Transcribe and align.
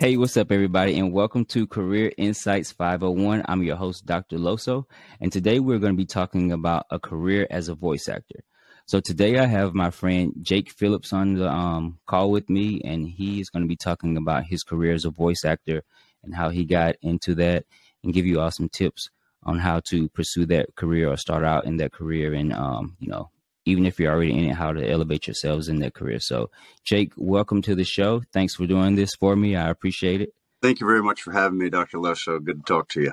Hey, 0.00 0.16
what's 0.16 0.36
up, 0.36 0.52
everybody, 0.52 0.98
and 0.98 1.12
welcome 1.12 1.44
to 1.46 1.66
Career 1.66 2.12
Insights 2.16 2.72
501. 2.72 3.42
I'm 3.46 3.62
your 3.62 3.76
host, 3.76 4.06
Dr. 4.06 4.38
Loso, 4.38 4.84
and 5.20 5.32
today 5.32 5.58
we're 5.58 5.80
going 5.80 5.92
to 5.92 5.96
be 5.96 6.06
talking 6.06 6.52
about 6.52 6.86
a 6.90 6.98
career 6.98 7.46
as 7.50 7.68
a 7.68 7.74
voice 7.74 8.08
actor. 8.08 8.44
So 8.86 9.00
today 9.00 9.38
I 9.38 9.46
have 9.46 9.74
my 9.74 9.90
friend 9.90 10.32
Jake 10.40 10.70
Phillips 10.70 11.12
on 11.12 11.34
the 11.34 11.50
um, 11.50 11.98
call 12.06 12.30
with 12.30 12.48
me, 12.48 12.80
and 12.84 13.08
he 13.08 13.40
is 13.40 13.50
going 13.50 13.64
to 13.64 13.68
be 13.68 13.76
talking 13.76 14.16
about 14.16 14.44
his 14.44 14.62
career 14.62 14.94
as 14.94 15.04
a 15.04 15.10
voice 15.10 15.44
actor 15.44 15.82
and 16.22 16.34
how 16.34 16.48
he 16.48 16.64
got 16.64 16.94
into 17.02 17.34
that, 17.34 17.66
and 18.02 18.14
give 18.14 18.24
you 18.24 18.40
awesome 18.40 18.68
tips 18.68 19.10
on 19.42 19.58
how 19.58 19.80
to 19.80 20.08
pursue 20.08 20.46
that 20.46 20.74
career 20.76 21.10
or 21.10 21.16
start 21.16 21.44
out 21.44 21.64
in 21.66 21.76
that 21.78 21.92
career, 21.92 22.32
and 22.34 22.52
um, 22.52 22.96
you 22.98 23.08
know 23.08 23.30
even 23.68 23.84
if 23.84 24.00
you're 24.00 24.12
already 24.12 24.36
in 24.36 24.44
it, 24.44 24.54
how 24.54 24.72
to 24.72 24.88
elevate 24.88 25.26
yourselves 25.26 25.68
in 25.68 25.80
that 25.80 25.94
career. 25.94 26.18
So, 26.20 26.50
Jake, 26.84 27.12
welcome 27.16 27.60
to 27.62 27.74
the 27.74 27.84
show. 27.84 28.22
Thanks 28.32 28.54
for 28.54 28.66
doing 28.66 28.94
this 28.94 29.14
for 29.14 29.36
me. 29.36 29.56
I 29.56 29.68
appreciate 29.68 30.22
it. 30.22 30.32
Thank 30.62 30.80
you 30.80 30.86
very 30.86 31.02
much 31.02 31.20
for 31.20 31.32
having 31.32 31.58
me, 31.58 31.68
Dr. 31.68 31.98
Loso. 31.98 32.42
Good 32.42 32.64
to 32.64 32.72
talk 32.72 32.88
to 32.90 33.12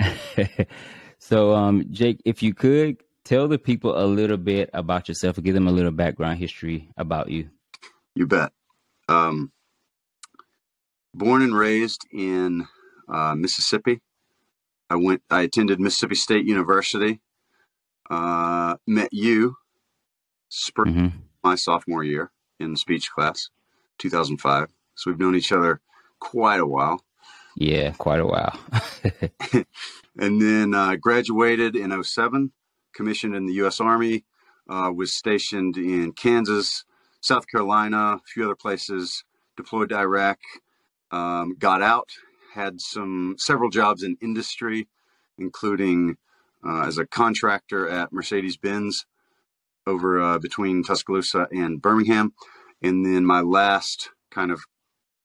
you. 0.00 0.66
so, 1.18 1.52
um, 1.54 1.86
Jake, 1.90 2.22
if 2.24 2.42
you 2.42 2.54
could 2.54 2.98
tell 3.24 3.48
the 3.48 3.58
people 3.58 3.98
a 3.98 4.06
little 4.06 4.36
bit 4.36 4.70
about 4.72 5.08
yourself, 5.08 5.42
give 5.42 5.54
them 5.54 5.66
a 5.66 5.72
little 5.72 5.90
background 5.90 6.38
history 6.38 6.88
about 6.96 7.30
you. 7.30 7.50
You 8.14 8.26
bet. 8.26 8.52
Um, 9.08 9.52
born 11.12 11.42
and 11.42 11.54
raised 11.54 12.06
in 12.12 12.66
uh, 13.12 13.34
Mississippi. 13.34 14.00
I 14.88 14.94
went. 14.94 15.22
I 15.28 15.42
attended 15.42 15.80
Mississippi 15.80 16.14
State 16.14 16.46
University 16.46 17.20
uh, 18.10 18.76
met 18.86 19.08
you 19.12 19.56
spring 20.56 20.94
mm-hmm. 20.94 21.18
my 21.44 21.54
sophomore 21.54 22.02
year 22.02 22.30
in 22.58 22.76
speech 22.76 23.10
class, 23.10 23.50
2005. 23.98 24.68
So 24.94 25.10
we've 25.10 25.20
known 25.20 25.36
each 25.36 25.52
other 25.52 25.80
quite 26.18 26.60
a 26.60 26.66
while. 26.66 27.02
Yeah, 27.56 27.92
quite 27.92 28.20
a 28.20 28.26
while. 28.26 28.58
and 30.18 30.40
then 30.40 30.74
uh, 30.74 30.96
graduated 30.96 31.76
in 31.76 32.02
07, 32.02 32.52
commissioned 32.94 33.34
in 33.34 33.46
the 33.46 33.54
U.S. 33.54 33.80
Army, 33.80 34.24
uh, 34.68 34.90
was 34.94 35.12
stationed 35.12 35.76
in 35.76 36.12
Kansas, 36.12 36.84
South 37.20 37.46
Carolina, 37.48 38.14
a 38.14 38.20
few 38.26 38.44
other 38.44 38.56
places, 38.56 39.24
deployed 39.56 39.90
to 39.90 39.96
Iraq, 39.96 40.38
um, 41.10 41.54
got 41.58 41.82
out, 41.82 42.10
had 42.54 42.80
some 42.80 43.36
several 43.38 43.70
jobs 43.70 44.02
in 44.02 44.16
industry, 44.20 44.88
including 45.38 46.16
uh, 46.66 46.86
as 46.86 46.98
a 46.98 47.06
contractor 47.06 47.88
at 47.88 48.12
Mercedes 48.12 48.56
Benz 48.56 49.06
over 49.86 50.20
uh, 50.20 50.38
between 50.38 50.82
Tuscaloosa 50.82 51.48
and 51.50 51.80
Birmingham. 51.80 52.32
And 52.82 53.04
then 53.04 53.24
my 53.24 53.40
last 53.40 54.10
kind 54.30 54.50
of 54.50 54.62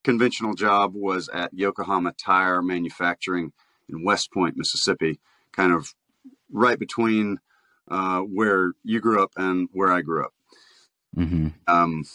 conventional 0.03 0.53
job 0.53 0.93
was 0.95 1.29
at 1.29 1.53
Yokohama 1.53 2.13
Tire 2.13 2.61
Manufacturing 2.61 3.51
in 3.89 4.03
West 4.03 4.31
Point, 4.31 4.55
Mississippi, 4.57 5.19
kind 5.51 5.73
of 5.73 5.93
right 6.51 6.79
between 6.79 7.39
uh, 7.89 8.19
where 8.19 8.73
you 8.83 8.99
grew 8.99 9.21
up 9.21 9.31
and 9.35 9.67
where 9.73 9.91
I 9.91 10.01
grew 10.01 10.23
up. 10.23 10.33
Mm-hmm. 11.17 11.49
Um, 11.67 12.05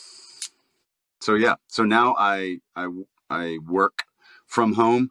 so 1.21 1.35
yeah, 1.35 1.57
so 1.67 1.85
now 1.85 2.15
I 2.19 2.61
I 2.75 2.89
I 3.29 3.59
work 3.67 4.05
from 4.47 4.75
home, 4.75 5.11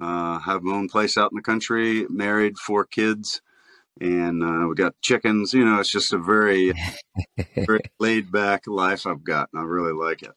uh, 0.00 0.38
have 0.40 0.62
my 0.62 0.74
own 0.74 0.88
place 0.88 1.16
out 1.16 1.30
in 1.32 1.36
the 1.36 1.42
country, 1.42 2.06
married, 2.10 2.58
four 2.58 2.84
kids, 2.84 3.40
and 4.00 4.42
uh, 4.42 4.66
we 4.68 4.74
got 4.74 5.00
chickens. 5.00 5.52
You 5.52 5.64
know, 5.64 5.80
it's 5.80 5.92
just 5.92 6.12
a 6.12 6.18
very, 6.18 6.72
very 7.56 7.80
laid 7.98 8.30
back 8.32 8.66
life 8.66 9.06
I've 9.06 9.24
got, 9.24 9.48
and 9.52 9.60
I 9.62 9.64
really 9.64 9.92
like 9.92 10.22
it. 10.22 10.32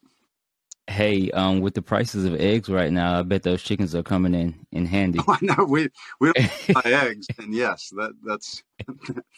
Hey, 0.87 1.31
um, 1.31 1.61
with 1.61 1.73
the 1.73 1.81
prices 1.81 2.25
of 2.25 2.35
eggs 2.35 2.69
right 2.69 2.91
now, 2.91 3.17
I 3.17 3.23
bet 3.23 3.41
those 3.41 3.63
chickens 3.63 3.95
are 3.95 4.03
coming 4.03 4.35
in 4.35 4.67
in 4.71 4.85
handy. 4.85 5.19
Oh, 5.27 5.37
I 5.41 5.45
know 5.45 5.65
we 5.65 5.89
we 6.19 6.31
don't 6.33 6.51
buy 6.73 6.91
eggs, 6.91 7.27
and 7.37 7.53
yes, 7.53 7.89
that 7.97 8.11
that's 8.23 8.63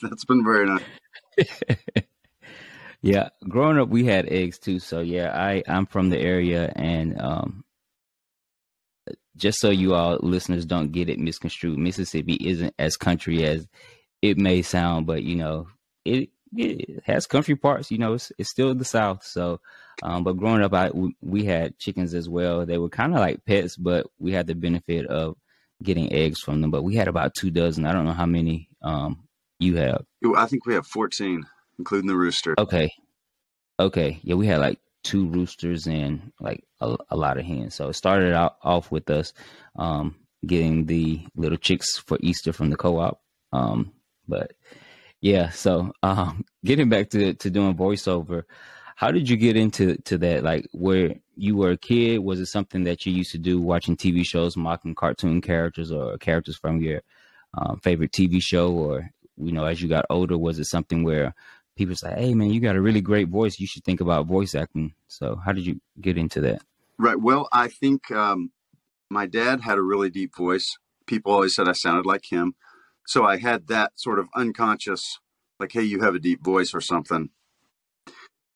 that's 0.02 0.26
been 0.26 0.44
very 0.44 0.66
nice. 0.66 0.84
yeah, 3.02 3.30
growing 3.48 3.78
up, 3.80 3.90
we 3.90 4.06
had 4.06 4.28
eggs 4.28 4.60
too. 4.60 4.80
So 4.80 5.00
yeah, 5.00 5.32
I 5.34 5.64
I'm 5.68 5.86
from 5.86 6.10
the 6.10 6.20
area, 6.20 6.74
and 6.76 7.20
um, 7.22 7.64
just 9.38 9.60
so 9.60 9.70
you 9.70 9.94
all 9.94 10.18
listeners 10.22 10.66
don't 10.66 10.92
get 10.92 11.08
it 11.08 11.20
misconstrued, 11.20 11.78
Mississippi 11.78 12.38
isn't 12.42 12.74
as 12.78 12.98
country 12.98 13.46
as 13.46 13.68
it 14.30 14.38
may 14.38 14.62
sound, 14.62 15.06
but 15.06 15.24
you 15.24 15.36
know, 15.36 15.68
it, 16.06 16.30
it 16.56 17.04
has 17.06 17.28
country 17.28 17.56
parts. 17.56 17.92
You 17.92 17.98
know, 17.98 18.14
it's, 18.14 18.32
it's 18.38 18.50
still 18.50 18.74
the 18.74 18.86
South. 18.86 19.24
So, 19.24 19.60
um, 20.04 20.24
but 20.24 20.38
growing 20.38 20.64
up, 20.64 20.74
I 20.74 20.90
we, 20.92 21.16
we 21.22 21.46
had 21.46 21.78
chickens 21.80 22.14
as 22.14 22.30
well. 22.30 22.66
They 22.66 22.78
were 22.78 22.90
kind 22.90 23.14
of 23.14 23.20
like 23.20 23.46
pets, 23.46 23.76
but 23.76 24.08
we 24.20 24.32
had 24.32 24.48
the 24.48 24.56
benefit 24.56 25.06
of 25.08 25.38
getting 25.84 26.12
eggs 26.14 26.40
from 26.40 26.62
them. 26.62 26.72
But 26.72 26.84
we 26.84 26.96
had 26.96 27.08
about 27.08 27.34
two 27.36 27.52
dozen. 27.52 27.86
I 27.86 27.94
don't 27.94 28.06
know 28.06 28.14
how 28.14 28.26
many 28.26 28.70
um 28.82 29.24
you 29.60 29.76
have. 29.78 30.06
I 30.36 30.46
think 30.46 30.66
we 30.66 30.74
have 30.74 30.88
fourteen, 30.88 31.46
including 31.80 32.08
the 32.08 32.16
rooster. 32.16 32.56
Okay, 32.58 32.92
okay, 33.80 34.20
yeah, 34.24 34.36
we 34.36 34.48
had 34.48 34.60
like 34.60 34.80
two 35.04 35.28
roosters 35.28 35.88
and 35.88 36.32
like 36.40 36.64
a, 36.82 36.98
a 37.10 37.16
lot 37.16 37.38
of 37.38 37.46
hens. 37.46 37.76
So 37.76 37.90
it 37.90 37.94
started 37.94 38.34
out 38.34 38.58
off 38.64 38.92
with 38.92 39.10
us 39.10 39.34
um 39.76 40.16
getting 40.46 40.86
the 40.86 41.26
little 41.36 41.58
chicks 41.58 41.98
for 41.98 42.18
Easter 42.22 42.54
from 42.54 42.70
the 42.70 42.78
co-op. 42.78 43.20
Um, 43.52 43.92
but 44.28 44.54
yeah, 45.22 45.50
so 45.50 45.92
um, 46.04 46.46
getting 46.66 46.90
back 46.90 47.10
to 47.12 47.34
to 47.34 47.50
doing 47.50 47.76
voiceover, 47.76 48.44
how 48.96 49.12
did 49.12 49.30
you 49.30 49.38
get 49.38 49.56
into 49.56 49.98
to 50.06 50.18
that? 50.20 50.44
Like 50.44 50.68
where 50.72 51.16
you 51.36 51.56
were 51.56 51.72
a 51.72 51.78
kid, 51.78 52.20
was 52.20 52.40
it 52.40 52.48
something 52.48 52.84
that 52.86 53.06
you 53.06 53.14
used 53.14 53.32
to 53.32 53.38
do 53.38 53.62
watching 53.62 53.96
TV 53.96 54.26
shows, 54.26 54.58
mocking 54.58 54.96
cartoon 54.96 55.42
characters 55.42 55.92
or 55.92 56.18
characters 56.18 56.58
from 56.58 56.82
your 56.82 57.02
um, 57.58 57.80
favorite 57.84 58.12
TV 58.12 58.42
show, 58.42 58.72
or 58.72 59.10
you 59.38 59.52
know, 59.52 59.66
as 59.66 59.82
you 59.82 59.88
got 59.88 60.06
older, 60.10 60.38
was 60.38 60.60
it 60.60 60.66
something 60.66 61.04
where 61.04 61.34
people 61.76 61.96
say, 61.96 62.14
"Hey, 62.18 62.34
man, 62.34 62.52
you 62.52 62.60
got 62.60 62.76
a 62.76 62.82
really 62.82 63.02
great 63.02 63.30
voice. 63.30 63.60
You 63.60 63.68
should 63.68 63.84
think 63.84 64.02
about 64.02 64.28
voice 64.28 64.56
acting." 64.56 64.94
So, 65.08 65.40
how 65.44 65.52
did 65.52 65.66
you 65.66 65.80
get 66.00 66.18
into 66.18 66.42
that? 66.42 66.62
Right. 67.00 67.20
Well, 67.20 67.48
I 67.52 67.68
think 67.68 68.12
um, 68.12 68.52
my 69.10 69.26
dad 69.28 69.62
had 69.62 69.78
a 69.78 69.84
really 69.84 70.10
deep 70.10 70.36
voice. 70.36 70.78
People 71.06 71.32
always 71.32 71.56
said 71.56 71.70
I 71.70 71.74
sounded 71.74 72.06
like 72.06 72.26
him 72.30 72.56
so 73.08 73.24
I 73.24 73.38
had 73.38 73.68
that 73.68 73.94
sort 73.96 74.20
of 74.20 74.28
unconscious, 74.36 75.20
like, 75.62 75.72
hey, 75.72 75.84
you 75.84 76.02
have 76.02 76.14
a 76.14 76.20
deep 76.20 76.44
voice 76.44 76.74
or 76.74 76.82
something. 76.82 77.30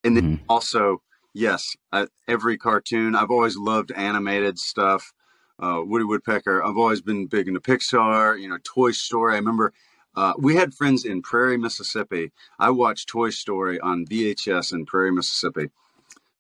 And 0.04 0.18
then 0.18 0.24
mm-hmm. 0.24 0.44
also, 0.50 1.02
yes, 1.34 1.74
I, 1.94 2.08
every 2.28 2.58
cartoon, 2.58 3.16
I've 3.16 3.32
always 3.32 3.56
loved 3.56 3.94
animated 3.94 4.60
stuff. 4.60 5.14
Uh, 5.58 5.82
Woody 5.86 6.04
Woodpecker, 6.04 6.62
I've 6.62 6.76
always 6.76 7.02
been 7.02 7.28
big 7.28 7.48
into 7.48 7.62
Pixar, 7.62 8.40
you 8.42 8.50
know, 8.50 8.58
Toy 8.64 8.92
Story. 8.92 9.36
I 9.36 9.38
remember 9.38 9.72
uh, 10.16 10.34
we 10.38 10.56
had 10.56 10.74
friends 10.74 11.06
in 11.06 11.22
Prairie, 11.22 11.58
Mississippi. 11.58 12.34
I 12.60 12.72
watched 12.72 13.08
Toy 13.08 13.30
Story 13.30 13.80
on 13.80 14.06
VHS 14.06 14.74
in 14.74 14.86
Prairie, 14.86 15.14
Mississippi. 15.14 15.70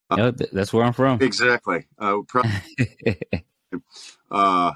Uh, 0.09 0.33
that's 0.51 0.73
where 0.73 0.83
I'm 0.83 0.91
from. 0.91 1.21
Exactly. 1.21 1.87
Uh, 1.97 2.17
probably, 2.27 2.51
uh, 4.31 4.73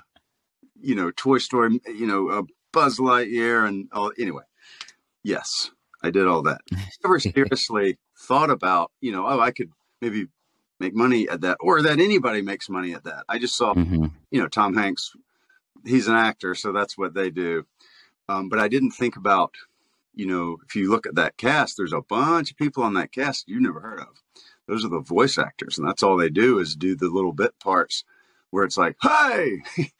you 0.79 0.96
know, 0.96 1.12
Toy 1.12 1.40
Story, 1.40 1.81
you 1.88 2.07
know, 2.07 2.29
uh, 2.29 2.44
Buzz 2.75 3.00
Lightyear 3.00 3.66
and 3.66 3.88
oh, 3.94 4.12
Anyway, 4.19 4.44
yes, 5.24 5.72
I 6.03 6.12
did 6.12 6.28
all 6.28 6.44
that. 6.44 6.59
Never 7.02 7.19
seriously 7.22 7.97
thought 8.19 8.50
about, 8.50 8.91
you 9.00 9.13
know, 9.13 9.25
oh, 9.25 9.40
I 9.40 9.52
could 9.52 9.72
maybe 10.02 10.28
make 10.81 10.94
money 10.94 11.30
at 11.30 11.40
that, 11.41 11.58
or 11.62 11.81
that 11.81 12.00
anybody 12.00 12.41
makes 12.41 12.68
money 12.69 12.94
at 12.94 13.06
that. 13.06 13.24
I 13.30 13.40
just 13.40 13.56
saw, 13.56 13.74
mm-hmm. 13.74 14.08
you 14.30 14.41
know, 14.41 14.50
Tom 14.50 14.75
Hanks. 14.75 15.14
He's 15.85 16.09
an 16.09 16.16
actor, 16.16 16.53
so 16.53 16.74
that's 16.74 16.97
what 16.97 17.14
they 17.14 17.30
do. 17.30 17.66
Um, 18.28 18.50
but 18.50 18.59
I 18.59 18.68
didn't 18.68 18.91
think 18.91 19.16
about, 19.16 19.53
you 20.14 20.25
know, 20.25 20.58
if 20.68 20.75
you 20.75 20.91
look 20.91 21.08
at 21.08 21.16
that 21.16 21.38
cast, 21.38 21.75
there's 21.78 21.94
a 21.94 22.02
bunch 22.02 22.52
of 22.52 22.58
people 22.58 22.84
on 22.84 22.96
that 22.96 23.14
cast 23.14 23.47
you 23.47 23.62
never 23.62 23.80
heard 23.80 24.02
of. 24.02 24.22
Those 24.68 24.84
are 24.84 24.90
the 24.90 25.00
voice 25.00 25.38
actors, 25.38 25.78
and 25.78 25.88
that's 25.88 26.03
all 26.03 26.17
they 26.17 26.29
do 26.29 26.59
is 26.59 26.76
do 26.76 26.96
the 26.97 27.08
little 27.08 27.34
bit 27.34 27.58
parts 27.59 28.03
where 28.49 28.66
it's 28.66 28.78
like, 28.78 28.97
"Hey, 29.02 29.61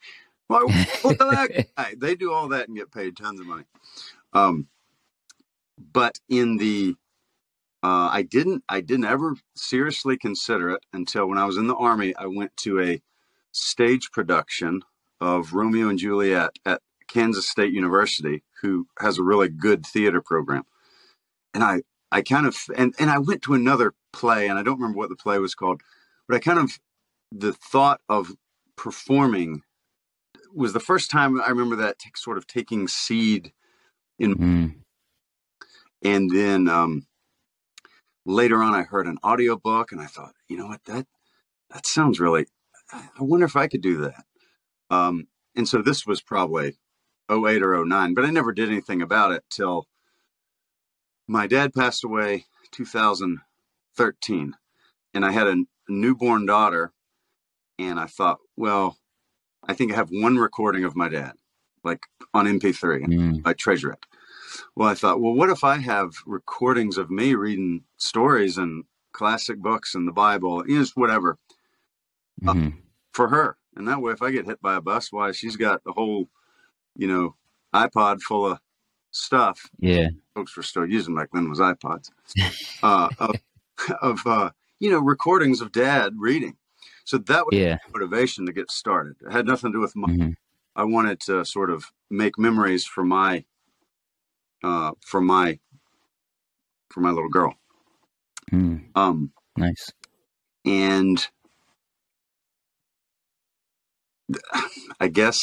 why, 0.48 0.60
what 1.02 1.18
the 1.18 1.68
heck? 1.76 1.98
They 1.98 2.14
do 2.14 2.32
all 2.32 2.48
that 2.48 2.68
and 2.68 2.76
get 2.76 2.92
paid 2.92 3.16
tons 3.16 3.40
of 3.40 3.46
money. 3.46 3.64
Um, 4.32 4.68
but 5.92 6.20
in 6.28 6.56
the, 6.56 6.94
uh, 7.82 8.08
I 8.12 8.22
didn't, 8.22 8.64
I 8.68 8.80
didn't 8.80 9.04
ever 9.06 9.36
seriously 9.54 10.16
consider 10.16 10.70
it 10.70 10.84
until 10.92 11.26
when 11.26 11.38
I 11.38 11.44
was 11.44 11.56
in 11.56 11.66
the 11.66 11.76
army. 11.76 12.14
I 12.16 12.26
went 12.26 12.56
to 12.58 12.80
a 12.80 13.02
stage 13.52 14.10
production 14.12 14.82
of 15.20 15.52
Romeo 15.52 15.88
and 15.88 15.98
Juliet 15.98 16.50
at 16.64 16.82
Kansas 17.08 17.48
State 17.48 17.72
University, 17.72 18.42
who 18.62 18.86
has 18.98 19.18
a 19.18 19.22
really 19.22 19.48
good 19.48 19.86
theater 19.86 20.20
program. 20.20 20.64
And 21.54 21.62
I, 21.62 21.82
I 22.10 22.22
kind 22.22 22.46
of, 22.46 22.56
and, 22.76 22.94
and 22.98 23.10
I 23.10 23.18
went 23.18 23.42
to 23.42 23.54
another 23.54 23.94
play, 24.12 24.48
and 24.48 24.58
I 24.58 24.62
don't 24.62 24.78
remember 24.78 24.98
what 24.98 25.08
the 25.08 25.16
play 25.16 25.38
was 25.38 25.54
called, 25.54 25.80
but 26.28 26.36
I 26.36 26.38
kind 26.38 26.58
of, 26.58 26.78
the 27.32 27.52
thought 27.52 28.00
of 28.08 28.34
performing 28.76 29.62
was 30.56 30.72
the 30.72 30.80
first 30.80 31.10
time 31.10 31.40
I 31.40 31.50
remember 31.50 31.76
that 31.76 31.98
t- 31.98 32.10
sort 32.16 32.38
of 32.38 32.46
taking 32.46 32.88
seed 32.88 33.52
in, 34.18 34.34
mm. 34.34 34.74
and 36.02 36.30
then 36.30 36.68
um, 36.68 37.06
later 38.26 38.62
on, 38.62 38.74
I 38.74 38.82
heard 38.82 39.06
an 39.06 39.18
audiobook 39.24 39.92
and 39.92 40.00
I 40.00 40.06
thought, 40.06 40.32
you 40.48 40.56
know 40.56 40.66
what, 40.66 40.84
that, 40.86 41.06
that 41.70 41.86
sounds 41.86 42.20
really, 42.20 42.46
I 42.92 43.22
wonder 43.22 43.46
if 43.46 43.56
I 43.56 43.68
could 43.68 43.80
do 43.80 43.98
that. 43.98 44.24
Um, 44.90 45.28
and 45.54 45.68
so 45.68 45.80
this 45.80 46.06
was 46.06 46.20
probably 46.20 46.76
08 47.30 47.62
or 47.62 47.84
09, 47.84 48.14
but 48.14 48.24
I 48.24 48.30
never 48.30 48.52
did 48.52 48.68
anything 48.68 49.00
about 49.00 49.32
it 49.32 49.44
till 49.50 49.86
my 51.26 51.46
dad 51.46 51.72
passed 51.72 52.04
away 52.04 52.44
2013 52.72 54.54
and 55.14 55.24
I 55.24 55.30
had 55.30 55.46
a 55.46 55.64
newborn 55.88 56.46
daughter 56.46 56.92
and 57.78 57.98
I 57.98 58.06
thought, 58.06 58.38
well, 58.56 58.98
I 59.66 59.74
think 59.74 59.92
I 59.92 59.96
have 59.96 60.10
one 60.10 60.36
recording 60.36 60.84
of 60.84 60.96
my 60.96 61.08
dad, 61.08 61.32
like 61.84 62.06
on 62.34 62.46
MP3. 62.46 63.06
Mm. 63.06 63.42
I 63.44 63.52
treasure 63.52 63.92
it. 63.92 63.98
Well, 64.74 64.88
I 64.88 64.94
thought, 64.94 65.20
well, 65.20 65.34
what 65.34 65.50
if 65.50 65.64
I 65.64 65.78
have 65.78 66.14
recordings 66.26 66.98
of 66.98 67.10
me 67.10 67.34
reading 67.34 67.82
stories 67.96 68.58
and 68.58 68.84
classic 69.16 69.58
books 69.58 69.94
and 69.94 70.06
the 70.06 70.12
Bible, 70.12 70.62
you 70.68 70.74
know, 70.74 70.82
just 70.82 70.96
whatever, 70.96 71.38
uh, 72.46 72.52
mm-hmm. 72.52 72.66
uh, 72.68 72.70
for 73.12 73.28
her. 73.28 73.56
And 73.74 73.88
that 73.88 74.00
way, 74.00 74.12
if 74.12 74.22
I 74.22 74.30
get 74.30 74.46
hit 74.46 74.60
by 74.60 74.76
a 74.76 74.80
bus, 74.80 75.10
why 75.10 75.32
she's 75.32 75.56
got 75.56 75.82
the 75.84 75.92
whole, 75.92 76.28
you 76.94 77.08
know, 77.08 77.34
iPod 77.74 78.20
full 78.20 78.46
of 78.46 78.60
stuff. 79.10 79.70
Yeah, 79.78 80.08
folks 80.34 80.56
were 80.56 80.62
still 80.62 80.86
using 80.86 81.14
back 81.14 81.30
then 81.32 81.48
was 81.48 81.60
iPods. 81.60 82.10
uh, 82.82 83.08
of, 83.18 83.36
of 84.00 84.26
uh, 84.26 84.50
you 84.78 84.90
know, 84.90 85.00
recordings 85.00 85.60
of 85.60 85.72
Dad 85.72 86.12
reading. 86.16 86.56
So 87.06 87.18
that 87.18 87.46
was 87.46 87.56
yeah. 87.56 87.78
motivation 87.94 88.46
to 88.46 88.52
get 88.52 88.70
started. 88.70 89.14
It 89.24 89.32
had 89.32 89.46
nothing 89.46 89.70
to 89.70 89.78
do 89.78 89.80
with 89.80 89.94
my. 89.94 90.08
Mm-hmm. 90.08 90.30
I 90.74 90.82
wanted 90.84 91.20
to 91.20 91.44
sort 91.44 91.70
of 91.70 91.86
make 92.10 92.36
memories 92.36 92.84
for 92.84 93.04
my, 93.04 93.44
uh, 94.62 94.90
for 95.00 95.20
my, 95.22 95.58
for 96.90 97.00
my 97.00 97.10
little 97.10 97.30
girl. 97.30 97.54
Mm. 98.52 98.88
Um, 98.94 99.32
nice. 99.56 99.90
And 100.66 101.26
I 105.00 105.08
guess 105.08 105.38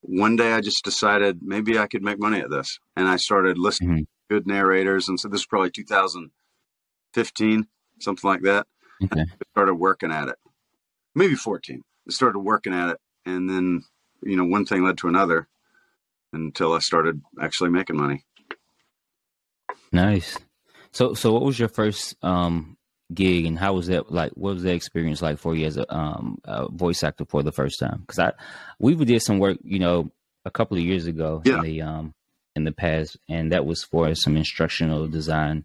one 0.00 0.36
day 0.36 0.52
I 0.52 0.60
just 0.62 0.84
decided 0.84 1.40
maybe 1.42 1.78
I 1.78 1.88
could 1.88 2.02
make 2.02 2.18
money 2.18 2.38
at 2.38 2.48
this, 2.48 2.78
and 2.96 3.08
I 3.08 3.16
started 3.16 3.58
listening 3.58 3.90
mm-hmm. 3.90 3.98
to 3.98 4.06
good 4.30 4.46
narrators. 4.46 5.08
And 5.08 5.20
so 5.20 5.28
this 5.28 5.40
is 5.40 5.46
probably 5.46 5.70
2015, 5.70 7.66
something 8.00 8.30
like 8.30 8.42
that. 8.42 8.66
Okay. 9.04 9.20
I 9.20 9.44
started 9.52 9.74
working 9.74 10.12
at 10.12 10.28
it 10.28 10.36
maybe 11.16 11.34
14. 11.34 11.82
I 12.08 12.12
started 12.12 12.38
working 12.38 12.72
at 12.72 12.90
it. 12.90 13.00
And 13.24 13.50
then, 13.50 13.82
you 14.22 14.36
know, 14.36 14.44
one 14.44 14.64
thing 14.64 14.84
led 14.84 14.98
to 14.98 15.08
another 15.08 15.48
until 16.32 16.72
I 16.72 16.78
started 16.78 17.22
actually 17.40 17.70
making 17.70 17.96
money. 17.96 18.24
Nice. 19.90 20.38
So, 20.92 21.14
so 21.14 21.32
what 21.32 21.42
was 21.42 21.58
your 21.58 21.68
first 21.68 22.14
um, 22.22 22.76
gig, 23.12 23.46
and 23.46 23.58
how 23.58 23.74
was 23.74 23.88
that 23.88 24.10
like? 24.10 24.32
What 24.32 24.54
was 24.54 24.62
that 24.62 24.74
experience 24.74 25.22
like 25.22 25.38
for 25.38 25.54
you 25.54 25.66
as 25.66 25.76
a, 25.76 25.94
um, 25.94 26.38
a 26.44 26.68
voice 26.70 27.02
actor 27.02 27.24
for 27.24 27.42
the 27.42 27.52
first 27.52 27.78
time? 27.78 28.00
Because 28.00 28.18
I, 28.18 28.32
we 28.78 28.94
did 29.04 29.22
some 29.22 29.38
work, 29.38 29.58
you 29.62 29.78
know, 29.78 30.10
a 30.44 30.50
couple 30.50 30.76
of 30.76 30.82
years 30.82 31.06
ago 31.06 31.42
yeah. 31.44 31.56
in 31.56 31.62
the 31.62 31.82
um, 31.82 32.14
in 32.54 32.64
the 32.64 32.72
past, 32.72 33.16
and 33.28 33.52
that 33.52 33.66
was 33.66 33.84
for 33.84 34.14
some 34.14 34.36
instructional 34.36 35.06
design, 35.06 35.64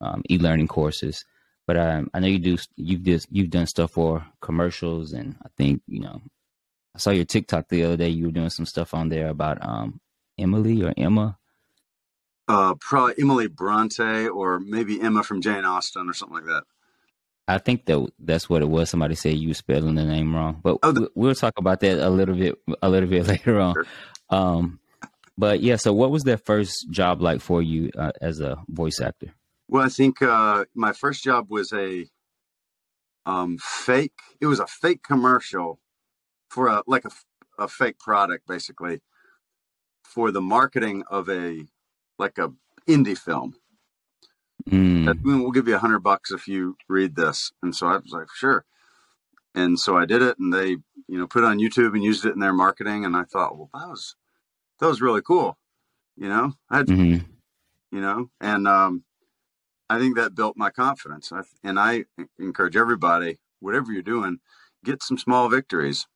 um, 0.00 0.22
e-learning 0.30 0.68
courses. 0.68 1.24
But 1.70 1.76
um, 1.76 2.10
I 2.12 2.18
know 2.18 2.26
you 2.26 2.40
do 2.40 2.58
you've 2.74 3.04
just 3.04 3.28
you've 3.30 3.50
done 3.50 3.68
stuff 3.68 3.92
for 3.92 4.26
commercials, 4.40 5.12
and 5.12 5.36
I 5.40 5.50
think 5.56 5.82
you 5.86 6.00
know 6.00 6.20
I 6.96 6.98
saw 6.98 7.10
your 7.10 7.24
TikTok 7.24 7.68
the 7.68 7.84
other 7.84 7.96
day. 7.96 8.08
You 8.08 8.24
were 8.24 8.32
doing 8.32 8.50
some 8.50 8.66
stuff 8.66 8.92
on 8.92 9.08
there 9.08 9.28
about 9.28 9.64
um, 9.64 10.00
Emily 10.36 10.82
or 10.82 10.92
Emma. 10.96 11.38
Uh, 12.48 12.74
probably 12.80 13.14
Emily 13.20 13.46
Bronte 13.46 14.26
or 14.26 14.58
maybe 14.58 15.00
Emma 15.00 15.22
from 15.22 15.42
Jane 15.42 15.64
Austen 15.64 16.08
or 16.08 16.12
something 16.12 16.38
like 16.38 16.46
that. 16.46 16.64
I 17.46 17.58
think 17.58 17.86
that 17.86 18.04
that's 18.18 18.50
what 18.50 18.62
it 18.62 18.68
was. 18.68 18.90
Somebody 18.90 19.14
said 19.14 19.36
you 19.36 19.46
were 19.46 19.54
spelling 19.54 19.94
the 19.94 20.04
name 20.04 20.34
wrong, 20.34 20.58
but 20.60 20.78
oh, 20.82 20.90
the- 20.90 21.12
we'll 21.14 21.36
talk 21.36 21.56
about 21.56 21.78
that 21.78 22.04
a 22.04 22.10
little 22.10 22.34
bit 22.34 22.58
a 22.82 22.88
little 22.88 23.08
bit 23.08 23.26
later 23.28 23.60
on. 23.60 23.74
Sure. 23.74 23.86
Um, 24.28 24.80
but 25.38 25.60
yeah, 25.60 25.76
so 25.76 25.92
what 25.92 26.10
was 26.10 26.24
that 26.24 26.44
first 26.44 26.90
job 26.90 27.22
like 27.22 27.40
for 27.40 27.62
you 27.62 27.92
uh, 27.96 28.10
as 28.20 28.40
a 28.40 28.60
voice 28.68 29.00
actor? 29.00 29.32
Well, 29.70 29.84
I 29.84 29.88
think 29.88 30.20
uh, 30.20 30.64
my 30.74 30.92
first 30.92 31.22
job 31.22 31.46
was 31.48 31.72
a 31.72 32.08
um, 33.24 33.56
fake. 33.58 34.18
It 34.40 34.46
was 34.46 34.58
a 34.58 34.66
fake 34.66 35.04
commercial 35.04 35.78
for 36.48 36.66
a 36.66 36.82
like 36.88 37.04
a, 37.04 37.10
a 37.56 37.68
fake 37.68 38.00
product, 38.00 38.48
basically, 38.48 39.00
for 40.02 40.32
the 40.32 40.40
marketing 40.40 41.04
of 41.08 41.30
a 41.30 41.66
like 42.18 42.36
a 42.38 42.52
indie 42.88 43.16
film. 43.16 43.54
Mm. 44.68 45.20
We'll 45.22 45.52
give 45.52 45.68
you 45.68 45.76
a 45.76 45.78
hundred 45.78 46.00
bucks 46.00 46.32
if 46.32 46.48
you 46.48 46.76
read 46.88 47.14
this. 47.14 47.52
And 47.62 47.74
so 47.74 47.86
I 47.86 47.98
was 47.98 48.10
like, 48.10 48.26
sure. 48.34 48.64
And 49.54 49.78
so 49.78 49.96
I 49.96 50.04
did 50.04 50.20
it, 50.20 50.36
and 50.40 50.52
they, 50.52 50.70
you 51.06 51.18
know, 51.18 51.28
put 51.28 51.44
it 51.44 51.46
on 51.46 51.60
YouTube 51.60 51.94
and 51.94 52.02
used 52.02 52.24
it 52.24 52.34
in 52.34 52.40
their 52.40 52.52
marketing. 52.52 53.04
And 53.04 53.16
I 53.16 53.22
thought, 53.22 53.56
well, 53.56 53.70
that 53.72 53.88
was 53.88 54.16
that 54.80 54.88
was 54.88 55.00
really 55.00 55.22
cool. 55.22 55.56
You 56.16 56.28
know, 56.28 56.54
I 56.68 56.78
had, 56.78 56.86
mm-hmm. 56.88 57.24
you 57.92 58.00
know, 58.00 58.30
and 58.40 58.66
um, 58.66 59.04
I 59.90 59.98
think 59.98 60.16
that 60.16 60.36
built 60.36 60.56
my 60.56 60.70
confidence. 60.70 61.32
And 61.64 61.78
I 61.78 62.04
encourage 62.38 62.76
everybody, 62.76 63.40
whatever 63.58 63.92
you're 63.92 64.02
doing, 64.02 64.38
get 64.84 65.02
some 65.02 65.18
small 65.18 65.48
victories. 65.48 66.06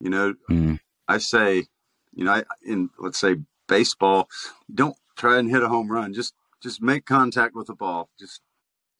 You 0.00 0.08
know, 0.08 0.34
mm. 0.50 0.80
I 1.06 1.18
say, 1.18 1.66
you 2.14 2.24
know, 2.24 2.32
I, 2.32 2.44
in 2.64 2.88
let's 2.98 3.20
say 3.20 3.36
baseball, 3.68 4.30
don't 4.72 4.96
try 5.16 5.38
and 5.38 5.50
hit 5.50 5.62
a 5.62 5.68
home 5.68 5.92
run. 5.92 6.14
Just 6.14 6.32
just 6.62 6.80
make 6.80 7.04
contact 7.04 7.54
with 7.54 7.66
the 7.66 7.74
ball. 7.74 8.08
Just 8.18 8.40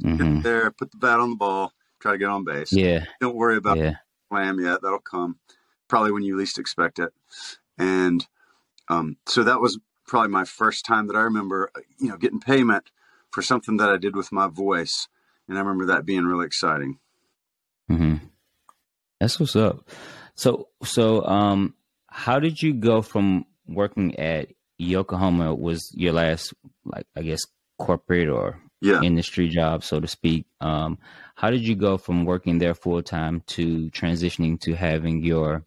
mm-hmm. 0.03 0.35
get 0.35 0.43
there, 0.43 0.71
put 0.71 0.93
the 0.93 0.99
bat 0.99 1.19
on 1.19 1.31
the 1.31 1.37
ball, 1.37 1.73
try 1.99 2.13
to 2.13 2.19
get 2.19 2.29
on 2.29 2.45
base. 2.45 2.73
Yeah. 2.73 3.07
Don't 3.23 3.37
worry 3.37 3.57
about 3.57 3.79
yeah. 3.79 3.95
slam 4.29 4.61
yet. 4.61 4.83
That'll 4.83 4.99
come 4.99 5.39
probably 5.89 6.13
when 6.13 6.25
you 6.25 6.37
least 6.37 6.59
expect 6.59 6.99
it. 6.99 7.13
And 7.79 8.27
um, 8.89 9.17
so 9.27 9.45
that 9.45 9.63
was 9.63 9.79
probably 10.07 10.29
my 10.29 10.45
first 10.45 10.85
time 10.85 11.07
that 11.07 11.17
I 11.17 11.23
remember, 11.23 11.71
you 11.99 12.09
know, 12.09 12.19
getting 12.19 12.41
payment 12.41 12.91
for 13.31 13.43
something 13.43 13.77
that 13.79 13.89
I 13.89 13.97
did 13.97 14.17
with 14.17 14.33
my 14.33 14.49
voice. 14.49 15.09
And 15.49 15.57
I 15.57 15.61
remember 15.61 15.87
that 15.87 16.07
being 16.07 16.25
really 16.25 16.47
exciting. 16.47 16.99
Mm-hmm. 17.91 18.17
That's 19.21 19.39
what's 19.39 19.57
up. 19.57 19.89
So, 20.35 20.69
so, 20.83 21.25
um, 21.27 21.75
how 22.07 22.39
did 22.39 22.63
you 22.63 22.73
go 22.73 23.03
from 23.03 23.45
working 23.67 24.19
at 24.19 24.49
Yokohama 24.79 25.55
was 25.55 25.93
your 25.95 26.13
last, 26.13 26.55
like, 26.85 27.07
I 27.17 27.23
guess, 27.23 27.47
corporate 27.79 28.29
or 28.29 28.61
yeah. 28.81 29.01
industry 29.03 29.49
job, 29.49 29.85
so 29.85 30.01
to 30.01 30.07
speak. 30.07 30.47
Um, 30.61 30.99
how 31.35 31.51
did 31.51 31.67
you 31.67 31.77
go 31.77 31.99
from 31.99 32.25
working 32.25 32.59
there 32.59 32.75
full 32.75 33.03
time 33.03 33.43
to 33.49 33.91
transitioning 33.91 34.61
to 34.63 34.75
having 34.75 35.23
your 35.23 35.65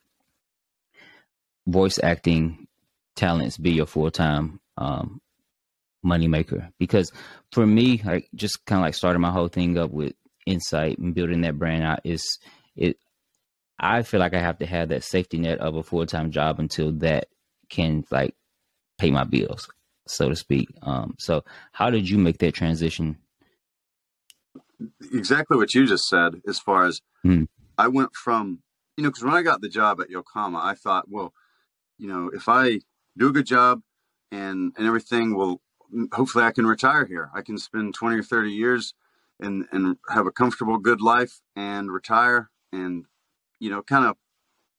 voice 1.67 1.99
acting 2.01 2.67
talents 3.15 3.57
be 3.57 3.71
your 3.71 3.85
full 3.85 4.11
time 4.11 4.59
um, 4.77 5.21
moneymaker. 6.03 6.71
Because 6.79 7.11
for 7.51 7.65
me 7.65 8.01
like 8.03 8.29
just 8.35 8.65
kind 8.65 8.79
of 8.79 8.83
like 8.83 8.95
starting 8.95 9.21
my 9.21 9.31
whole 9.31 9.47
thing 9.47 9.77
up 9.77 9.91
with 9.91 10.13
insight 10.45 10.97
and 10.97 11.15
building 11.15 11.41
that 11.41 11.57
brand 11.57 11.83
out 11.83 12.01
is 12.03 12.37
it 12.75 12.97
i 13.79 14.01
feel 14.01 14.19
like 14.19 14.33
i 14.33 14.39
have 14.39 14.57
to 14.57 14.65
have 14.65 14.89
that 14.89 15.01
safety 15.01 15.37
net 15.37 15.59
of 15.59 15.75
a 15.75 15.83
full-time 15.83 16.31
job 16.31 16.59
until 16.59 16.91
that 16.91 17.27
can 17.69 18.03
like 18.11 18.35
pay 18.97 19.09
my 19.09 19.23
bills 19.23 19.69
so 20.05 20.29
to 20.29 20.35
speak. 20.35 20.67
Um 20.81 21.15
so 21.17 21.43
how 21.71 21.89
did 21.89 22.09
you 22.09 22.17
make 22.17 22.39
that 22.39 22.53
transition? 22.53 23.17
Exactly 25.13 25.57
what 25.57 25.73
you 25.73 25.85
just 25.85 26.07
said 26.07 26.41
as 26.47 26.59
far 26.59 26.85
as 26.85 26.99
mm. 27.25 27.47
i 27.77 27.87
went 27.87 28.13
from 28.13 28.59
you 28.97 29.03
know 29.03 29.09
because 29.09 29.23
when 29.23 29.33
i 29.33 29.41
got 29.41 29.61
the 29.61 29.69
job 29.69 30.01
at 30.01 30.09
yokohama 30.09 30.59
i 30.61 30.75
thought 30.75 31.05
well 31.09 31.33
you 31.97 32.07
know 32.07 32.29
if 32.33 32.49
i 32.49 32.79
do 33.17 33.29
a 33.29 33.31
good 33.31 33.45
job 33.45 33.81
and 34.31 34.73
and 34.77 34.85
everything 34.85 35.35
will 35.35 35.61
hopefully 36.11 36.43
I 36.43 36.51
can 36.51 36.65
retire 36.65 37.05
here. 37.05 37.29
I 37.33 37.41
can 37.41 37.57
spend 37.57 37.93
20 37.93 38.17
or 38.17 38.23
30 38.23 38.51
years 38.51 38.93
and 39.39 39.65
and 39.71 39.97
have 40.09 40.27
a 40.27 40.31
comfortable, 40.31 40.77
good 40.77 41.01
life 41.01 41.41
and 41.55 41.91
retire 41.91 42.49
and 42.71 43.05
you 43.59 43.69
know, 43.69 43.81
kind 43.81 44.05
of 44.05 44.17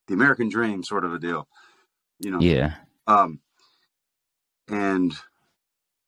the 0.09 0.15
American 0.15 0.49
dream 0.49 0.83
sort 0.83 1.05
of 1.05 1.15
a 1.15 1.19
deal. 1.19 1.49
You 2.21 2.31
know. 2.31 2.41
Yeah. 2.41 2.75
Um 3.07 3.41
and 4.69 5.13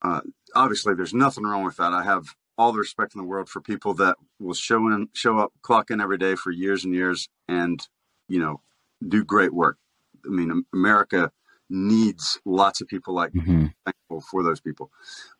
uh 0.03 0.21
obviously 0.55 0.95
there's 0.95 1.15
nothing 1.15 1.45
wrong 1.45 1.65
with 1.65 1.77
that. 1.77 1.93
I 1.93 2.03
have 2.03 2.35
all 2.59 2.73
the 2.73 2.79
respect 2.79 3.15
in 3.15 3.21
the 3.21 3.27
world 3.27 3.49
for 3.49 3.61
people 3.61 3.95
that 3.95 4.17
will 4.39 4.55
show 4.55 4.79
in 4.89 5.09
show 5.13 5.39
up, 5.39 5.53
clock 5.63 5.91
in 5.91 6.01
every 6.01 6.19
day 6.19 6.35
for 6.35 6.51
years 6.51 6.85
and 6.85 6.95
years 6.95 7.29
and, 7.49 7.87
you 8.29 8.41
know, 8.41 8.61
do 9.07 9.25
great 9.25 9.53
work. 9.53 9.79
I 10.25 10.29
mean, 10.31 10.65
America 10.73 11.31
needs 11.69 12.39
lots 12.45 12.81
of 12.81 12.89
people 12.89 13.15
like 13.15 13.33
mm-hmm. 13.33 13.67
thankful 13.85 14.21
for 14.31 14.43
those 14.43 14.61
people. 14.61 14.91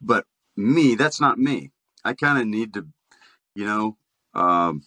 But 0.01 0.25
me, 0.57 0.95
that's 0.95 1.21
not 1.21 1.39
me. 1.39 1.71
I 2.05 2.15
kind 2.15 2.39
of 2.39 2.47
need 2.47 2.75
to, 2.75 2.87
you 3.55 3.65
know, 3.65 3.97
um, 4.35 4.83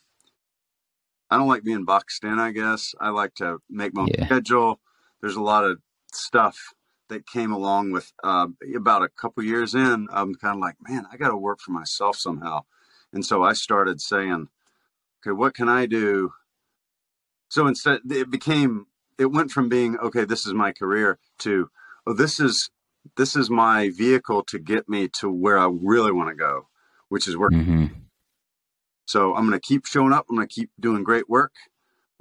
I 1.30 1.38
don't 1.38 1.48
like 1.48 1.64
being 1.64 1.86
boxed 1.86 2.24
in, 2.24 2.40
I 2.40 2.52
guess. 2.52 2.96
I 3.00 3.10
like 3.10 3.36
to 3.36 3.60
make 3.70 3.94
my 3.94 4.08
yeah. 4.10 4.26
schedule. 4.26 4.80
There's 5.22 5.36
a 5.36 5.42
lot 5.42 5.64
of 5.64 5.80
stuff 6.12 6.58
that 7.10 7.28
came 7.28 7.52
along 7.52 7.92
with 7.92 8.12
uh, 8.24 8.48
about 8.76 9.04
a 9.04 9.10
couple 9.10 9.44
years 9.44 9.76
in. 9.76 10.08
I'm 10.12 10.36
kind 10.36 10.56
of 10.56 10.62
like, 10.62 10.76
man, 10.88 11.06
I 11.12 11.18
got 11.18 11.30
to 11.30 11.38
work 11.38 11.60
for 11.60 11.72
myself 11.72 12.18
somehow. 12.18 12.62
And 13.14 13.26
so 13.26 13.44
I 13.44 13.54
started 13.54 14.00
saying, 14.02 14.48
okay, 15.22 15.34
what 15.34 15.54
can 15.56 15.68
I 15.68 15.86
do? 15.86 16.32
So 17.50 17.68
instead, 17.68 18.02
it 18.10 18.30
became, 18.30 18.86
it 19.20 19.28
went 19.28 19.52
from 19.52 19.70
being, 19.70 19.98
okay, 19.98 20.26
this 20.26 20.48
is 20.48 20.54
my 20.54 20.72
career 20.72 21.20
to, 21.40 21.70
oh, 22.08 22.14
this 22.14 22.40
is, 22.40 22.72
this 23.18 23.36
is 23.36 23.50
my 23.50 23.90
vehicle 23.90 24.44
to 24.46 24.58
get 24.58 24.88
me 24.88 25.10
to 25.20 25.30
where 25.30 25.60
I 25.60 25.70
really 25.70 26.12
want 26.12 26.30
to 26.30 26.36
go, 26.36 26.68
which 27.10 27.28
is 27.28 27.38
working. 27.38 27.60
Mm-hmm. 27.60 27.86
So 29.06 29.36
I'm 29.36 29.48
going 29.48 29.60
to 29.60 29.68
keep 29.68 29.86
showing 29.86 30.14
up. 30.14 30.26
I'm 30.30 30.36
going 30.36 30.48
to 30.48 30.54
keep 30.54 30.70
doing 30.80 31.04
great 31.04 31.30
work. 31.30 31.54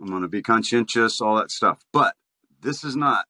I'm 0.01 0.09
going 0.09 0.23
to 0.23 0.29
be 0.29 0.43
conscientious, 0.43 1.21
all 1.21 1.37
that 1.37 1.51
stuff. 1.51 1.79
But 1.93 2.15
this 2.61 2.83
is 2.83 2.97
not 2.97 3.27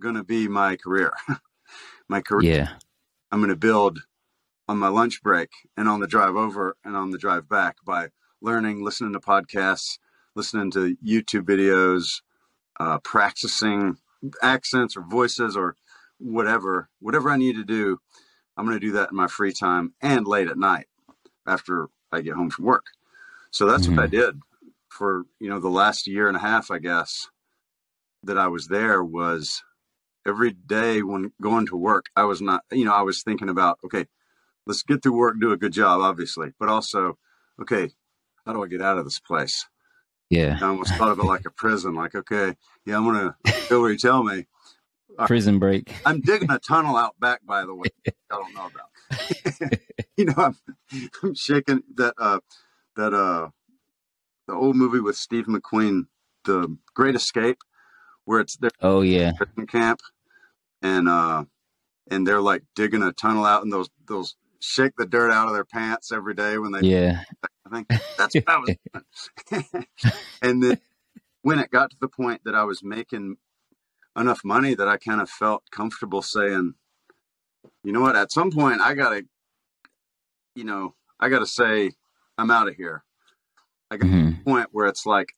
going 0.00 0.14
to 0.16 0.24
be 0.24 0.48
my 0.48 0.76
career. 0.76 1.12
my 2.08 2.20
career. 2.20 2.50
Yeah. 2.50 2.68
I'm 3.30 3.40
going 3.40 3.50
to 3.50 3.56
build 3.56 4.00
on 4.68 4.78
my 4.78 4.88
lunch 4.88 5.22
break 5.22 5.50
and 5.76 5.88
on 5.88 6.00
the 6.00 6.06
drive 6.06 6.36
over 6.36 6.76
and 6.84 6.96
on 6.96 7.10
the 7.10 7.18
drive 7.18 7.48
back 7.48 7.76
by 7.84 8.08
learning, 8.40 8.84
listening 8.84 9.12
to 9.12 9.20
podcasts, 9.20 9.98
listening 10.34 10.70
to 10.72 10.96
YouTube 11.04 11.42
videos, 11.42 12.22
uh, 12.78 12.98
practicing 12.98 13.96
accents 14.42 14.96
or 14.96 15.02
voices 15.02 15.56
or 15.56 15.76
whatever, 16.18 16.88
whatever 17.00 17.30
I 17.30 17.36
need 17.36 17.56
to 17.56 17.64
do. 17.64 17.98
I'm 18.56 18.64
going 18.64 18.78
to 18.78 18.86
do 18.86 18.92
that 18.92 19.10
in 19.10 19.16
my 19.16 19.26
free 19.26 19.52
time 19.52 19.92
and 20.00 20.26
late 20.26 20.48
at 20.48 20.58
night 20.58 20.86
after 21.46 21.88
I 22.10 22.22
get 22.22 22.34
home 22.34 22.50
from 22.50 22.64
work. 22.64 22.86
So 23.50 23.66
that's 23.66 23.86
mm-hmm. 23.86 23.96
what 23.96 24.02
I 24.02 24.06
mm-hmm. 24.06 24.16
did 24.16 24.40
for, 24.88 25.24
you 25.38 25.50
know, 25.50 25.60
the 25.60 25.68
last 25.68 26.06
year 26.06 26.28
and 26.28 26.36
a 26.36 26.40
half, 26.40 26.70
I 26.70 26.78
guess, 26.78 27.28
that 28.22 28.38
I 28.38 28.48
was 28.48 28.68
there 28.68 29.04
was 29.04 29.62
every 30.26 30.52
day 30.52 31.02
when 31.02 31.32
going 31.40 31.66
to 31.66 31.76
work, 31.76 32.06
I 32.16 32.24
was 32.24 32.40
not, 32.40 32.62
you 32.72 32.84
know, 32.84 32.94
I 32.94 33.02
was 33.02 33.22
thinking 33.22 33.48
about, 33.48 33.78
okay, 33.84 34.06
let's 34.66 34.82
get 34.82 35.02
through 35.02 35.16
work, 35.16 35.36
do 35.40 35.52
a 35.52 35.56
good 35.56 35.72
job, 35.72 36.00
obviously, 36.00 36.52
but 36.58 36.68
also, 36.68 37.18
okay, 37.60 37.90
how 38.44 38.52
do 38.52 38.62
I 38.62 38.68
get 38.68 38.82
out 38.82 38.98
of 38.98 39.04
this 39.04 39.20
place? 39.20 39.66
Yeah. 40.30 40.58
I 40.60 40.66
almost 40.66 40.94
thought 40.94 41.10
of 41.10 41.18
it 41.18 41.24
like 41.24 41.46
a 41.46 41.50
prison, 41.50 41.94
like, 41.94 42.14
okay, 42.14 42.56
yeah, 42.84 42.96
I'm 42.96 43.04
going 43.04 43.32
to 43.44 43.54
go 43.68 43.80
where 43.80 43.90
you 43.90 43.98
tell 43.98 44.22
me. 44.22 44.46
Prison 45.26 45.58
break. 45.58 45.94
I'm 46.04 46.20
digging 46.20 46.50
a 46.50 46.58
tunnel 46.58 46.96
out 46.96 47.18
back, 47.18 47.40
by 47.46 47.64
the 47.64 47.74
way. 47.74 47.88
I 48.06 48.12
don't 48.30 48.54
know 48.54 48.66
about. 48.66 49.80
you 50.16 50.26
know, 50.26 50.34
I'm, 50.36 50.56
I'm 51.22 51.34
shaking 51.34 51.82
that, 51.94 52.14
uh, 52.18 52.40
that, 52.96 53.14
uh, 53.14 53.48
the 54.46 54.54
old 54.54 54.76
movie 54.76 55.00
with 55.00 55.16
Steve 55.16 55.46
McQueen, 55.46 56.06
The 56.44 56.76
Great 56.94 57.14
Escape, 57.14 57.58
where 58.24 58.40
it's 58.40 58.56
their 58.56 58.70
oh 58.80 59.00
yeah 59.00 59.32
prison 59.32 59.66
camp, 59.66 60.00
and 60.82 61.08
uh, 61.08 61.44
and 62.10 62.26
they're 62.26 62.40
like 62.40 62.62
digging 62.74 63.02
a 63.02 63.12
tunnel 63.12 63.44
out, 63.44 63.62
and 63.62 63.72
those 63.72 63.88
those 64.06 64.36
shake 64.60 64.92
the 64.96 65.06
dirt 65.06 65.32
out 65.32 65.48
of 65.48 65.54
their 65.54 65.64
pants 65.64 66.12
every 66.12 66.34
day 66.34 66.58
when 66.58 66.72
they 66.72 66.80
yeah. 66.80 67.22
I 67.66 67.74
think 67.74 67.88
that's 68.16 68.34
what 68.34 68.48
I 68.48 68.58
was. 68.58 68.76
doing. 69.50 69.86
and 70.42 70.62
then 70.62 70.80
when 71.42 71.58
it 71.58 71.70
got 71.70 71.90
to 71.90 71.96
the 72.00 72.08
point 72.08 72.42
that 72.44 72.54
I 72.54 72.64
was 72.64 72.82
making 72.82 73.36
enough 74.16 74.40
money 74.44 74.74
that 74.74 74.88
I 74.88 74.96
kind 74.96 75.20
of 75.20 75.28
felt 75.28 75.64
comfortable 75.70 76.22
saying, 76.22 76.74
you 77.82 77.92
know 77.92 78.00
what, 78.00 78.16
at 78.16 78.32
some 78.32 78.50
point 78.50 78.80
I 78.80 78.94
gotta, 78.94 79.24
you 80.54 80.64
know, 80.64 80.94
I 81.18 81.28
gotta 81.28 81.46
say 81.46 81.92
I'm 82.38 82.50
out 82.50 82.68
of 82.68 82.76
here. 82.76 83.04
I 83.90 83.96
got 83.96 84.08
mm-hmm. 84.08 84.30
to 84.30 84.36
the 84.36 84.44
point 84.44 84.68
where 84.72 84.86
it's 84.86 85.06
like 85.06 85.34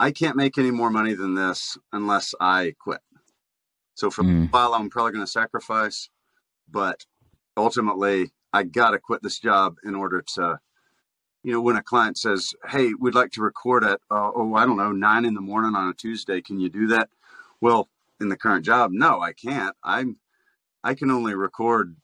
I 0.00 0.12
can't 0.12 0.36
make 0.36 0.58
any 0.58 0.70
more 0.70 0.90
money 0.90 1.14
than 1.14 1.34
this 1.34 1.76
unless 1.92 2.34
I 2.40 2.74
quit. 2.78 3.00
So 3.94 4.10
for 4.10 4.22
mm. 4.22 4.44
a 4.44 4.46
while, 4.48 4.74
I'm 4.74 4.90
probably 4.90 5.12
going 5.12 5.24
to 5.24 5.30
sacrifice, 5.30 6.08
but 6.70 7.04
ultimately, 7.56 8.30
I 8.52 8.62
got 8.62 8.92
to 8.92 8.98
quit 8.98 9.22
this 9.22 9.40
job 9.40 9.76
in 9.84 9.96
order 9.96 10.22
to, 10.34 10.60
you 11.42 11.52
know, 11.52 11.60
when 11.60 11.76
a 11.76 11.82
client 11.82 12.18
says, 12.18 12.54
"Hey, 12.68 12.92
we'd 12.98 13.14
like 13.14 13.30
to 13.32 13.42
record 13.42 13.84
at 13.84 14.00
uh, 14.10 14.30
oh 14.34 14.54
I 14.54 14.66
don't 14.66 14.76
know 14.76 14.92
nine 14.92 15.24
in 15.24 15.34
the 15.34 15.40
morning 15.40 15.74
on 15.74 15.88
a 15.88 15.94
Tuesday, 15.94 16.40
can 16.40 16.60
you 16.60 16.68
do 16.68 16.86
that?" 16.88 17.08
Well, 17.60 17.88
in 18.20 18.28
the 18.28 18.36
current 18.36 18.64
job, 18.64 18.90
no, 18.92 19.20
I 19.20 19.32
can't. 19.32 19.76
I'm 19.82 20.16
I 20.84 20.94
can 20.94 21.10
only 21.10 21.34
record 21.34 21.96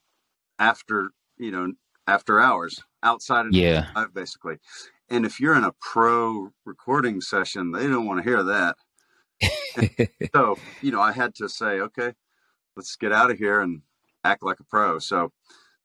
after 0.59 1.11
you 1.37 1.50
know 1.50 1.73
after 2.07 2.41
hours 2.41 2.83
outside 3.03 3.47
of 3.47 3.55
yeah 3.55 3.87
basically 4.14 4.59
and 5.11 5.25
if 5.25 5.41
you're 5.41 5.57
in 5.57 5.64
a 5.64 5.73
pro 5.81 6.50
recording 6.64 7.21
session, 7.21 7.73
they 7.73 7.87
don't 7.87 8.07
want 8.07 8.25
to 8.25 8.29
hear 8.29 8.43
that. 8.43 8.76
so, 10.35 10.59
you 10.81 10.93
know, 10.93 11.00
I 11.00 11.12
had 11.12 11.35
to 11.37 11.49
say, 11.49 11.81
okay, 11.81 12.12
let's 12.76 12.97
get 12.97 13.12
out 13.12 13.31
of 13.31 13.38
here 13.38 13.61
and 13.61 13.83
act 14.25 14.43
like 14.43 14.61
a 14.61 14.64
pro. 14.64 14.99
So 14.99 15.33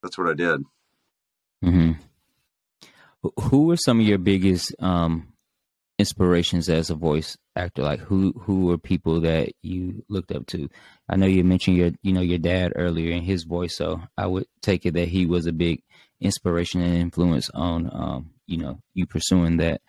that's 0.01 0.17
what 0.17 0.29
I 0.29 0.33
did. 0.33 0.61
Mm-hmm. 1.63 1.91
Who 3.21 3.67
were 3.67 3.77
some 3.77 3.99
of 3.99 4.05
your 4.05 4.17
biggest 4.17 4.73
um, 4.79 5.33
inspirations 5.97 6.69
as 6.69 6.89
a 6.89 6.95
voice 6.95 7.37
actor? 7.55 7.83
Like 7.83 7.99
who 7.99 8.33
who 8.33 8.67
were 8.67 8.77
people 8.77 9.21
that 9.21 9.49
you 9.61 10.03
looked 10.07 10.31
up 10.31 10.47
to? 10.47 10.69
I 11.09 11.17
know 11.17 11.25
you 11.25 11.43
mentioned 11.43 11.77
your 11.77 11.91
you 12.01 12.13
know 12.13 12.21
your 12.21 12.39
dad 12.39 12.73
earlier 12.75 13.11
in 13.11 13.23
his 13.23 13.43
voice, 13.43 13.75
so 13.75 14.01
I 14.17 14.27
would 14.27 14.45
take 14.61 14.85
it 14.85 14.93
that 14.93 15.09
he 15.09 15.25
was 15.25 15.45
a 15.45 15.51
big 15.51 15.83
inspiration 16.21 16.81
and 16.81 16.95
influence 16.95 17.49
on 17.53 17.89
um, 17.93 18.31
you 18.47 18.57
know 18.57 18.79
you 18.93 19.05
pursuing 19.05 19.57
that 19.57 19.81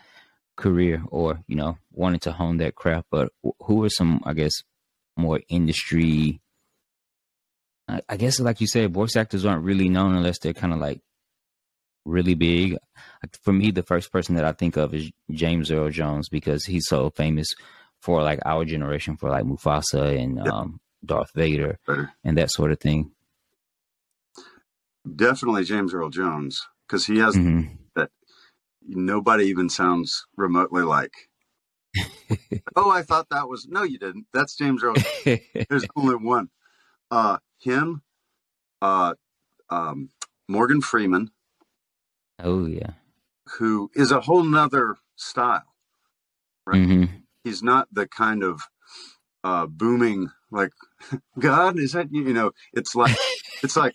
career 0.56 1.02
or 1.08 1.40
you 1.46 1.56
know 1.56 1.78
wanting 1.90 2.20
to 2.20 2.32
hone 2.32 2.58
that 2.58 2.74
craft 2.74 3.06
but 3.10 3.32
who 3.60 3.82
are 3.82 3.88
some 3.88 4.20
i 4.24 4.34
guess 4.34 4.62
more 5.16 5.40
industry 5.48 6.40
i 8.08 8.16
guess 8.16 8.38
like 8.38 8.60
you 8.60 8.66
said 8.66 8.92
voice 8.92 9.16
actors 9.16 9.46
aren't 9.46 9.64
really 9.64 9.88
known 9.88 10.14
unless 10.14 10.38
they're 10.38 10.52
kind 10.52 10.74
of 10.74 10.78
like 10.78 11.00
really 12.04 12.34
big 12.34 12.76
for 13.42 13.52
me 13.52 13.70
the 13.70 13.82
first 13.82 14.10
person 14.12 14.34
that 14.34 14.44
i 14.44 14.52
think 14.52 14.76
of 14.76 14.94
is 14.94 15.10
james 15.30 15.70
earl 15.70 15.90
jones 15.90 16.28
because 16.28 16.64
he's 16.64 16.86
so 16.86 17.10
famous 17.10 17.48
for 18.00 18.22
like 18.22 18.40
our 18.46 18.64
generation 18.64 19.16
for 19.16 19.28
like 19.28 19.44
mufasa 19.44 20.18
and 20.18 20.36
yep. 20.36 20.46
um, 20.46 20.80
darth 21.04 21.30
vader 21.34 21.78
and 22.24 22.38
that 22.38 22.50
sort 22.50 22.72
of 22.72 22.80
thing 22.80 23.10
definitely 25.16 25.62
james 25.64 25.92
earl 25.92 26.08
jones 26.08 26.60
because 26.86 27.06
he 27.06 27.18
has 27.18 27.36
mm-hmm 27.36 27.74
nobody 28.90 29.44
even 29.44 29.68
sounds 29.68 30.26
remotely 30.36 30.82
like. 30.82 31.12
oh, 32.76 32.90
I 32.90 33.02
thought 33.02 33.28
that 33.30 33.48
was 33.48 33.66
no, 33.66 33.82
you 33.82 33.98
didn't. 33.98 34.26
That's 34.32 34.56
James 34.56 34.82
Earl. 34.82 34.94
There's 35.24 35.86
only 35.96 36.16
one. 36.16 36.50
Uh, 37.10 37.38
him, 37.60 38.02
uh, 38.80 39.14
um, 39.70 40.10
Morgan 40.48 40.80
Freeman. 40.80 41.30
Oh 42.42 42.66
yeah, 42.66 42.92
who 43.58 43.90
is 43.94 44.10
a 44.10 44.20
whole 44.20 44.42
nother 44.42 44.96
style. 45.16 45.64
Right, 46.66 46.82
mm-hmm. 46.82 47.16
he's 47.44 47.62
not 47.62 47.88
the 47.92 48.06
kind 48.06 48.42
of 48.42 48.62
uh, 49.42 49.66
booming 49.66 50.30
like 50.50 50.72
God 51.38 51.78
is 51.78 51.92
that 51.92 52.12
you 52.12 52.32
know. 52.32 52.52
It's 52.72 52.94
like 52.94 53.16
it's 53.62 53.76
like 53.76 53.94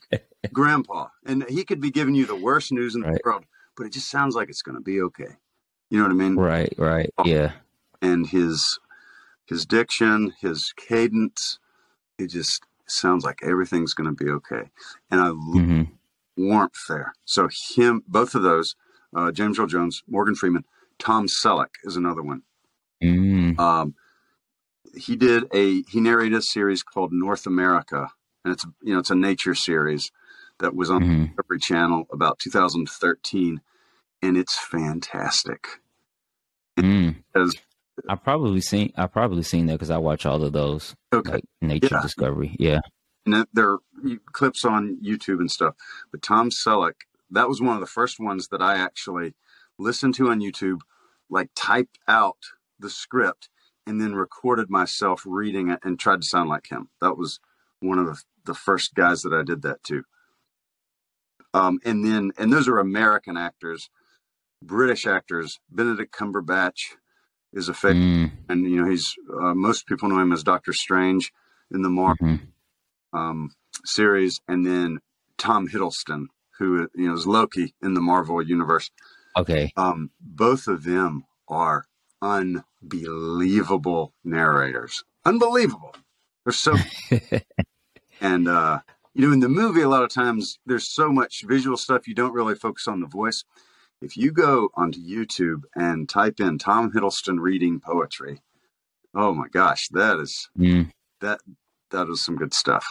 Grandpa, 0.53 1.07
and 1.25 1.45
he 1.49 1.63
could 1.63 1.81
be 1.81 1.91
giving 1.91 2.15
you 2.15 2.25
the 2.25 2.35
worst 2.35 2.71
news 2.71 2.95
in 2.95 3.01
the 3.01 3.09
right. 3.09 3.21
world, 3.23 3.45
but 3.75 3.85
it 3.85 3.93
just 3.93 4.09
sounds 4.09 4.35
like 4.35 4.49
it's 4.49 4.61
going 4.61 4.75
to 4.75 4.81
be 4.81 5.01
okay. 5.01 5.35
You 5.89 5.97
know 5.97 6.05
what 6.05 6.11
I 6.11 6.15
mean? 6.15 6.35
Right, 6.35 6.73
right. 6.77 7.09
Yeah. 7.23 7.53
And 8.01 8.27
his 8.27 8.79
his 9.45 9.65
diction, 9.65 10.33
his 10.39 10.73
cadence, 10.75 11.59
it 12.17 12.27
just 12.27 12.63
sounds 12.87 13.23
like 13.23 13.39
everything's 13.43 13.93
going 13.93 14.13
to 14.13 14.23
be 14.23 14.29
okay. 14.29 14.69
And 15.11 15.21
I 15.21 15.27
mm-hmm. 15.29 15.83
Warmth 16.37 16.87
there. 16.87 17.13
So 17.25 17.49
him, 17.75 18.03
both 18.07 18.35
of 18.35 18.43
those, 18.43 18.75
uh, 19.15 19.31
James 19.31 19.59
Earl 19.59 19.67
Jones, 19.67 20.03
Morgan 20.07 20.35
Freeman, 20.35 20.65
Tom 20.99 21.27
Selleck 21.27 21.75
is 21.83 21.95
another 21.95 22.21
one. 22.21 22.41
Mm. 23.03 23.59
Um, 23.59 23.95
he 24.95 25.15
did 25.15 25.43
a 25.53 25.83
he 25.83 25.99
narrated 25.99 26.37
a 26.37 26.41
series 26.41 26.83
called 26.83 27.11
North 27.11 27.45
America, 27.45 28.09
and 28.43 28.53
it's 28.53 28.65
you 28.81 28.93
know 28.93 28.99
it's 28.99 29.09
a 29.09 29.15
nature 29.15 29.55
series 29.55 30.11
that 30.59 30.75
was 30.75 30.89
on 30.89 31.03
mm-hmm. 31.03 31.25
every 31.43 31.59
channel 31.59 32.05
about 32.11 32.39
2013, 32.39 33.61
and 34.21 34.37
it's 34.37 34.57
fantastic. 34.57 35.67
Mm. 36.79 37.23
As, 37.35 37.53
I 38.07 38.15
probably 38.15 38.61
seen 38.61 38.93
I 38.95 39.07
probably 39.07 39.43
seen 39.43 39.67
that 39.67 39.73
because 39.73 39.89
I 39.89 39.97
watch 39.97 40.25
all 40.25 40.43
of 40.43 40.53
those. 40.53 40.95
Okay, 41.13 41.33
like 41.33 41.43
Nature 41.61 41.89
yeah. 41.91 42.01
Discovery, 42.01 42.55
yeah. 42.59 42.79
And 43.25 43.47
there 43.53 43.71
are 43.71 43.79
clips 44.31 44.63
on 44.63 44.99
YouTube 45.03 45.39
and 45.39 45.49
stuff. 45.49 45.75
But 46.11 46.21
Tom 46.21 46.49
Selleck, 46.49 46.93
that 47.31 47.47
was 47.49 47.61
one 47.61 47.75
of 47.75 47.81
the 47.81 47.87
first 47.87 48.19
ones 48.19 48.49
that 48.49 48.61
I 48.61 48.77
actually 48.77 49.33
listened 49.79 50.15
to 50.15 50.29
on 50.29 50.41
YouTube, 50.41 50.81
like 51.29 51.49
typed 51.55 51.97
out 52.07 52.37
the 52.79 52.89
script 52.89 53.49
and 53.87 53.99
then 53.99 54.15
recorded 54.15 54.69
myself 54.69 55.23
reading 55.25 55.69
it 55.69 55.79
and 55.83 55.99
tried 55.99 56.21
to 56.21 56.27
sound 56.27 56.49
like 56.49 56.69
him. 56.71 56.89
That 57.01 57.17
was 57.17 57.39
one 57.79 57.99
of 57.99 58.05
the, 58.05 58.21
the 58.45 58.53
first 58.53 58.93
guys 58.95 59.21
that 59.21 59.33
I 59.33 59.43
did 59.43 59.61
that 59.63 59.83
to. 59.83 60.03
Um, 61.53 61.79
and 61.85 62.03
then, 62.05 62.31
and 62.37 62.51
those 62.51 62.67
are 62.67 62.79
American 62.79 63.37
actors, 63.37 63.89
British 64.61 65.07
actors. 65.07 65.59
Benedict 65.69 66.13
Cumberbatch 66.13 66.95
is 67.53 67.69
a 67.69 67.73
favorite, 67.73 68.01
mm. 68.01 68.31
and 68.49 68.69
you 68.69 68.81
know 68.81 68.89
he's 68.89 69.15
uh, 69.41 69.53
most 69.53 69.87
people 69.87 70.09
know 70.09 70.19
him 70.19 70.33
as 70.33 70.43
Doctor 70.43 70.73
Strange 70.73 71.31
in 71.71 71.81
the 71.81 71.89
Marvel 71.89 72.27
mm-hmm. 72.27 72.45
Um, 73.15 73.51
series, 73.85 74.39
and 74.47 74.65
then 74.65 74.99
Tom 75.37 75.67
Hiddleston, 75.69 76.25
who 76.59 76.87
you 76.95 77.07
know 77.07 77.13
is 77.13 77.25
Loki 77.25 77.73
in 77.81 77.93
the 77.93 78.01
Marvel 78.01 78.41
universe. 78.41 78.89
Okay. 79.37 79.71
Um, 79.75 80.11
both 80.21 80.67
of 80.67 80.83
them 80.83 81.23
are 81.47 81.85
unbelievable 82.21 84.13
narrators. 84.23 85.03
Unbelievable. 85.25 85.95
They're 86.45 86.53
so 86.53 86.75
and 88.21 88.47
uh 88.47 88.79
you 89.13 89.27
know 89.27 89.33
in 89.33 89.39
the 89.39 89.49
movie 89.49 89.81
a 89.81 89.89
lot 89.89 90.03
of 90.03 90.09
times 90.09 90.59
there's 90.65 90.87
so 90.87 91.11
much 91.11 91.43
visual 91.47 91.77
stuff 91.77 92.07
you 92.07 92.13
don't 92.15 92.33
really 92.33 92.55
focus 92.55 92.87
on 92.87 92.99
the 93.01 93.07
voice. 93.07 93.43
If 94.01 94.15
you 94.17 94.31
go 94.31 94.69
onto 94.75 94.99
YouTube 94.99 95.61
and 95.75 96.07
type 96.07 96.39
in 96.39 96.57
Tom 96.59 96.91
Hiddleston 96.91 97.39
reading 97.39 97.79
poetry, 97.79 98.41
oh 99.15 99.33
my 99.33 99.47
gosh, 99.47 99.87
that 99.89 100.19
is 100.19 100.49
Mm. 100.57 100.91
that 101.21 101.39
that 101.91 102.07
is 102.09 102.23
some 102.23 102.35
good 102.35 102.53
stuff. 102.53 102.85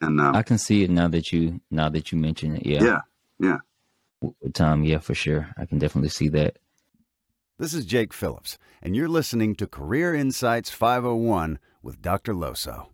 And 0.00 0.20
um, 0.20 0.34
I 0.34 0.42
can 0.42 0.58
see 0.58 0.82
it 0.84 0.90
now 0.90 1.08
that 1.08 1.32
you 1.32 1.60
now 1.70 1.88
that 1.90 2.12
you 2.12 2.18
mention 2.18 2.56
it. 2.56 2.66
Yeah. 2.66 2.82
yeah, 2.82 3.00
yeah. 3.38 3.58
With 4.40 4.54
Tom, 4.54 4.84
yeah, 4.84 4.98
for 4.98 5.14
sure. 5.14 5.50
I 5.56 5.66
can 5.66 5.78
definitely 5.78 6.10
see 6.10 6.28
that. 6.28 6.58
This 7.58 7.74
is 7.74 7.84
Jake 7.84 8.12
Phillips, 8.12 8.58
and 8.80 8.96
you're 8.96 9.08
listening 9.08 9.54
to 9.56 9.66
Career 9.66 10.14
Insights 10.14 10.70
501 10.70 11.58
with 11.82 12.00
Dr. 12.00 12.32
Loso. 12.32 12.88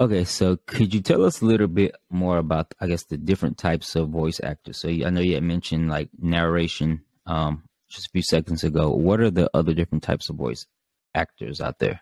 Okay, 0.00 0.24
so 0.24 0.56
could 0.66 0.94
you 0.94 1.00
tell 1.00 1.24
us 1.24 1.42
a 1.42 1.44
little 1.44 1.66
bit 1.66 1.96
more 2.08 2.38
about, 2.38 2.72
I 2.80 2.86
guess, 2.86 3.04
the 3.04 3.16
different 3.16 3.58
types 3.58 3.96
of 3.96 4.10
voice 4.10 4.40
actors? 4.42 4.78
So 4.78 4.88
I 4.88 5.10
know 5.10 5.20
you 5.20 5.34
had 5.34 5.42
mentioned 5.42 5.88
like 5.88 6.08
narration 6.16 7.02
um, 7.26 7.64
just 7.88 8.06
a 8.06 8.10
few 8.10 8.22
seconds 8.22 8.62
ago. 8.62 8.90
What 8.90 9.20
are 9.20 9.30
the 9.30 9.50
other 9.52 9.74
different 9.74 10.04
types 10.04 10.28
of 10.30 10.36
voice 10.36 10.66
actors 11.14 11.60
out 11.60 11.80
there? 11.80 12.00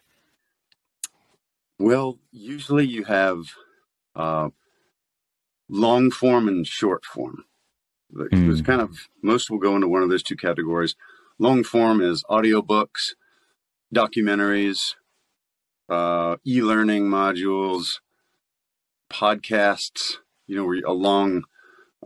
Well, 1.78 2.18
usually 2.30 2.86
you 2.86 3.04
have 3.04 3.40
uh, 4.14 4.48
long 5.68 6.10
form 6.10 6.48
and 6.48 6.66
short 6.66 7.04
form. 7.04 7.44
Like, 8.10 8.28
It's 8.32 8.60
Mm. 8.62 8.64
kind 8.66 8.80
of 8.80 9.08
most 9.22 9.50
will 9.50 9.58
go 9.58 9.74
into 9.76 9.88
one 9.88 10.02
of 10.02 10.08
those 10.08 10.22
two 10.22 10.36
categories. 10.36 10.94
Long 11.38 11.62
form 11.64 12.00
is 12.00 12.24
audiobooks, 12.30 13.14
documentaries, 13.94 14.94
uh, 15.88 16.36
e-learning 16.46 17.08
modules, 17.10 18.00
podcasts. 19.10 20.18
You 20.46 20.56
know, 20.56 20.64
where 20.64 20.76
you- 20.76 20.86
along 20.86 21.44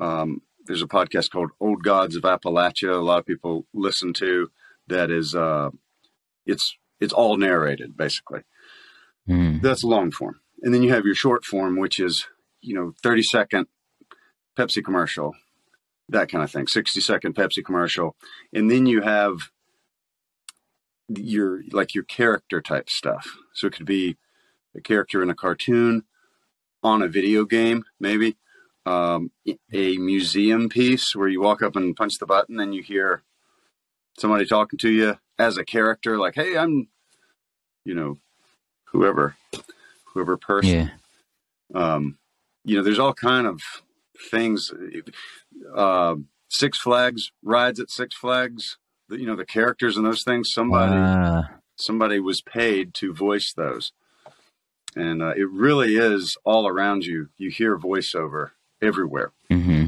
um, 0.00 0.42
there's 0.66 0.82
a 0.82 0.86
podcast 0.86 1.30
called 1.30 1.50
Old 1.60 1.82
Gods 1.82 2.16
of 2.16 2.22
Appalachia. 2.22 2.90
A 2.94 2.96
lot 3.02 3.18
of 3.18 3.26
people 3.26 3.66
listen 3.74 4.12
to 4.14 4.50
that 4.86 5.10
is 5.10 5.34
uh, 5.34 5.70
it's 6.46 6.76
it's 7.00 7.12
all 7.12 7.36
narrated 7.36 7.96
basically. 7.96 8.42
Mm. 9.30 9.62
That's 9.62 9.84
long 9.84 10.10
form. 10.10 10.40
And 10.62 10.74
then 10.74 10.82
you 10.82 10.92
have 10.92 11.04
your 11.04 11.14
short 11.14 11.44
form, 11.44 11.78
which 11.78 12.00
is, 12.00 12.26
you 12.60 12.74
know, 12.74 12.92
30 13.02 13.22
second 13.22 13.66
Pepsi 14.58 14.84
commercial, 14.84 15.34
that 16.08 16.30
kind 16.30 16.42
of 16.42 16.50
thing, 16.50 16.66
60 16.66 17.00
second 17.00 17.36
Pepsi 17.36 17.64
commercial. 17.64 18.16
And 18.52 18.70
then 18.70 18.86
you 18.86 19.02
have 19.02 19.50
your, 21.08 21.62
like 21.70 21.94
your 21.94 22.04
character 22.04 22.60
type 22.60 22.90
stuff. 22.90 23.36
So 23.54 23.68
it 23.68 23.74
could 23.74 23.86
be 23.86 24.16
a 24.76 24.80
character 24.80 25.22
in 25.22 25.30
a 25.30 25.34
cartoon, 25.34 26.04
on 26.82 27.02
a 27.02 27.08
video 27.08 27.44
game, 27.44 27.84
maybe, 28.00 28.36
um, 28.84 29.30
a 29.72 29.96
museum 29.98 30.68
piece 30.68 31.14
where 31.14 31.28
you 31.28 31.40
walk 31.40 31.62
up 31.62 31.76
and 31.76 31.94
punch 31.94 32.14
the 32.18 32.26
button 32.26 32.58
and 32.58 32.74
you 32.74 32.82
hear 32.82 33.22
somebody 34.18 34.44
talking 34.44 34.78
to 34.78 34.90
you 34.90 35.18
as 35.38 35.56
a 35.56 35.64
character, 35.64 36.18
like, 36.18 36.34
hey, 36.34 36.56
I'm, 36.56 36.88
you 37.84 37.94
know, 37.94 38.18
whoever, 38.92 39.36
whoever 40.04 40.36
person. 40.36 40.90
Yeah. 41.74 41.82
Um, 41.94 42.18
you 42.64 42.76
know, 42.76 42.82
there's 42.82 42.98
all 42.98 43.14
kind 43.14 43.46
of 43.46 43.60
things. 44.30 44.72
Uh, 45.74 46.16
Six 46.48 46.78
Flags 46.78 47.30
rides 47.42 47.78
at 47.80 47.90
Six 47.90 48.14
Flags. 48.16 48.76
The, 49.08 49.18
you 49.18 49.26
know, 49.26 49.36
the 49.36 49.44
characters 49.46 49.96
and 49.96 50.04
those 50.06 50.22
things. 50.24 50.50
Somebody, 50.52 50.92
Wow. 50.92 51.44
somebody 51.76 52.20
was 52.20 52.42
paid 52.42 52.92
to 52.94 53.12
voice 53.14 53.52
those, 53.56 53.92
and 54.96 55.22
uh, 55.22 55.34
it 55.36 55.48
really 55.50 55.96
is 55.96 56.36
all 56.44 56.66
around 56.68 57.04
you. 57.04 57.28
You 57.36 57.50
hear 57.50 57.78
voiceover 57.78 58.50
everywhere. 58.82 59.32
hmm 59.50 59.79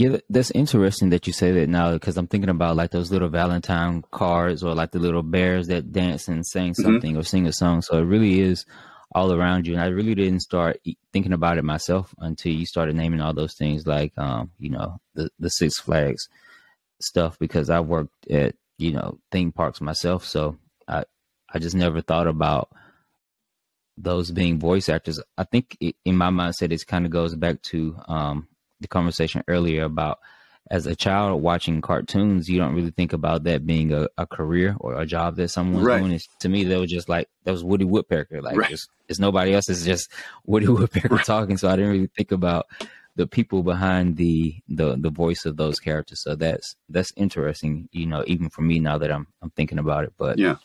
Yeah, 0.00 0.16
that's 0.30 0.50
interesting 0.52 1.10
that 1.10 1.26
you 1.26 1.34
say 1.34 1.52
that 1.52 1.68
now 1.68 1.92
because 1.92 2.16
I'm 2.16 2.26
thinking 2.26 2.48
about 2.48 2.74
like 2.74 2.90
those 2.90 3.10
little 3.12 3.28
Valentine 3.28 4.02
cards 4.10 4.64
or 4.64 4.74
like 4.74 4.92
the 4.92 4.98
little 4.98 5.22
bears 5.22 5.66
that 5.66 5.92
dance 5.92 6.26
and 6.26 6.46
sing 6.46 6.72
Mhm. 6.72 6.76
something 6.76 7.16
or 7.18 7.22
sing 7.22 7.46
a 7.46 7.52
song. 7.52 7.82
So 7.82 7.98
it 7.98 8.04
really 8.04 8.40
is 8.40 8.64
all 9.14 9.30
around 9.30 9.66
you. 9.66 9.74
And 9.74 9.82
I 9.82 9.88
really 9.88 10.14
didn't 10.14 10.40
start 10.40 10.80
thinking 11.12 11.34
about 11.34 11.58
it 11.58 11.64
myself 11.64 12.14
until 12.16 12.50
you 12.50 12.64
started 12.64 12.96
naming 12.96 13.20
all 13.20 13.34
those 13.34 13.52
things 13.52 13.86
like, 13.86 14.16
um, 14.16 14.52
you 14.58 14.70
know, 14.70 15.02
the, 15.14 15.28
the 15.38 15.50
Six 15.50 15.78
Flags 15.78 16.30
stuff 17.02 17.38
because 17.38 17.68
I 17.68 17.80
worked 17.80 18.26
at, 18.30 18.54
you 18.78 18.92
know, 18.92 19.18
theme 19.30 19.52
parks 19.52 19.82
myself. 19.82 20.24
So 20.24 20.56
I, 20.88 21.04
I 21.52 21.58
just 21.58 21.76
never 21.76 22.00
thought 22.00 22.26
about 22.26 22.70
those 23.98 24.30
being 24.30 24.58
voice 24.58 24.88
actors. 24.88 25.20
I 25.36 25.44
think 25.44 25.76
it, 25.78 25.96
in 26.06 26.16
my 26.16 26.30
mindset, 26.30 26.72
it 26.72 26.86
kind 26.86 27.04
of 27.04 27.12
goes 27.12 27.34
back 27.34 27.60
to 27.64 27.96
um, 28.08 28.48
the 28.80 28.88
conversation 28.88 29.42
earlier 29.48 29.84
about 29.84 30.18
as 30.70 30.86
a 30.86 30.94
child 30.94 31.42
watching 31.42 31.80
cartoons, 31.80 32.48
you 32.48 32.58
don't 32.58 32.74
really 32.74 32.90
think 32.92 33.12
about 33.12 33.42
that 33.44 33.66
being 33.66 33.92
a, 33.92 34.08
a 34.18 34.26
career 34.26 34.76
or 34.78 34.94
a 35.00 35.06
job 35.06 35.36
that 35.36 35.48
someone's 35.48 35.84
Right. 35.84 35.98
doing. 35.98 36.12
It's, 36.12 36.28
to 36.40 36.48
me, 36.48 36.64
that 36.64 36.78
was 36.78 36.90
just 36.90 37.08
like 37.08 37.28
that 37.44 37.50
was 37.52 37.64
Woody 37.64 37.84
Woodpecker. 37.84 38.40
Like 38.40 38.56
Right. 38.56 38.70
it's, 38.70 38.86
it's 39.08 39.18
nobody 39.18 39.52
else. 39.54 39.68
It's 39.68 39.84
just 39.84 40.10
Woody 40.46 40.68
Woodpecker 40.78 41.14
Right. 41.16 41.24
talking. 41.24 41.56
So 41.56 41.68
I 41.68 41.76
didn't 41.76 41.90
really 41.90 42.10
think 42.16 42.30
about 42.30 42.66
the 43.16 43.26
people 43.26 43.62
behind 43.64 44.16
the 44.16 44.54
the 44.68 44.96
the 44.96 45.10
voice 45.10 45.44
of 45.44 45.56
those 45.56 45.80
characters. 45.80 46.22
So 46.22 46.36
that's 46.36 46.76
that's 46.88 47.12
interesting. 47.16 47.88
You 47.90 48.06
know, 48.06 48.22
even 48.28 48.48
for 48.50 48.62
me 48.62 48.78
now 48.78 48.98
that 48.98 49.10
I'm 49.10 49.26
I'm 49.42 49.50
thinking 49.50 49.78
about 49.78 50.04
it. 50.04 50.12
But 50.16 50.38
Yeah. 50.38 50.56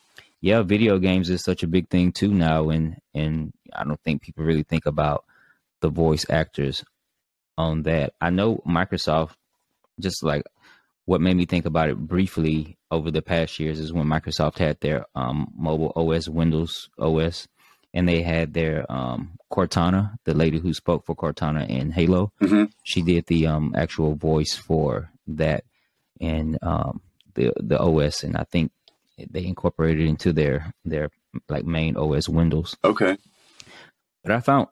yeah, 0.42 0.62
video 0.62 1.00
games 1.00 1.30
is 1.32 1.44
such 1.44 1.64
a 1.64 1.68
big 1.68 1.90
thing 1.90 2.12
too 2.12 2.32
now, 2.32 2.70
and 2.70 2.98
and 3.16 3.54
I 3.74 3.84
don't 3.86 4.00
think 4.04 4.22
people 4.22 4.44
really 4.44 4.64
think 4.64 4.86
about 4.86 5.26
the 5.82 5.90
voice 5.90 6.26
actors 6.30 6.84
on 7.58 7.84
that. 7.84 8.14
I 8.22 8.30
know 8.30 8.62
Microsoft, 8.68 9.36
just 10.00 10.24
like 10.24 10.44
what 11.06 11.22
made 11.22 11.38
me 11.38 11.46
think 11.46 11.66
about 11.66 11.90
it 11.90 11.98
briefly 11.98 12.78
over 12.92 13.12
the 13.12 13.22
past 13.22 13.60
years 13.60 13.80
is 13.80 13.94
when 13.94 14.08
Microsoft 14.08 14.58
had 14.58 14.80
their 14.82 15.06
um, 15.16 15.52
mobile 15.56 15.94
OS, 15.96 16.28
Windows 16.28 16.90
OS, 16.98 17.48
and 17.94 18.10
they 18.10 18.22
had 18.24 18.54
their 18.54 18.92
um, 18.92 19.38
Cortana, 19.52 20.16
the 20.26 20.34
lady 20.34 20.60
who 20.60 20.74
spoke 20.74 21.06
for 21.06 21.16
Cortana 21.16 21.68
in 21.70 21.92
Halo. 21.92 22.32
Mhm. 22.42 22.72
She 22.84 23.02
did 23.02 23.28
the 23.28 23.48
um, 23.48 23.74
actual 23.76 24.16
voice 24.16 24.56
for 24.56 25.12
that 25.28 25.64
and 26.20 26.58
um, 26.62 27.02
the 27.36 27.54
the 27.58 27.80
OS, 27.80 28.24
and 28.24 28.36
I 28.36 28.44
think 28.44 28.72
they 29.18 29.46
incorporated 29.46 30.06
it 30.06 30.10
into 30.10 30.34
their 30.34 30.74
their 30.84 31.10
like 31.50 31.66
main 31.66 31.96
OS 31.98 32.28
Windows. 32.28 32.76
Okay. 32.84 33.18
But 34.24 34.32
I 34.32 34.40
found 34.40 34.68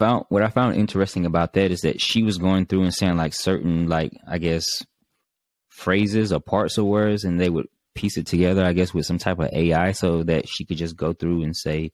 found 0.00 0.24
what 0.30 0.42
I 0.42 0.48
found 0.48 0.76
interesting 0.76 1.26
about 1.26 1.52
that 1.52 1.70
is 1.70 1.82
that 1.82 2.00
she 2.00 2.22
was 2.22 2.38
going 2.38 2.64
through 2.64 2.84
and 2.84 2.94
saying 2.94 3.18
like 3.18 3.34
certain 3.34 3.86
like 3.86 4.12
I 4.26 4.38
guess 4.38 4.66
phrases 5.68 6.32
or 6.32 6.40
parts 6.40 6.78
of 6.78 6.86
words, 6.86 7.24
and 7.24 7.38
they 7.38 7.50
would 7.50 7.68
piece 7.94 8.16
it 8.16 8.26
together. 8.26 8.64
I 8.64 8.72
guess 8.72 8.94
with 8.94 9.04
some 9.06 9.18
type 9.18 9.38
of 9.38 9.50
AI, 9.52 9.92
so 9.92 10.22
that 10.24 10.48
she 10.48 10.64
could 10.64 10.78
just 10.78 10.96
go 10.96 11.12
through 11.12 11.42
and 11.42 11.54
say 11.54 11.92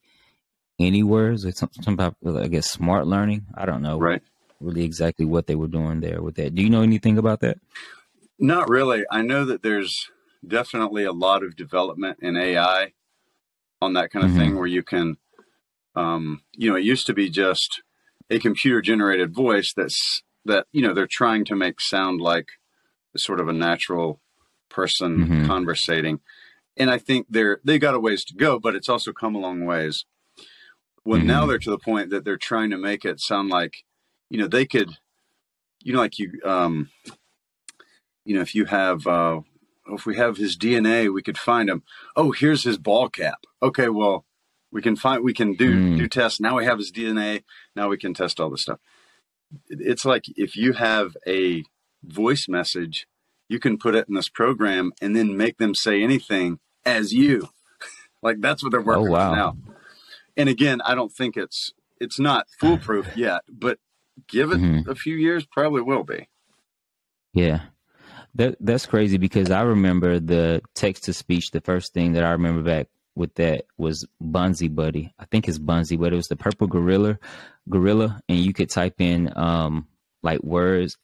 any 0.78 1.02
words 1.02 1.44
or 1.44 1.50
some 1.52 1.70
some 1.82 1.96
type 1.96 2.14
of 2.24 2.36
I 2.36 2.46
guess 2.46 2.70
smart 2.70 3.06
learning. 3.08 3.46
I 3.54 3.66
don't 3.66 3.82
know 3.82 3.98
Right. 3.98 4.22
really 4.60 4.84
exactly 4.84 5.26
what 5.26 5.48
they 5.48 5.56
were 5.56 5.66
doing 5.68 6.00
there 6.00 6.22
with 6.22 6.36
that. 6.36 6.54
Do 6.54 6.62
you 6.62 6.70
know 6.70 6.82
anything 6.82 7.18
about 7.18 7.40
that? 7.40 7.58
Not 8.38 8.68
really. 8.68 9.04
I 9.10 9.22
know 9.22 9.44
that 9.46 9.62
there's 9.62 9.92
definitely 10.46 11.04
a 11.04 11.12
lot 11.12 11.42
of 11.42 11.56
development 11.56 12.18
in 12.22 12.36
AI 12.36 12.92
on 13.82 13.94
that 13.94 14.10
kind 14.12 14.24
of 14.24 14.30
Mhm. 14.30 14.36
thing 14.36 14.56
where 14.56 14.66
you 14.66 14.82
can, 14.82 15.16
um, 15.96 16.42
you 16.52 16.70
know, 16.70 16.76
it 16.76 16.84
used 16.84 17.06
to 17.06 17.14
be 17.14 17.28
just 17.28 17.82
a 18.30 18.38
computer 18.38 18.80
generated 18.80 19.34
voice 19.34 19.72
that's 19.76 20.22
that, 20.44 20.66
you 20.72 20.82
know, 20.82 20.94
they're 20.94 21.08
trying 21.10 21.44
to 21.44 21.56
make 21.56 21.80
sound 21.80 22.20
like 22.20 22.48
sort 23.16 23.40
of 23.40 23.48
a 23.48 23.52
natural 23.52 24.20
person 24.68 25.26
Mhm. 25.26 25.46
conversating. 25.46 26.20
And 26.76 26.90
I 26.90 26.98
think 26.98 27.26
they're, 27.30 27.60
they 27.64 27.78
got 27.78 27.94
a 27.94 28.00
ways 28.00 28.24
to 28.26 28.34
go, 28.34 28.58
but 28.60 28.74
it's 28.74 28.88
also 28.88 29.12
come 29.12 29.34
a 29.34 29.38
long 29.38 29.64
ways. 29.64 30.04
Well, 31.04 31.20
now 31.20 31.44
Mhm. 31.44 31.48
they're 31.48 31.58
to 31.60 31.70
the 31.70 31.78
point 31.78 32.10
that 32.10 32.24
they're 32.24 32.36
trying 32.36 32.70
to 32.70 32.76
make 32.76 33.04
it 33.04 33.20
sound 33.20 33.48
like, 33.48 33.84
you 34.28 34.38
know, 34.38 34.48
they 34.48 34.66
could, 34.66 34.90
you 35.82 35.92
know, 35.92 36.00
like 36.00 36.18
you, 36.18 36.32
um, 36.44 36.90
you 38.24 38.34
know, 38.34 38.40
if 38.42 38.54
you 38.54 38.64
have, 38.66 39.06
uh, 39.06 39.40
if 39.88 40.04
we 40.04 40.16
have 40.16 40.36
his 40.36 40.56
DNA, 40.56 41.08
we 41.12 41.22
could 41.22 41.38
find 41.38 41.70
him. 41.70 41.82
Oh, 42.16 42.32
here's 42.32 42.64
his 42.64 42.76
ball 42.76 43.08
cap. 43.08 43.38
Okay, 43.62 43.88
well, 43.88 44.26
we 44.72 44.82
can 44.82 44.96
find, 44.96 45.22
we 45.22 45.32
can 45.32 45.54
do 45.54 45.74
Mm. 45.74 45.98
do 45.98 46.08
tests. 46.08 46.40
Now 46.40 46.56
we 46.56 46.64
have 46.64 46.78
his 46.78 46.92
DNA. 46.92 47.42
Now 47.74 47.88
we 47.88 47.96
can 47.96 48.14
test 48.14 48.40
all 48.40 48.50
this 48.50 48.62
stuff. 48.62 48.80
It's 49.68 50.04
like 50.04 50.24
if 50.36 50.56
you 50.56 50.72
have 50.74 51.16
a 51.26 51.62
voice 52.02 52.46
message, 52.48 53.06
you 53.48 53.58
can 53.60 53.78
put 53.78 53.94
it 53.94 54.08
in 54.08 54.14
this 54.14 54.28
program 54.28 54.92
and 55.00 55.14
then 55.14 55.36
make 55.36 55.58
them 55.58 55.74
say 55.74 56.02
anything 56.02 56.58
as 56.84 57.12
you. 57.12 57.48
like 58.22 58.40
that's 58.40 58.62
what 58.62 58.72
they're 58.72 58.80
working 58.80 59.08
Oh, 59.08 59.10
wow. 59.12 59.30
with 59.30 59.38
now. 59.38 59.56
And 60.36 60.48
again, 60.48 60.80
I 60.84 60.94
don't 60.94 61.12
think 61.12 61.36
it's 61.36 61.72
it's 62.00 62.18
not 62.18 62.46
foolproof 62.60 63.08
yet, 63.16 63.42
but 63.48 63.78
give 64.28 64.50
it 64.50 64.58
mm-hmm. 64.58 64.90
a 64.90 64.94
few 64.94 65.14
years, 65.14 65.46
probably 65.46 65.82
will 65.82 66.04
be. 66.04 66.28
Yeah. 67.32 67.60
That 68.34 68.56
that's 68.60 68.84
crazy 68.84 69.16
because 69.16 69.50
I 69.50 69.62
remember 69.62 70.18
the 70.20 70.60
text 70.74 71.04
to 71.04 71.12
speech. 71.14 71.52
The 71.52 71.60
first 71.62 71.94
thing 71.94 72.12
that 72.12 72.24
I 72.24 72.32
remember 72.32 72.62
back 72.62 72.88
with 73.16 73.34
that 73.36 73.64
was 73.78 74.06
Bonzi 74.22 74.72
Buddy. 74.72 75.12
I 75.18 75.24
think 75.24 75.48
it's 75.48 75.58
Bonzi, 75.58 75.98
but 75.98 76.12
it 76.12 76.16
was 76.16 76.28
the 76.28 76.36
purple 76.36 76.66
gorilla, 76.66 77.18
gorilla, 77.68 78.20
and 78.28 78.38
you 78.38 78.52
could 78.52 78.70
type 78.70 79.00
in 79.00 79.36
um 79.36 79.88
like 80.22 80.42
words, 80.42 80.96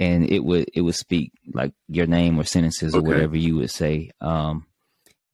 and 0.00 0.30
it 0.30 0.42
would 0.42 0.70
it 0.74 0.80
would 0.80 0.94
speak 0.94 1.32
like 1.52 1.72
your 1.88 2.06
name 2.06 2.38
or 2.38 2.44
sentences 2.44 2.94
okay. 2.94 3.06
or 3.06 3.08
whatever 3.08 3.36
you 3.36 3.56
would 3.56 3.70
say. 3.70 4.10
Um, 4.20 4.66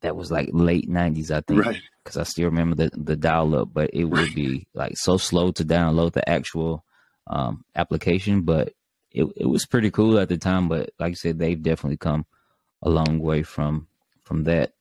that 0.03 0.17
was 0.17 0.31
like 0.31 0.51
late 0.53 0.91
'90s, 0.91 1.31
I 1.31 1.41
think, 1.41 1.63
because 1.63 2.17
right. 2.17 2.21
I 2.21 2.25
still 2.25 2.47
remember 2.47 2.77
the 2.77 2.91
the 2.95 3.17
dial 3.17 3.55
up, 3.55 3.69
but 3.73 3.91
it 3.93 4.05
would 4.05 4.35
be 4.35 4.67
like 4.75 4.99
so 4.99 5.17
slow 5.17 5.53
to 5.53 5.65
download 5.65 6.13
the 6.13 6.29
actual 6.29 6.85
um 7.29 7.65
application, 7.75 8.43
but 8.43 8.75
it 9.11 9.25
it 9.37 9.47
was 9.47 9.67
pretty 9.67 9.91
cool 9.91 10.19
at 10.19 10.29
the 10.29 10.37
time. 10.37 10.69
But 10.69 10.91
like 10.99 11.13
I 11.13 11.15
said, 11.15 11.39
they've 11.39 11.63
definitely 11.63 11.97
come 11.97 12.27
a 12.83 12.91
long 12.91 13.21
way 13.21 13.43
from 13.43 13.87
from 14.25 14.45
that. 14.45 14.73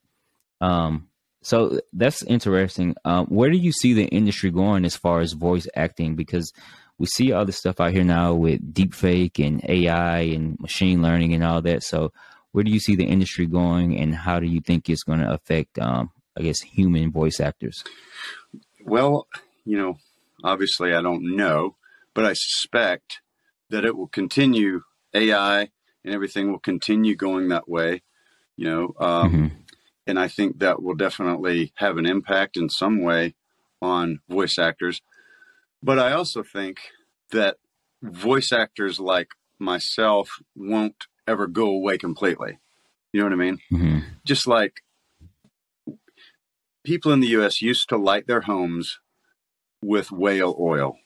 Um, 0.60 1.10
so 1.44 1.80
that's 1.92 2.24
interesting. 2.24 2.96
Um, 3.06 3.28
where 3.28 3.50
do 3.50 3.58
you 3.58 3.72
see 3.72 3.94
the 3.94 4.06
industry 4.06 4.50
going 4.50 4.86
as 4.86 4.96
far 4.96 5.20
as 5.20 5.34
voice 5.34 5.68
acting? 5.76 6.16
Because 6.16 6.52
we 6.98 7.06
see 7.08 7.32
all 7.32 7.46
this 7.46 7.58
stuff 7.58 7.80
out 7.80 7.92
here 7.92 8.04
now 8.04 8.34
with 8.34 8.74
deepfake 8.74 9.46
and 9.46 9.64
AI 9.68 10.20
and 10.20 10.60
machine 10.60 11.02
learning 11.02 11.34
and 11.34 11.44
all 11.44 11.62
that. 11.62 11.84
So 11.84 12.14
where 12.52 12.64
do 12.64 12.72
you 12.72 12.80
see 12.80 12.96
the 12.96 13.06
industry 13.06 13.46
going, 13.46 13.98
and 13.98 14.16
how 14.16 14.40
do 14.40 14.48
you 14.48 14.62
think 14.62 14.90
it's 14.90 15.04
going 15.04 15.20
to 15.20 15.32
affect, 15.32 15.80
um, 15.80 16.12
I 16.38 16.44
guess, 16.44 16.62
human 16.62 17.12
voice 17.12 17.40
actors? 17.40 17.84
Well, 18.86 19.28
you 19.66 19.78
know, 19.78 19.98
obviously 20.44 20.94
I 20.94 21.02
don't 21.02 21.36
know, 21.36 21.76
but 22.14 22.26
I 22.26 22.34
suspect 22.34 23.22
that 23.70 23.86
it 23.86 23.98
will 23.98 24.08
continue. 24.08 24.82
AI 25.16 25.70
and 26.04 26.14
everything 26.14 26.52
will 26.52 26.60
continue 26.60 27.16
going 27.16 27.50
that 27.50 27.70
way. 27.70 28.02
You 28.56 28.66
know, 28.66 28.94
um, 29.00 29.32
mm-hmm 29.32 29.63
and 30.06 30.20
I 30.20 30.28
think 30.28 30.60
that 30.60 30.82
will 30.82 30.96
definitely 30.96 31.72
have 31.76 31.98
an 31.98 32.06
impact 32.06 32.58
in 32.58 32.70
some 32.70 33.02
way 33.02 33.36
on 33.82 34.20
voice 34.30 34.58
actors. 34.58 35.02
But 35.82 36.00
I 36.00 36.14
also 36.14 36.44
think 36.44 36.78
that 37.32 37.58
voice 38.02 38.52
actors 38.52 39.00
like 39.00 39.30
myself 39.60 40.40
won't 40.56 41.08
ever 41.28 41.48
go 41.48 41.68
away 41.68 41.98
completely. 41.98 42.60
You 43.12 43.20
know 43.20 43.28
what 43.28 43.34
I 43.34 43.38
mean? 43.38 43.60
Mm-hmm. 43.72 44.00
Just 44.26 44.48
like 44.48 44.82
people 46.84 47.12
in 47.12 47.20
the 47.20 47.28
US 47.28 47.62
used 47.62 47.90
to 47.90 47.98
light 47.98 48.28
their 48.28 48.42
homes 48.42 49.00
with 49.82 50.12
whale 50.12 50.56
oil. 50.60 50.98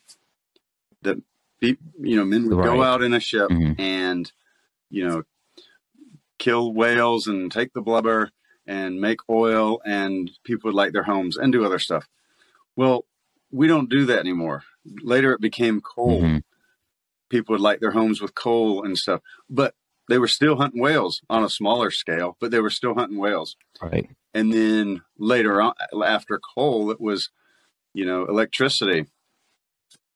That 1.02 1.18
you 1.60 1.78
know, 2.00 2.26
men 2.26 2.50
would 2.50 2.58
right. 2.58 2.66
go 2.66 2.84
out 2.84 3.04
in 3.04 3.14
a 3.14 3.20
ship 3.20 3.50
mm-hmm. 3.50 3.80
and 3.80 4.32
you 4.90 5.08
know 5.08 5.24
kill 6.40 6.74
whales 6.74 7.28
and 7.28 7.52
take 7.52 7.74
the 7.74 7.82
blubber 7.82 8.32
and 8.68 9.00
make 9.00 9.20
oil 9.30 9.82
and 9.86 10.30
people 10.44 10.68
would 10.68 10.76
light 10.76 10.94
their 10.94 11.04
homes 11.04 11.38
and 11.38 11.52
do 11.52 11.66
other 11.66 11.80
stuff. 11.80 12.08
Well, 12.76 13.06
we 13.52 13.68
don't 13.68 13.90
do 13.90 14.06
that 14.06 14.20
anymore. 14.20 14.64
Later 15.02 15.34
it 15.34 15.42
became 15.42 15.82
coal. 15.82 16.22
Mm-hmm. 16.22 16.38
People 17.30 17.54
would 17.54 17.62
light 17.62 17.80
their 17.80 17.92
homes 17.92 18.22
with 18.22 18.36
coal 18.36 18.84
and 18.84 18.98
stuff, 18.98 19.22
but 19.50 19.74
they 20.10 20.18
were 20.18 20.28
still 20.28 20.58
hunting 20.58 20.82
whales 20.82 21.22
on 21.30 21.44
a 21.44 21.50
smaller 21.50 21.92
scale, 21.92 22.38
but 22.40 22.52
they 22.52 22.60
were 22.60 22.70
still 22.70 22.94
hunting 22.94 23.18
whales. 23.18 23.56
Right. 23.82 24.10
And 24.34 24.54
then 24.54 25.02
later 25.18 25.62
on, 25.62 25.74
after 26.06 26.40
coal, 26.56 26.92
it 26.92 27.02
was, 27.02 27.30
you 27.94 28.06
know, 28.06 28.26
electricity 28.26 29.08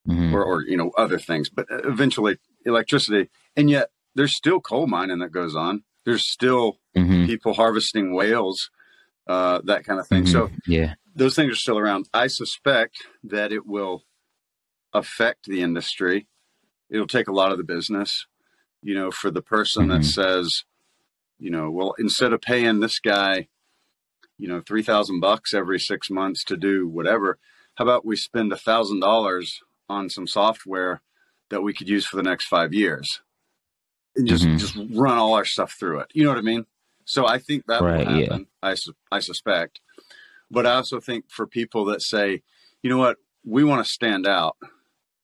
mm-hmm. 0.07 0.33
or, 0.33 0.43
or, 0.43 0.63
you 0.63 0.77
know, 0.77 0.91
other 0.97 1.19
things, 1.19 1.49
but 1.49 1.65
eventually 1.69 2.37
electricity. 2.65 3.29
And 3.55 3.69
yet 3.69 3.89
there's 4.15 4.35
still 4.35 4.61
coal 4.61 4.87
mining 4.87 5.19
that 5.19 5.31
goes 5.31 5.55
on 5.55 5.83
there's 6.05 6.29
still 6.29 6.79
mm-hmm. 6.95 7.25
people 7.25 7.53
harvesting 7.53 8.13
whales, 8.13 8.69
uh, 9.27 9.61
that 9.65 9.83
kind 9.83 9.99
of 9.99 10.07
thing. 10.07 10.23
Mm-hmm. 10.23 10.31
So 10.31 10.49
yeah, 10.67 10.95
those 11.15 11.35
things 11.35 11.51
are 11.51 11.55
still 11.55 11.77
around. 11.77 12.07
I 12.13 12.27
suspect 12.27 12.97
that 13.23 13.51
it 13.51 13.65
will 13.65 14.03
affect 14.93 15.45
the 15.45 15.61
industry. 15.61 16.27
It'll 16.89 17.07
take 17.07 17.27
a 17.27 17.33
lot 17.33 17.51
of 17.51 17.57
the 17.57 17.63
business, 17.63 18.25
you 18.81 18.93
know, 18.93 19.11
for 19.11 19.31
the 19.31 19.41
person 19.41 19.87
mm-hmm. 19.87 20.01
that 20.01 20.05
says, 20.05 20.63
you 21.39 21.49
know, 21.49 21.71
well, 21.71 21.95
instead 21.97 22.33
of 22.33 22.41
paying 22.41 22.79
this 22.79 22.99
guy, 22.99 23.47
you 24.37 24.47
know, 24.47 24.61
three 24.65 24.83
thousand 24.83 25.19
bucks 25.19 25.53
every 25.53 25.79
six 25.79 26.09
months 26.09 26.43
to 26.45 26.57
do 26.57 26.87
whatever, 26.87 27.37
how 27.75 27.85
about 27.85 28.05
we 28.05 28.15
spend 28.15 28.51
a 28.51 28.57
thousand 28.57 28.99
dollars 28.99 29.59
on 29.87 30.09
some 30.09 30.27
software 30.27 31.01
that 31.49 31.61
we 31.61 31.73
could 31.73 31.89
use 31.89 32.05
for 32.05 32.15
the 32.17 32.23
next 32.23 32.47
five 32.47 32.73
years? 32.73 33.21
And 34.15 34.27
just 34.27 34.43
mm-hmm. 34.43 34.57
just 34.57 34.75
run 34.93 35.17
all 35.17 35.33
our 35.33 35.45
stuff 35.45 35.75
through 35.79 35.99
it. 35.99 36.07
You 36.13 36.23
know 36.23 36.29
what 36.29 36.37
I 36.37 36.41
mean? 36.41 36.65
So 37.05 37.27
I 37.27 37.39
think 37.39 37.65
that 37.67 37.81
right, 37.81 38.05
will 38.05 38.13
happen. 38.13 38.39
Yeah. 38.63 38.69
I 38.69 38.75
su- 38.75 38.95
I 39.11 39.19
suspect, 39.19 39.81
but 40.49 40.65
I 40.65 40.75
also 40.75 40.99
think 40.99 41.25
for 41.29 41.47
people 41.47 41.85
that 41.85 42.01
say, 42.01 42.41
you 42.83 42.89
know 42.89 42.97
what, 42.97 43.17
we 43.45 43.63
want 43.63 43.85
to 43.85 43.91
stand 43.91 44.27
out, 44.27 44.57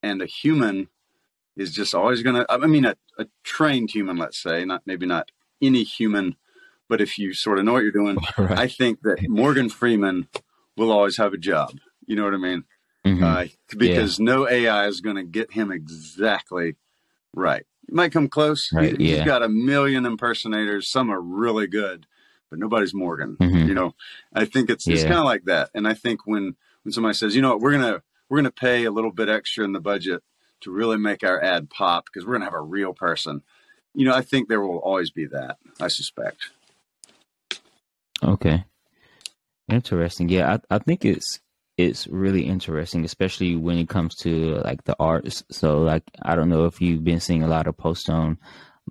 and 0.02 0.22
a 0.22 0.26
human 0.26 0.90
is 1.56 1.74
just 1.74 1.94
always 1.94 2.24
going 2.24 2.36
to. 2.36 2.46
I 2.50 2.58
mean, 2.68 2.86
a, 2.86 2.96
a 3.18 3.26
trained 3.44 3.92
human, 3.92 4.18
let's 4.18 4.42
say, 4.42 4.66
not 4.66 4.82
maybe 4.86 5.06
not 5.06 5.32
any 5.62 5.84
human, 5.84 6.36
but 6.88 7.02
if 7.02 7.18
you 7.18 7.34
sort 7.34 7.60
of 7.60 7.66
know 7.66 7.74
what 7.74 7.84
you're 7.84 7.92
doing, 7.92 8.18
right. 8.38 8.58
I 8.58 8.68
think 8.68 9.02
that 9.02 9.28
Morgan 9.28 9.70
Freeman 9.70 10.28
will 10.76 10.92
always 10.92 11.18
have 11.18 11.34
a 11.34 11.38
job. 11.38 11.78
You 12.06 12.16
know 12.16 12.24
what 12.24 12.34
I 12.34 12.38
mean? 12.38 12.64
Mm-hmm. 13.06 13.24
Uh, 13.24 13.46
because 13.78 14.20
yeah. 14.20 14.26
no 14.26 14.50
AI 14.50 14.88
is 14.88 15.02
going 15.02 15.16
to 15.16 15.24
get 15.24 15.54
him 15.54 15.72
exactly 15.72 16.76
right. 17.34 17.66
He 17.88 17.96
might 17.96 18.12
come 18.12 18.28
close. 18.28 18.70
Right, 18.72 19.00
he, 19.00 19.12
has 19.12 19.26
got 19.26 19.44
a 19.44 19.50
million 19.50 20.06
impersonators. 20.06 20.90
Some 20.90 21.10
are 21.10 21.22
really 21.22 21.68
good, 21.68 22.06
but 22.50 22.60
nobody's 22.60 22.94
Morgan. 22.94 23.38
Mm-hmm. 23.40 23.68
You 23.68 23.74
know, 23.74 23.96
I 24.34 24.46
think 24.46 24.70
it's 24.70 24.88
it's 24.88 25.04
kind 25.04 25.16
of 25.16 25.26
like 25.26 25.46
that. 25.46 25.70
And 25.74 25.88
I 25.88 25.94
think 25.94 26.26
when 26.26 26.56
when 26.84 26.92
somebody 26.92 27.14
says, 27.14 27.36
you 27.36 27.42
know 27.42 27.52
what, 27.52 27.62
we're 27.62 27.72
gonna 27.72 28.04
we're 28.30 28.40
gonna 28.40 28.52
pay 28.52 28.84
a 28.84 28.92
little 28.92 29.12
bit 29.12 29.30
extra 29.30 29.64
in 29.64 29.72
the 29.72 29.80
budget 29.80 30.22
to 30.62 30.72
really 30.72 30.98
make 30.98 31.24
our 31.24 31.42
ad 31.42 31.70
pop 31.70 32.06
because 32.06 32.26
we're 32.26 32.34
gonna 32.34 32.46
have 32.46 32.54
a 32.54 32.62
real 32.62 32.94
person. 32.94 33.42
You 33.94 34.06
know, 34.06 34.14
I 34.14 34.22
think 34.22 34.50
there 34.50 34.62
will 34.62 34.80
always 34.80 35.10
be 35.10 35.26
that. 35.28 35.58
I 35.80 35.88
suspect. 35.88 36.52
Okay. 38.22 38.66
Interesting. 39.70 40.30
Yeah, 40.30 40.58
I, 40.70 40.76
I 40.76 40.80
think 40.80 41.04
it's 41.04 41.40
it's 41.78 42.08
really 42.08 42.46
interesting, 42.46 43.06
especially 43.06 43.56
when 43.56 43.78
it 43.78 43.88
comes 43.88 44.16
to 44.16 44.56
like 44.66 44.84
the 44.84 44.96
arts. 45.00 45.44
So 45.52 45.80
like 45.82 46.04
I 46.24 46.36
don't 46.36 46.50
know 46.50 46.66
if 46.66 46.82
you've 46.82 47.04
been 47.04 47.20
seeing 47.20 47.44
a 47.44 47.48
lot 47.48 47.68
of 47.68 47.78
posts 47.78 48.10
on 48.10 48.40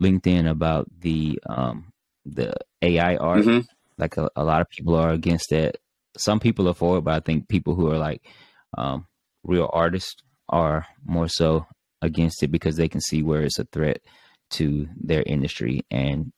LinkedIn 0.01 0.49
about 0.49 0.87
the 1.01 1.39
um 1.49 1.93
the 2.25 2.55
AI 2.83 3.17
art. 3.17 3.45
Mm-hmm. 3.45 3.61
Like 3.99 4.17
a, 4.17 4.29
a, 4.37 4.45
lot 4.45 4.61
of 4.61 4.69
people 4.69 4.95
are 4.95 5.11
against 5.11 5.53
it. 5.53 5.81
Some 6.19 6.39
people 6.39 6.69
are 6.69 6.75
for 6.75 6.99
it, 6.99 7.03
but 7.03 7.15
I 7.15 7.21
think 7.21 7.49
people 7.49 7.75
who 7.75 7.91
are 7.91 7.99
like 7.99 8.23
um 8.79 9.07
real 9.43 9.69
artists 9.73 10.23
are 10.49 10.87
more 11.05 11.29
so 11.29 11.67
against 12.03 12.43
it 12.43 12.49
because 12.49 12.77
they 12.77 12.89
can 12.89 13.01
see 13.01 13.23
where 13.23 13.43
it's 13.43 13.59
a 13.59 13.65
threat 13.73 13.99
to 14.51 14.87
their 15.03 15.23
industry 15.25 15.81
and 15.91 16.33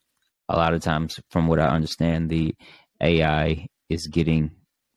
a 0.49 0.57
lot 0.57 0.73
of 0.73 0.83
times 0.83 1.21
from 1.31 1.47
what 1.47 1.59
I 1.59 1.67
understand 1.67 2.31
the 2.31 2.55
AI 3.03 3.67
is 3.91 4.07
getting 4.07 4.53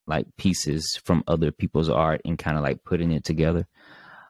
like 0.08 0.26
pieces 0.38 1.00
from 1.04 1.24
other 1.28 1.52
people's 1.52 1.90
art 1.90 2.22
and 2.26 2.38
kind 2.38 2.58
of 2.58 2.64
like 2.64 2.84
putting 2.84 3.12
it 3.12 3.24
together. 3.24 3.68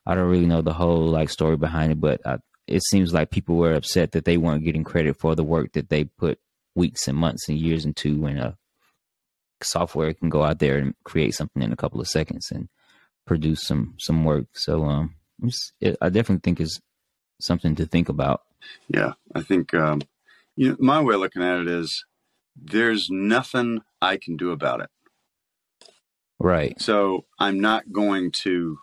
I 0.06 0.16
don't 0.16 0.30
really 0.30 0.46
know 0.46 0.62
the 0.62 0.74
whole 0.74 1.08
like 1.08 1.30
story 1.30 1.58
behind 1.58 1.92
it, 1.92 2.02
but 2.02 2.22
I, 2.26 2.38
it 2.68 2.84
seems 2.84 3.14
like 3.14 3.32
people 3.32 3.56
were 3.56 3.74
upset 3.74 4.12
that 4.12 4.26
they 4.26 4.38
weren't 4.38 4.64
getting 4.64 4.84
credit 4.84 5.18
for 5.18 5.36
the 5.36 5.44
work 5.44 5.74
that 5.74 5.90
they 5.90 6.06
put 6.06 6.40
weeks 6.76 7.08
and 7.08 7.18
months 7.18 7.50
and 7.50 7.58
years 7.58 7.86
into 7.86 8.20
when 8.20 8.38
a 8.38 8.58
software 9.64 10.14
can 10.14 10.30
go 10.30 10.44
out 10.44 10.60
there 10.60 10.78
and 10.78 10.96
create 11.04 11.34
something 11.34 11.62
in 11.62 11.72
a 11.72 11.76
couple 11.78 12.02
of 12.02 12.08
seconds 12.08 12.50
and 12.52 12.70
produce 13.26 13.62
some 13.64 13.96
some 14.00 14.24
work. 14.24 14.46
So 14.54 14.84
um, 14.86 15.16
it, 15.80 15.98
I 16.02 16.10
definitely 16.10 16.42
think 16.44 16.60
is 16.60 16.80
something 17.40 17.76
to 17.76 17.86
think 17.86 18.10
about. 18.10 18.42
Yeah, 18.88 19.14
I 19.36 19.42
think 19.42 19.74
um, 19.74 20.02
you 20.56 20.70
know 20.70 20.78
my 20.80 21.02
way 21.02 21.16
of 21.16 21.22
looking 21.22 21.44
at 21.44 21.60
it 21.60 21.68
is 21.68 22.06
there's 22.56 23.10
nothing 23.10 23.82
I 24.02 24.18
can 24.18 24.38
do 24.38 24.52
about 24.52 24.82
it. 24.82 24.90
Right. 26.44 26.80
So 26.82 27.26
I'm 27.40 27.60
not 27.60 27.92
going 27.92 28.32
to, 28.44 28.78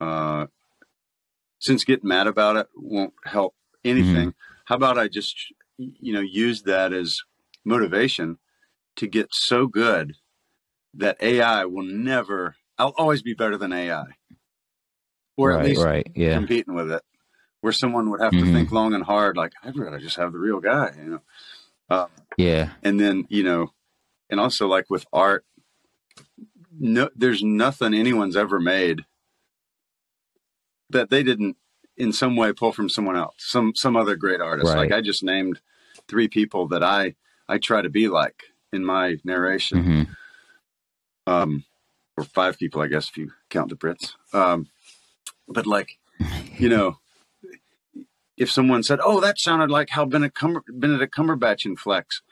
uh, 0.00 0.46
since 1.58 1.84
getting 1.84 2.08
mad 2.08 2.26
about 2.26 2.56
it 2.56 2.66
won't 2.76 3.14
help 3.24 3.54
anything. 3.84 4.30
Mm-hmm. 4.30 4.64
How 4.66 4.76
about 4.76 4.98
I 4.98 5.08
just, 5.08 5.36
you 5.76 6.12
know, 6.12 6.20
use 6.20 6.62
that 6.62 6.92
as 6.92 7.18
motivation 7.64 8.38
to 8.96 9.06
get 9.06 9.28
so 9.30 9.66
good 9.66 10.14
that 10.94 11.22
AI 11.22 11.64
will 11.64 11.84
never, 11.84 12.56
I'll 12.78 12.94
always 12.98 13.22
be 13.22 13.34
better 13.34 13.56
than 13.56 13.72
AI. 13.72 14.04
Or 15.36 15.50
right, 15.50 15.60
at 15.60 15.64
least 15.66 15.82
right, 15.82 16.10
yeah. 16.14 16.34
competing 16.34 16.74
with 16.74 16.90
it. 16.90 17.02
Where 17.60 17.72
someone 17.72 18.10
would 18.10 18.20
have 18.20 18.32
mm-hmm. 18.32 18.46
to 18.46 18.52
think 18.52 18.72
long 18.72 18.92
and 18.92 19.04
hard, 19.04 19.36
like, 19.36 19.52
I'd 19.62 19.76
rather 19.76 19.98
just 19.98 20.16
have 20.16 20.32
the 20.32 20.38
real 20.38 20.60
guy, 20.60 20.92
you 20.98 21.10
know? 21.10 21.20
Uh, 21.88 22.06
yeah. 22.36 22.70
And 22.82 22.98
then, 22.98 23.26
you 23.28 23.44
know, 23.44 23.72
and 24.28 24.40
also 24.40 24.66
like 24.66 24.90
with 24.90 25.06
art, 25.12 25.44
no, 26.78 27.10
there's 27.14 27.42
nothing 27.42 27.94
anyone's 27.94 28.36
ever 28.36 28.58
made 28.60 29.04
that 30.90 31.10
they 31.10 31.22
didn't 31.22 31.56
in 31.96 32.12
some 32.12 32.36
way 32.36 32.52
pull 32.52 32.72
from 32.72 32.88
someone 32.88 33.16
else, 33.16 33.34
some 33.38 33.72
some 33.74 33.96
other 33.96 34.16
great 34.16 34.40
artist. 34.40 34.68
Right. 34.68 34.78
Like 34.78 34.92
I 34.92 35.00
just 35.00 35.22
named 35.22 35.60
three 36.08 36.28
people 36.28 36.68
that 36.68 36.82
I 36.82 37.14
I 37.48 37.58
try 37.58 37.82
to 37.82 37.90
be 37.90 38.08
like 38.08 38.44
in 38.72 38.84
my 38.84 39.18
narration. 39.24 39.82
hmm 39.84 40.02
Um, 41.26 41.64
or 42.16 42.24
five 42.24 42.58
people, 42.58 42.80
I 42.82 42.88
guess, 42.88 43.08
if 43.08 43.16
you 43.16 43.32
count 43.50 43.70
the 43.70 43.76
Brits. 43.76 44.12
Um, 44.34 44.68
but 45.48 45.66
like, 45.66 45.98
you 46.58 46.68
know, 46.68 46.98
if 48.36 48.50
someone 48.50 48.82
said, 48.82 48.98
"Oh, 49.02 49.20
that 49.20 49.38
sounded 49.38 49.70
like 49.70 49.90
how 49.90 50.04
Benedict, 50.04 50.36
Cumber- 50.36 50.64
Benedict 50.68 51.14
Cumberbatch 51.14 51.64
inflects," 51.64 52.22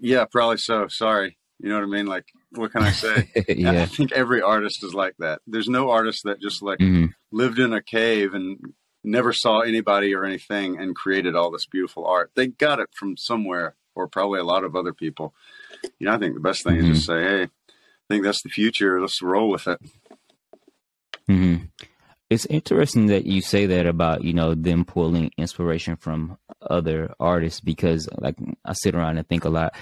yeah, 0.00 0.24
probably 0.24 0.56
so. 0.58 0.88
Sorry, 0.88 1.37
you 1.60 1.68
know 1.68 1.76
what 1.76 1.84
I 1.84 1.86
mean? 1.86 2.06
Like, 2.06 2.26
what 2.52 2.72
can 2.72 2.82
I 2.82 2.90
say? 2.92 3.28
yeah. 3.48 3.82
I 3.82 3.86
think 3.86 4.12
every 4.12 4.40
artist 4.42 4.84
is 4.84 4.94
like 4.94 5.14
that. 5.18 5.40
There's 5.46 5.68
no 5.68 5.90
artist 5.90 6.22
that 6.24 6.40
just 6.40 6.62
like 6.62 6.78
hmm 6.78 7.06
lived 7.30 7.58
in 7.58 7.74
a 7.74 7.82
cave 7.82 8.32
and 8.32 8.58
never 9.04 9.32
saw 9.34 9.60
anybody 9.60 10.14
or 10.14 10.24
anything 10.24 10.78
and 10.80 10.96
created 10.96 11.36
all 11.36 11.50
this 11.50 11.66
beautiful 11.66 12.06
art. 12.06 12.30
They 12.34 12.46
got 12.46 12.80
it 12.80 12.88
from 12.94 13.16
somewhere, 13.18 13.74
or 13.94 14.08
probably 14.08 14.40
a 14.40 14.44
lot 14.44 14.64
of 14.64 14.74
other 14.74 14.94
people. 14.94 15.34
You 15.98 16.06
know, 16.06 16.14
I 16.14 16.18
think 16.18 16.34
the 16.34 16.40
best 16.40 16.64
thing 16.64 16.76
Mhm. 16.76 16.80
is 16.90 16.96
just 16.96 17.06
say, 17.06 17.22
"Hey, 17.22 17.42
I 17.42 17.48
think 18.08 18.24
that's 18.24 18.42
the 18.42 18.48
future. 18.48 19.00
Let's 19.00 19.20
roll 19.20 19.50
with 19.50 19.66
it." 19.68 19.78
hmm 21.28 21.56
It's 22.30 22.46
interesting 22.46 23.06
that 23.06 23.24
you 23.26 23.40
say 23.40 23.66
that 23.66 23.86
about 23.86 24.22
you 24.24 24.32
know 24.32 24.54
them 24.54 24.84
pulling 24.84 25.30
inspiration 25.36 25.96
from 25.96 26.38
other 26.62 27.14
artists 27.20 27.60
because 27.60 28.08
like 28.18 28.36
I 28.64 28.72
sit 28.74 28.94
around 28.94 29.18
and 29.18 29.26
think 29.28 29.44
a 29.44 29.48
lot, 29.50 29.74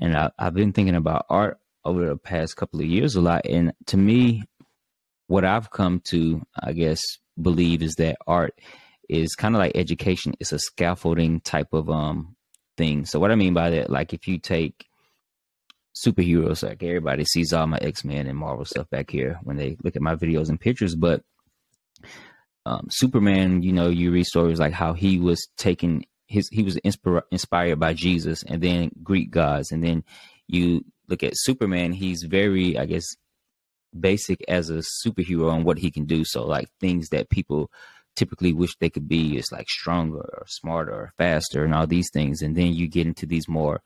and 0.00 0.16
I, 0.16 0.30
I've 0.38 0.54
been 0.54 0.72
thinking 0.72 0.96
about 0.96 1.26
art 1.28 1.58
over 1.84 2.06
the 2.06 2.16
past 2.16 2.56
couple 2.56 2.80
of 2.80 2.86
years 2.86 3.16
a 3.16 3.20
lot, 3.20 3.46
and 3.46 3.72
to 3.86 3.96
me, 3.96 4.44
what 5.26 5.44
I've 5.44 5.70
come 5.70 6.00
to 6.10 6.42
I 6.62 6.72
guess 6.72 7.00
believe 7.40 7.82
is 7.82 7.94
that 7.94 8.18
art 8.26 8.54
is 9.08 9.34
kind 9.34 9.54
of 9.54 9.58
like 9.58 9.72
education. 9.74 10.34
It's 10.40 10.52
a 10.52 10.58
scaffolding 10.58 11.40
type 11.40 11.72
of 11.72 11.90
um 11.90 12.36
thing. 12.76 13.04
So 13.04 13.18
what 13.18 13.30
I 13.30 13.34
mean 13.34 13.54
by 13.54 13.70
that, 13.70 13.90
like 13.90 14.12
if 14.12 14.26
you 14.26 14.38
take 14.38 14.86
superheroes, 15.94 16.62
like 16.62 16.82
everybody 16.82 17.24
sees 17.24 17.52
all 17.52 17.66
my 17.66 17.78
X 17.78 18.04
Men 18.04 18.26
and 18.26 18.38
Marvel 18.38 18.64
stuff 18.64 18.88
back 18.90 19.10
here 19.10 19.38
when 19.42 19.56
they 19.56 19.76
look 19.82 19.96
at 19.96 20.02
my 20.02 20.16
videos 20.16 20.48
and 20.48 20.60
pictures, 20.60 20.94
but 20.94 21.22
um, 22.64 22.86
Superman, 22.90 23.62
you 23.62 23.72
know, 23.72 23.88
you 23.88 24.12
read 24.12 24.24
stories 24.24 24.60
like 24.60 24.72
how 24.72 24.92
he 24.92 25.18
was 25.18 25.48
taken 25.56 26.04
his 26.32 26.48
he 26.50 26.62
was 26.62 26.76
inspir- 26.84 27.22
inspired 27.30 27.78
by 27.78 27.92
Jesus 27.94 28.42
and 28.42 28.62
then 28.62 28.90
Greek 29.02 29.30
gods, 29.30 29.70
and 29.70 29.82
then 29.82 30.04
you 30.48 30.84
look 31.08 31.22
at 31.22 31.32
Superman, 31.34 31.92
he's 31.92 32.22
very, 32.22 32.78
I 32.78 32.86
guess, 32.86 33.04
basic 33.98 34.42
as 34.48 34.70
a 34.70 34.82
superhero 35.04 35.54
and 35.54 35.64
what 35.64 35.78
he 35.78 35.90
can 35.90 36.06
do. 36.06 36.24
So 36.24 36.44
like 36.44 36.68
things 36.80 37.10
that 37.10 37.30
people 37.30 37.70
typically 38.16 38.52
wish 38.52 38.76
they 38.76 38.90
could 38.90 39.08
be 39.08 39.36
is 39.36 39.52
like 39.52 39.68
stronger 39.68 40.18
or 40.20 40.44
smarter 40.46 40.92
or 40.92 41.12
faster 41.18 41.64
and 41.64 41.74
all 41.74 41.86
these 41.86 42.10
things, 42.12 42.42
and 42.42 42.56
then 42.56 42.72
you 42.72 42.88
get 42.88 43.06
into 43.06 43.26
these 43.26 43.48
more 43.48 43.82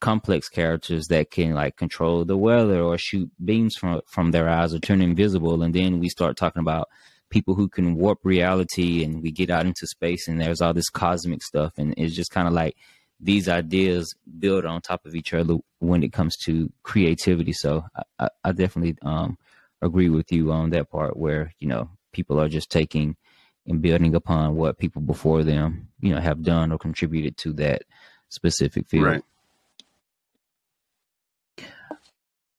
complex 0.00 0.48
characters 0.48 1.06
that 1.08 1.30
can 1.30 1.54
like 1.54 1.76
control 1.76 2.24
the 2.24 2.36
weather 2.36 2.80
or 2.80 2.96
shoot 2.96 3.30
beams 3.44 3.76
from 3.76 4.00
from 4.06 4.30
their 4.30 4.48
eyes 4.48 4.74
or 4.74 4.78
turn 4.78 5.02
invisible. 5.02 5.62
And 5.62 5.74
then 5.74 6.00
we 6.00 6.08
start 6.08 6.36
talking 6.36 6.60
about 6.60 6.88
people 7.30 7.54
who 7.54 7.68
can 7.68 7.94
warp 7.94 8.18
reality 8.24 9.04
and 9.04 9.22
we 9.22 9.30
get 9.30 9.50
out 9.50 9.66
into 9.66 9.86
space 9.86 10.28
and 10.28 10.40
there's 10.40 10.60
all 10.60 10.74
this 10.74 10.90
cosmic 10.90 11.42
stuff. 11.42 11.72
And 11.78 11.94
it's 11.96 12.14
just 12.14 12.30
kind 12.30 12.48
of 12.48 12.54
like 12.54 12.76
these 13.20 13.48
ideas 13.48 14.14
build 14.38 14.64
on 14.64 14.80
top 14.80 15.06
of 15.06 15.14
each 15.14 15.32
other 15.32 15.56
when 15.78 16.02
it 16.02 16.12
comes 16.12 16.36
to 16.38 16.72
creativity. 16.82 17.52
So 17.52 17.84
I, 18.18 18.28
I, 18.44 18.52
definitely 18.52 18.96
um 19.02 19.36
agree 19.82 20.08
with 20.08 20.32
you 20.32 20.52
on 20.52 20.70
that 20.70 20.90
part 20.90 21.16
where 21.16 21.52
you 21.58 21.68
know 21.68 21.90
people 22.12 22.40
are 22.40 22.48
just 22.48 22.70
taking 22.70 23.16
and 23.66 23.82
building 23.82 24.14
upon 24.14 24.56
what 24.56 24.78
people 24.78 25.02
before 25.02 25.44
them 25.44 25.88
you 26.00 26.14
know 26.14 26.20
have 26.20 26.42
done 26.42 26.72
or 26.72 26.78
contributed 26.78 27.36
to 27.38 27.52
that 27.54 27.82
specific 28.28 28.88
field. 28.88 29.04
Right. 29.04 29.22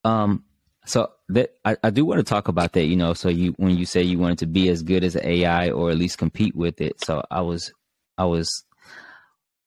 um, 0.03 0.43
so 0.91 1.09
that 1.29 1.51
I, 1.63 1.77
I 1.85 1.89
do 1.89 2.03
want 2.03 2.19
to 2.19 2.23
talk 2.23 2.49
about 2.49 2.73
that, 2.73 2.83
you 2.83 2.97
know. 2.97 3.13
So 3.13 3.29
you 3.29 3.53
when 3.53 3.77
you 3.77 3.85
say 3.85 4.01
you 4.01 4.19
wanted 4.19 4.39
to 4.39 4.45
be 4.45 4.67
as 4.67 4.83
good 4.83 5.05
as 5.05 5.15
AI 5.15 5.69
or 5.69 5.89
at 5.89 5.97
least 5.97 6.17
compete 6.17 6.53
with 6.53 6.81
it. 6.81 7.01
So 7.01 7.23
I 7.31 7.39
was 7.39 7.71
I 8.17 8.25
was 8.25 8.65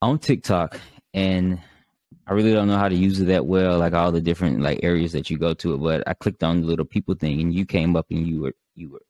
on 0.03 0.19
TikTok 0.19 0.79
and 1.15 1.59
I 2.27 2.33
really 2.33 2.53
don't 2.53 2.67
know 2.67 2.77
how 2.77 2.89
to 2.89 2.95
use 2.95 3.19
it 3.19 3.25
that 3.25 3.47
well, 3.47 3.79
like 3.79 3.93
all 3.93 4.11
the 4.11 4.21
different 4.21 4.61
like 4.61 4.81
areas 4.83 5.13
that 5.13 5.31
you 5.31 5.39
go 5.39 5.55
to 5.55 5.73
it. 5.73 5.77
But 5.77 6.07
I 6.07 6.13
clicked 6.13 6.43
on 6.43 6.61
the 6.61 6.67
little 6.67 6.85
people 6.85 7.15
thing 7.15 7.41
and 7.41 7.51
you 7.51 7.65
came 7.65 7.95
up 7.95 8.05
and 8.11 8.27
you 8.27 8.41
were 8.41 8.53
you 8.75 8.91
were 8.91 9.01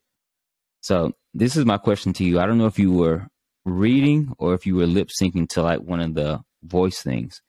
so 0.80 1.12
this 1.34 1.54
is 1.54 1.66
my 1.66 1.76
question 1.76 2.14
to 2.14 2.24
you. 2.24 2.40
I 2.40 2.46
don't 2.46 2.56
know 2.56 2.66
if 2.66 2.78
you 2.78 2.92
were 2.94 3.28
reading 3.66 4.32
or 4.38 4.54
if 4.54 4.64
you 4.64 4.76
were 4.76 4.86
lip 4.86 5.10
syncing 5.20 5.50
to 5.50 5.62
like 5.62 5.80
one 5.80 6.00
of 6.00 6.14
the 6.14 6.40
voice 6.62 7.02
things. 7.02 7.42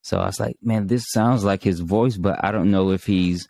So 0.00 0.18
I 0.18 0.26
was 0.26 0.40
like, 0.40 0.56
man, 0.62 0.86
this 0.86 1.04
sounds 1.10 1.44
like 1.44 1.62
his 1.62 1.80
voice, 1.80 2.16
but 2.16 2.42
I 2.42 2.52
don't 2.52 2.70
know 2.70 2.90
if 2.90 3.04
he's 3.04 3.48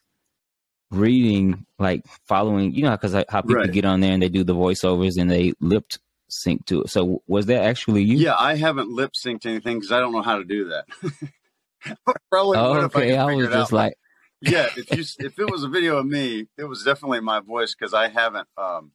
reading, 0.97 1.67
like 1.79 2.05
following, 2.27 2.73
you 2.75 2.83
know, 2.85 2.93
because 2.93 3.13
how 3.29 3.41
people 3.43 3.57
Right. 3.57 3.73
get 3.73 3.85
on 3.85 4.01
there 4.01 4.13
and 4.13 4.23
they 4.23 4.29
do 4.29 4.45
the 4.45 4.55
voiceovers 4.55 5.19
and 5.19 5.31
they 5.31 5.53
lip 5.61 5.93
sync 6.29 6.67
to 6.67 6.83
it. 6.83 6.91
So 6.91 7.23
was 7.27 7.47
that 7.47 7.63
actually 7.65 8.03
you? 8.05 8.19
Yeah, 8.19 8.35
I 8.39 8.57
haven't 8.57 8.91
lip 8.91 9.13
synced 9.13 9.47
anything 9.47 9.79
because 9.79 9.93
I 9.93 10.01
don't 10.01 10.13
know 10.13 10.23
how 10.23 10.39
to 10.39 10.45
do 10.45 10.69
that. 10.69 10.87
Probably 12.31 12.59
Oh, 12.59 12.81
if 12.81 12.97
I 12.97 13.01
okay. 13.01 13.17
I, 13.17 13.33
was 13.35 13.53
just 13.53 13.73
like, 13.73 13.95
yeah, 14.41 14.69
if 14.77 14.91
you 14.91 15.05
if 15.21 15.39
it 15.39 15.49
was 15.49 15.65
a 15.65 15.69
video 15.69 15.99
of 15.99 16.07
me, 16.07 16.47
it 16.59 16.65
was 16.65 16.83
definitely 16.83 17.21
my 17.21 17.41
voice 17.41 17.75
because 17.75 17.95
I 17.95 18.09
haven't 18.09 18.49
um 18.57 18.93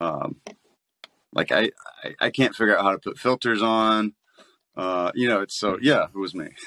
um 0.00 0.36
like 1.32 1.52
I, 1.52 1.70
I 2.04 2.14
I 2.20 2.30
can't 2.30 2.54
figure 2.54 2.76
out 2.76 2.84
how 2.84 2.92
to 2.92 2.98
put 2.98 3.18
filters 3.18 3.62
on. 3.62 4.14
Uh, 4.76 5.12
you 5.14 5.28
know, 5.28 5.42
it's 5.42 5.56
so 5.58 5.78
yeah, 5.80 6.04
it 6.04 6.18
was 6.18 6.34
me. 6.34 6.48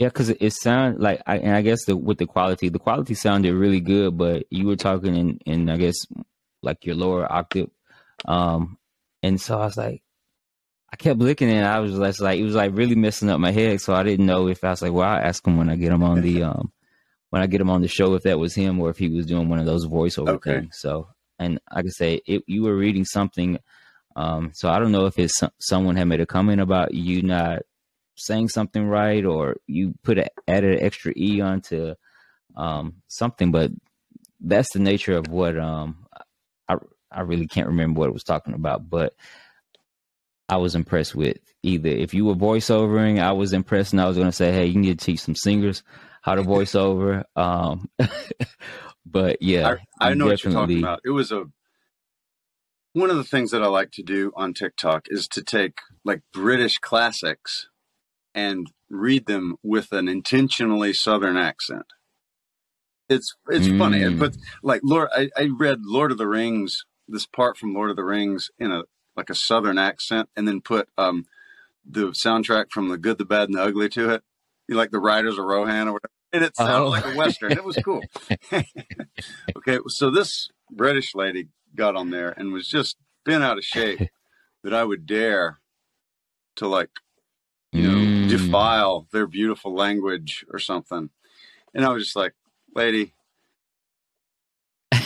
yeah, 0.00 0.08
because 0.08 0.30
it, 0.30 0.38
it 0.40 0.54
sounded 0.54 0.98
like, 0.98 1.20
I, 1.26 1.36
and 1.36 1.54
I 1.54 1.60
guess 1.60 1.84
the 1.84 1.94
with 1.94 2.16
the 2.16 2.26
quality, 2.26 2.70
the 2.70 2.78
quality 2.78 3.12
sounded 3.12 3.54
really 3.54 3.80
good, 3.80 4.16
but 4.16 4.46
you 4.48 4.66
were 4.66 4.74
talking 4.74 5.14
in, 5.14 5.38
in 5.44 5.68
I 5.68 5.76
guess, 5.76 6.06
like 6.62 6.86
your 6.86 6.94
lower 6.94 7.30
octave. 7.30 7.68
Um, 8.24 8.78
and 9.22 9.38
so 9.38 9.60
I 9.60 9.66
was 9.66 9.76
like, 9.76 10.02
I 10.90 10.96
kept 10.96 11.20
looking 11.20 11.50
and 11.50 11.66
I 11.66 11.80
was 11.80 11.92
just 11.92 12.20
like, 12.22 12.40
it 12.40 12.44
was 12.44 12.54
like 12.54 12.74
really 12.74 12.94
messing 12.94 13.28
up 13.28 13.40
my 13.40 13.50
head. 13.50 13.82
So 13.82 13.94
I 13.94 14.02
didn't 14.02 14.24
know 14.24 14.48
if 14.48 14.64
I 14.64 14.70
was 14.70 14.80
like, 14.80 14.92
well, 14.92 15.06
I'll 15.06 15.22
ask 15.22 15.46
him 15.46 15.58
when 15.58 15.68
I 15.68 15.76
get 15.76 15.92
him 15.92 16.02
on 16.02 16.22
the, 16.22 16.42
um, 16.44 16.72
when 17.28 17.42
I 17.42 17.46
get 17.46 17.60
him 17.60 17.68
on 17.68 17.82
the 17.82 17.88
show, 17.88 18.14
if 18.14 18.22
that 18.22 18.38
was 18.38 18.54
him 18.54 18.80
or 18.80 18.88
if 18.88 18.96
he 18.96 19.10
was 19.10 19.26
doing 19.26 19.50
one 19.50 19.58
of 19.58 19.66
those 19.66 19.86
voiceover 19.86 20.36
Okay. 20.36 20.60
things. 20.60 20.78
So, 20.78 21.08
and 21.38 21.60
like 21.74 21.84
I 21.84 21.90
say, 21.90 22.22
it, 22.26 22.42
you 22.46 22.62
were 22.62 22.74
reading 22.74 23.04
something. 23.04 23.58
Um, 24.16 24.52
so 24.54 24.70
I 24.70 24.78
don't 24.78 24.92
know 24.92 25.04
if 25.04 25.18
it's 25.18 25.38
someone 25.58 25.96
had 25.96 26.08
made 26.08 26.22
a 26.22 26.26
comment 26.26 26.62
about 26.62 26.94
you 26.94 27.20
not 27.20 27.64
saying 28.20 28.48
something 28.48 28.86
right 28.86 29.24
or 29.24 29.56
you 29.66 29.94
put 30.02 30.18
a, 30.18 30.28
added 30.48 30.78
an 30.78 30.84
extra 30.84 31.12
E 31.16 31.40
onto, 31.40 31.94
um, 32.56 32.96
something, 33.08 33.50
but 33.50 33.70
that's 34.40 34.72
the 34.72 34.78
nature 34.78 35.16
of 35.16 35.28
what, 35.28 35.58
um, 35.58 36.06
I, 36.68 36.76
I 37.10 37.22
really 37.22 37.46
can't 37.46 37.68
remember 37.68 38.00
what 38.00 38.08
it 38.08 38.14
was 38.14 38.24
talking 38.24 38.54
about, 38.54 38.88
but 38.88 39.14
I 40.48 40.56
was 40.56 40.74
impressed 40.74 41.14
with 41.14 41.38
either. 41.62 41.88
If 41.88 42.12
you 42.12 42.24
were 42.24 42.34
voiceovering, 42.34 43.20
I 43.20 43.32
was 43.32 43.52
impressed, 43.52 43.92
and 43.92 44.00
I 44.00 44.08
was 44.08 44.16
going 44.16 44.28
to 44.28 44.32
say, 44.32 44.50
"Hey, 44.50 44.66
you 44.66 44.80
need 44.80 44.98
to 44.98 45.04
teach 45.04 45.20
some 45.20 45.36
singers 45.36 45.84
how 46.22 46.34
to 46.34 46.42
voiceover. 46.42 47.24
Um, 47.36 47.88
but 49.06 49.40
yeah, 49.40 49.76
I, 50.00 50.10
I 50.10 50.14
know 50.14 50.26
what 50.26 50.42
you're 50.42 50.52
talking 50.52 50.78
about. 50.78 51.00
It 51.04 51.10
was 51.10 51.32
a 51.32 51.44
one 52.92 53.10
of 53.10 53.16
the 53.16 53.24
things 53.24 53.52
that 53.52 53.62
I 53.62 53.68
like 53.68 53.92
to 53.92 54.02
do 54.02 54.32
on 54.34 54.52
TikTok 54.52 55.06
is 55.08 55.28
to 55.28 55.44
take 55.44 55.78
like 56.04 56.22
British 56.32 56.78
classics 56.78 57.68
and 58.34 58.66
read 58.88 59.26
them 59.26 59.56
with 59.62 59.92
an 59.92 60.08
intentionally 60.08 60.92
Southern 60.92 61.36
accent. 61.36 61.86
It's 63.08 63.34
it's 63.48 63.66
funny, 63.66 64.00
Mm. 64.00 64.18
but 64.20 64.36
like 64.62 64.80
Lord, 64.84 65.08
I, 65.14 65.30
I 65.36 65.48
read 65.56 65.80
Lord 65.82 66.12
of 66.12 66.18
the 66.18 66.28
Rings, 66.28 66.84
this 67.08 67.26
part 67.26 67.56
from 67.56 67.74
Lord 67.74 67.90
of 67.90 67.96
the 67.96 68.04
Rings 68.04 68.48
in 68.58 68.70
a 68.70 68.82
like 69.16 69.30
a 69.30 69.34
Southern 69.34 69.78
accent, 69.78 70.28
and 70.36 70.46
then 70.46 70.60
put 70.60 70.88
um 70.96 71.24
the 71.84 72.12
soundtrack 72.24 72.66
from 72.72 72.88
the 72.88 72.98
Good, 72.98 73.18
the 73.18 73.24
Bad, 73.24 73.48
and 73.48 73.54
the 73.58 73.62
Ugly 73.62 73.88
to 73.90 74.10
it. 74.10 74.22
You 74.68 74.76
like 74.76 74.92
the 74.92 75.00
Riders 75.00 75.38
of 75.38 75.44
Rohan 75.44 75.88
or 75.88 75.94
whatever, 75.94 76.12
and 76.32 76.44
it 76.44 76.56
sounded 76.56 76.86
Oh. 76.86 76.88
like 76.90 77.04
a 77.06 77.16
western. 77.16 77.52
It 77.52 77.64
was 77.64 77.76
cool. 77.84 78.02
okay, 79.56 79.78
so 79.88 80.10
this 80.10 80.48
British 80.70 81.14
lady 81.16 81.48
got 81.74 81.96
on 81.96 82.10
there 82.10 82.30
and 82.30 82.52
was 82.52 82.68
just 82.68 82.96
bent 83.24 83.42
out 83.42 83.58
of 83.58 83.64
shape 83.64 84.00
that 84.62 84.72
I 84.74 84.84
would 84.84 85.04
dare 85.06 85.58
to 86.56 86.68
like, 86.68 86.90
you 87.72 87.82
know. 87.82 87.98
Defile 88.30 89.06
their 89.12 89.26
beautiful 89.26 89.74
language 89.74 90.44
or 90.52 90.58
something. 90.58 91.10
And 91.74 91.84
I 91.84 91.90
was 91.90 92.04
just 92.04 92.16
like, 92.16 92.34
lady, 92.74 93.12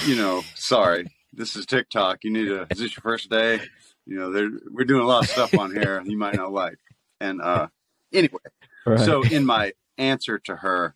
you 0.07 0.17
know, 0.17 0.43
sorry, 0.55 1.11
this 1.33 1.57
is 1.57 1.67
TikTok. 1.67 2.19
You 2.25 2.33
need 2.33 2.47
to, 2.47 2.63
is 2.71 2.79
this 2.79 2.97
your 2.97 3.03
first 3.03 3.31
day? 3.31 3.61
You 4.07 4.19
know, 4.19 4.51
we're 4.71 4.85
doing 4.85 5.03
a 5.03 5.07
lot 5.07 5.25
of 5.25 5.31
stuff 5.31 5.59
on 5.59 5.73
here 5.73 6.03
you 6.07 6.19
might 6.19 6.37
not 6.37 6.53
like. 6.53 6.79
And 7.21 7.41
uh, 7.41 7.69
anyway, 8.13 8.39
Right. 8.87 9.01
so 9.01 9.23
in 9.23 9.47
my 9.47 9.73
answer 9.97 10.39
to 10.41 10.57
her, 10.57 10.95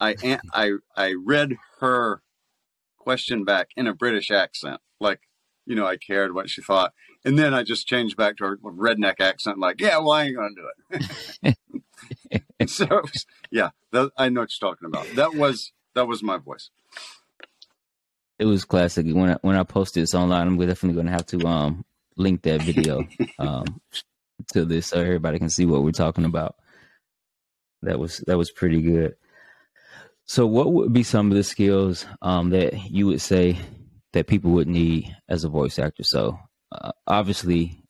I 0.00 0.38
I 0.52 0.72
I 0.96 1.14
read 1.14 1.56
her 1.80 2.22
question 2.96 3.44
back 3.44 3.68
in 3.76 3.88
a 3.88 3.94
British 3.94 4.30
accent, 4.30 4.80
like 5.00 5.20
you 5.66 5.74
know 5.74 5.84
I 5.86 5.96
cared 5.96 6.32
what 6.32 6.48
she 6.48 6.62
thought, 6.62 6.92
and 7.24 7.38
then 7.38 7.54
I 7.54 7.62
just 7.62 7.86
changed 7.86 8.16
back 8.16 8.36
to 8.38 8.44
a 8.44 8.56
redneck 8.56 9.20
accent, 9.20 9.58
like 9.58 9.80
yeah, 9.80 9.98
well 9.98 10.12
I 10.12 10.24
ain't 10.24 10.36
gonna 10.36 10.54
do 10.54 11.56
it. 12.60 12.68
so 12.68 13.02
yeah, 13.50 13.70
that, 13.92 14.10
I 14.16 14.28
know 14.28 14.42
what 14.42 14.50
you're 14.60 14.70
talking 14.70 14.86
about. 14.86 15.06
That 15.14 15.34
was 15.34 15.72
that 15.94 16.06
was 16.06 16.22
my 16.22 16.38
voice. 16.38 16.70
It 18.38 18.44
was 18.44 18.64
classic. 18.64 19.06
When 19.06 19.30
I, 19.30 19.36
when 19.42 19.56
I 19.56 19.64
post 19.64 19.94
this 19.94 20.14
online, 20.14 20.46
I'm 20.46 20.58
definitely 20.58 20.94
going 20.94 21.06
to 21.06 21.12
have 21.12 21.26
to 21.26 21.46
um 21.46 21.84
link 22.16 22.42
that 22.42 22.62
video 22.62 23.06
um 23.38 23.80
to 24.52 24.64
this 24.64 24.88
so 24.88 25.00
everybody 25.00 25.38
can 25.38 25.50
see 25.50 25.66
what 25.66 25.82
we're 25.82 25.90
talking 25.90 26.24
about. 26.24 26.54
That 27.82 27.98
was 27.98 28.22
that 28.26 28.38
was 28.38 28.50
pretty 28.50 28.80
good. 28.82 29.16
So, 30.28 30.46
what 30.46 30.70
would 30.72 30.92
be 30.92 31.04
some 31.04 31.30
of 31.30 31.36
the 31.38 31.42
skills 31.42 32.04
um, 32.20 32.50
that 32.50 32.90
you 32.90 33.06
would 33.06 33.22
say 33.22 33.58
that 34.12 34.26
people 34.26 34.50
would 34.52 34.68
need 34.68 35.16
as 35.26 35.44
a 35.44 35.48
voice 35.48 35.78
actor? 35.78 36.02
So, 36.02 36.38
uh, 36.72 36.92
obviously, 37.06 37.82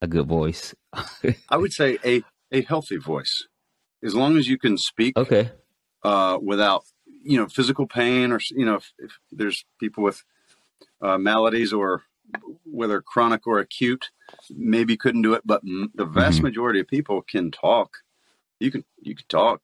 a 0.00 0.06
good 0.06 0.26
voice. 0.26 0.74
I 1.48 1.56
would 1.56 1.72
say 1.72 1.98
a 2.04 2.22
a 2.50 2.62
healthy 2.62 2.96
voice, 2.96 3.46
as 4.02 4.14
long 4.14 4.36
as 4.36 4.48
you 4.48 4.58
can 4.58 4.76
speak. 4.76 5.16
Okay. 5.16 5.50
Uh, 6.04 6.36
without 6.42 6.84
you 7.22 7.38
know 7.38 7.46
physical 7.46 7.86
pain 7.86 8.32
or 8.32 8.40
you 8.50 8.64
know 8.64 8.74
if, 8.74 8.92
if 8.98 9.18
there's 9.30 9.64
people 9.78 10.02
with 10.02 10.22
uh, 11.00 11.18
maladies 11.18 11.72
or 11.72 12.02
whether 12.64 13.00
chronic 13.00 13.46
or 13.46 13.58
acute 13.58 14.10
maybe 14.50 14.96
couldn't 14.96 15.22
do 15.22 15.34
it 15.34 15.42
but 15.44 15.62
the 15.62 16.04
vast 16.04 16.36
mm-hmm. 16.36 16.46
majority 16.46 16.80
of 16.80 16.88
people 16.88 17.22
can 17.22 17.50
talk 17.50 17.98
you 18.58 18.70
can 18.70 18.84
you 19.00 19.14
can 19.14 19.26
talk 19.28 19.60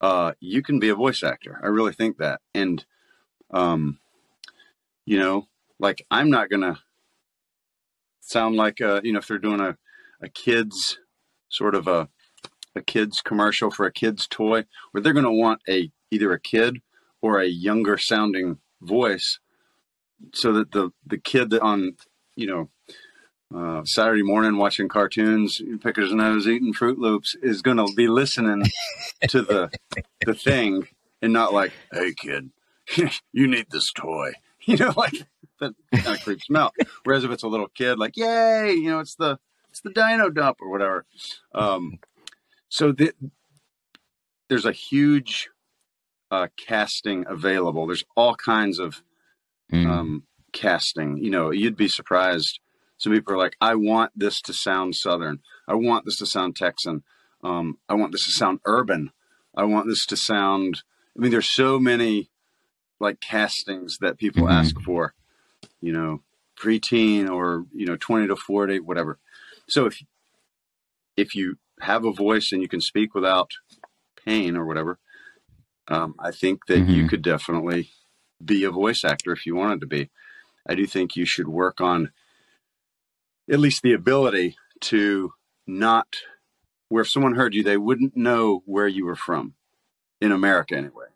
uh, 0.00 0.32
you 0.40 0.62
can 0.62 0.78
be 0.78 0.88
a 0.88 0.94
voice 0.94 1.22
actor 1.22 1.60
i 1.62 1.66
really 1.66 1.92
think 1.92 2.18
that 2.18 2.40
and 2.54 2.84
um 3.50 3.98
you 5.04 5.18
know 5.18 5.46
like 5.78 6.06
i'm 6.10 6.30
not 6.30 6.48
gonna 6.48 6.78
sound 8.20 8.56
like 8.56 8.80
uh 8.80 9.00
you 9.02 9.12
know 9.12 9.18
if 9.18 9.26
they're 9.26 9.38
doing 9.38 9.60
a 9.60 9.76
a 10.22 10.28
kids 10.28 10.98
sort 11.48 11.74
of 11.74 11.88
a 11.88 12.08
a 12.74 12.80
kids 12.80 13.20
commercial 13.20 13.70
for 13.70 13.86
a 13.86 13.92
kids 13.92 14.26
toy 14.28 14.64
where 14.90 15.02
they're 15.02 15.12
going 15.12 15.24
to 15.24 15.30
want 15.30 15.60
a 15.68 15.90
either 16.10 16.32
a 16.32 16.40
kid 16.40 16.78
or 17.20 17.40
a 17.40 17.46
younger 17.46 17.98
sounding 17.98 18.58
voice 18.80 19.38
so 20.32 20.52
that 20.52 20.72
the 20.72 20.90
the 21.06 21.18
kid 21.18 21.58
on 21.58 21.96
you 22.36 22.46
know 22.46 22.68
uh, 23.54 23.82
Saturday 23.84 24.22
morning 24.22 24.56
watching 24.58 24.88
cartoons, 24.88 25.60
picking 25.82 26.04
his 26.04 26.12
nose, 26.12 26.46
eating 26.46 26.72
Fruit 26.72 27.00
Loops, 27.00 27.34
is 27.42 27.62
going 27.62 27.78
to 27.78 27.88
be 27.96 28.06
listening 28.06 28.64
to 29.28 29.42
the 29.42 29.70
the 30.24 30.34
thing 30.34 30.86
and 31.20 31.32
not 31.32 31.52
like, 31.52 31.72
"Hey 31.92 32.14
kid, 32.14 32.50
you 33.32 33.48
need 33.48 33.66
this 33.70 33.90
toy," 33.92 34.32
you 34.60 34.76
know, 34.76 34.92
like 34.96 35.26
that 35.60 35.72
kind 35.94 36.16
of 36.16 36.22
creeps 36.22 36.48
him 36.48 36.56
out. 36.56 36.74
Whereas 37.04 37.24
if 37.24 37.30
it's 37.30 37.42
a 37.42 37.48
little 37.48 37.68
kid, 37.68 37.98
like, 37.98 38.16
"Yay!" 38.16 38.72
you 38.72 38.90
know, 38.90 39.00
it's 39.00 39.14
the 39.14 39.38
it's 39.70 39.80
the 39.80 39.90
Dino 39.90 40.30
Dump 40.30 40.58
or 40.60 40.70
whatever. 40.70 41.06
Um, 41.54 41.98
so 42.68 42.92
the, 42.92 43.12
there's 44.48 44.66
a 44.66 44.72
huge 44.72 45.48
uh, 46.30 46.48
casting 46.56 47.24
available. 47.28 47.86
There's 47.86 48.04
all 48.16 48.34
kinds 48.34 48.78
of 48.78 49.02
mm. 49.72 49.86
um, 49.86 50.24
casting. 50.52 51.18
You 51.18 51.30
know, 51.30 51.50
you'd 51.50 51.76
be 51.76 51.88
surprised. 51.88 52.60
Some 52.98 53.12
people 53.12 53.34
are 53.34 53.38
like, 53.38 53.56
I 53.60 53.76
want 53.76 54.12
this 54.14 54.40
to 54.42 54.52
sound 54.52 54.94
Southern. 54.94 55.40
I 55.66 55.74
want 55.74 56.04
this 56.04 56.18
to 56.18 56.26
sound 56.26 56.56
Texan. 56.56 57.02
Um, 57.42 57.78
I 57.88 57.94
want 57.94 58.12
this 58.12 58.26
to 58.26 58.32
sound 58.32 58.60
urban. 58.66 59.10
I 59.56 59.64
want 59.64 59.86
this 59.86 60.04
to 60.06 60.16
sound. 60.16 60.82
I 61.16 61.20
mean, 61.20 61.30
there's 61.30 61.52
so 61.52 61.78
many 61.78 62.30
like 62.98 63.20
castings 63.20 63.98
that 64.00 64.18
people 64.18 64.42
mm-hmm. 64.42 64.52
ask 64.52 64.78
for. 64.80 65.14
You 65.80 65.92
know, 65.92 66.22
preteen 66.58 67.28
or 67.28 67.64
you 67.72 67.86
know, 67.86 67.96
20 67.96 68.28
to 68.28 68.36
40, 68.36 68.80
whatever. 68.80 69.18
So 69.68 69.86
if 69.86 70.02
if 71.16 71.34
you 71.34 71.56
have 71.80 72.04
a 72.04 72.12
voice 72.12 72.52
and 72.52 72.62
you 72.62 72.68
can 72.68 72.80
speak 72.80 73.14
without 73.14 73.50
pain 74.24 74.56
or 74.56 74.66
whatever, 74.66 74.98
um, 75.88 76.14
I 76.18 76.30
think 76.30 76.66
that 76.66 76.80
mm-hmm. 76.80 76.90
you 76.90 77.08
could 77.08 77.22
definitely 77.22 77.90
be 78.42 78.64
a 78.64 78.70
voice 78.70 79.04
actor 79.04 79.32
if 79.32 79.46
you 79.46 79.54
wanted 79.54 79.80
to 79.80 79.86
be. 79.86 80.10
I 80.68 80.74
do 80.74 80.86
think 80.86 81.16
you 81.16 81.24
should 81.24 81.48
work 81.48 81.80
on 81.80 82.12
at 83.50 83.58
least 83.58 83.82
the 83.82 83.92
ability 83.92 84.56
to 84.82 85.32
not 85.66 86.16
where 86.88 87.02
if 87.02 87.10
someone 87.10 87.34
heard 87.34 87.54
you, 87.54 87.62
they 87.62 87.76
wouldn't 87.76 88.16
know 88.16 88.62
where 88.66 88.88
you 88.88 89.06
were 89.06 89.16
from 89.16 89.54
in 90.20 90.32
America 90.32 90.76
anyway. 90.76 91.06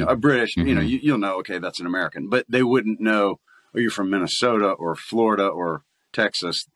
You 0.00 0.06
know, 0.06 0.12
a 0.12 0.16
British, 0.16 0.56
mm-hmm. 0.56 0.68
you 0.68 0.74
know, 0.74 0.80
you, 0.80 1.12
will 1.12 1.18
know, 1.18 1.38
okay, 1.38 1.58
that's 1.58 1.80
an 1.80 1.86
American, 1.86 2.28
but 2.28 2.46
they 2.48 2.62
wouldn't 2.62 3.00
know, 3.00 3.40
oh, 3.74 3.78
you're 3.78 3.90
from 3.90 4.10
Minnesota 4.10 4.70
or 4.70 4.96
Florida 4.96 5.46
or 5.46 5.84
Texas. 6.12 6.66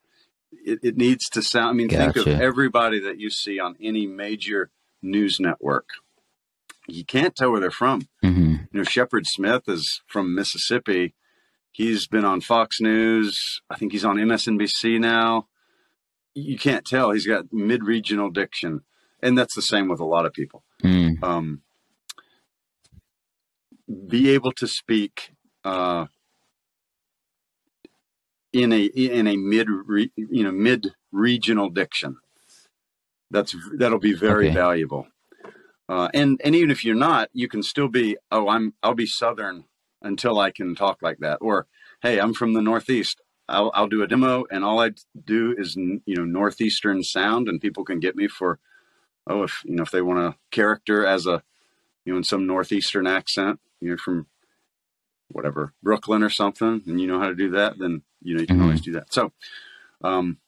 It, 0.52 0.78
it 0.82 0.96
needs 0.96 1.28
to 1.30 1.42
sound, 1.42 1.68
I 1.68 1.72
mean, 1.72 1.88
gotcha. 1.88 2.12
think 2.12 2.26
of 2.26 2.40
everybody 2.40 3.00
that 3.00 3.18
you 3.18 3.30
see 3.30 3.58
on 3.58 3.76
any 3.80 4.06
major 4.06 4.70
news 5.02 5.38
network 5.38 5.88
you 6.86 7.04
can't 7.04 7.34
tell 7.34 7.50
where 7.50 7.60
they're 7.60 7.70
from. 7.70 8.02
Mm-hmm. 8.22 8.50
You 8.72 8.80
know, 8.80 8.84
Shepard 8.84 9.26
Smith 9.26 9.62
is 9.68 10.02
from 10.06 10.34
Mississippi. 10.34 11.14
He's 11.72 12.06
been 12.06 12.24
on 12.24 12.40
Fox 12.40 12.80
News. 12.80 13.60
I 13.70 13.76
think 13.76 13.92
he's 13.92 14.04
on 14.04 14.16
MSNBC 14.16 15.00
now. 15.00 15.48
You 16.34 16.58
can't 16.58 16.84
tell. 16.84 17.10
He's 17.10 17.26
got 17.26 17.52
mid-regional 17.52 18.30
diction, 18.30 18.82
and 19.22 19.36
that's 19.38 19.54
the 19.54 19.62
same 19.62 19.88
with 19.88 20.00
a 20.00 20.04
lot 20.04 20.26
of 20.26 20.32
people. 20.32 20.64
Mm. 20.82 21.22
Um, 21.22 21.62
be 24.08 24.30
able 24.30 24.52
to 24.52 24.66
speak 24.66 25.32
uh, 25.64 26.06
in 28.52 28.72
a 28.72 28.84
in 28.84 29.26
a 29.26 29.36
mid 29.36 29.68
you 30.16 30.44
know 30.44 30.52
mid 30.52 30.94
regional 31.12 31.70
diction. 31.70 32.16
That's 33.30 33.54
that'll 33.76 33.98
be 33.98 34.14
very 34.14 34.46
okay. 34.46 34.54
valuable. 34.54 35.06
Uh, 35.88 36.08
and 36.14 36.40
and 36.44 36.54
even 36.54 36.70
if 36.70 36.84
you're 36.84 36.94
not, 36.94 37.28
you 37.32 37.48
can 37.48 37.62
still 37.62 37.88
be. 37.88 38.16
Oh, 38.30 38.48
I'm 38.48 38.74
I'll 38.82 38.94
be 38.94 39.06
Southern 39.06 39.64
until 40.02 40.38
I 40.38 40.50
can 40.50 40.74
talk 40.74 40.98
like 41.02 41.18
that. 41.18 41.38
Or 41.40 41.66
hey, 42.02 42.20
I'm 42.20 42.32
from 42.32 42.54
the 42.54 42.62
Northeast. 42.62 43.20
I'll 43.48 43.70
I'll 43.74 43.88
do 43.88 44.02
a 44.02 44.06
demo, 44.06 44.44
and 44.50 44.64
all 44.64 44.80
I 44.80 44.92
do 45.24 45.54
is 45.58 45.76
you 45.76 46.00
know 46.06 46.24
Northeastern 46.24 47.02
sound, 47.02 47.48
and 47.48 47.60
people 47.60 47.84
can 47.84 48.00
get 48.00 48.16
me 48.16 48.28
for 48.28 48.58
oh 49.26 49.42
if 49.42 49.60
you 49.64 49.76
know 49.76 49.82
if 49.82 49.90
they 49.90 50.00
want 50.00 50.20
a 50.20 50.36
character 50.50 51.04
as 51.04 51.26
a 51.26 51.42
you 52.04 52.12
know 52.12 52.18
in 52.18 52.24
some 52.24 52.46
Northeastern 52.46 53.06
accent, 53.06 53.60
you're 53.80 53.98
from 53.98 54.26
whatever 55.28 55.72
Brooklyn 55.82 56.22
or 56.22 56.30
something, 56.30 56.82
and 56.86 57.00
you 57.00 57.06
know 57.06 57.18
how 57.18 57.28
to 57.28 57.34
do 57.34 57.50
that, 57.50 57.78
then 57.78 58.02
you 58.22 58.34
know 58.34 58.40
you 58.40 58.46
can 58.46 58.56
mm-hmm. 58.56 58.64
always 58.64 58.80
do 58.80 58.92
that. 58.92 59.12
So, 59.12 59.32
um, 60.02 60.38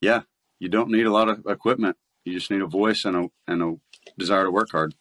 yeah, 0.00 0.22
you 0.58 0.68
don't 0.68 0.90
need 0.90 1.06
a 1.06 1.12
lot 1.12 1.28
of 1.28 1.46
equipment. 1.46 1.96
You 2.24 2.34
just 2.34 2.50
need 2.50 2.62
a 2.62 2.66
voice 2.66 3.04
and 3.04 3.16
a 3.16 3.28
and 3.46 3.62
a 3.62 3.74
desire 4.18 4.44
to 4.44 4.50
work 4.50 4.68
hard. 4.72 4.94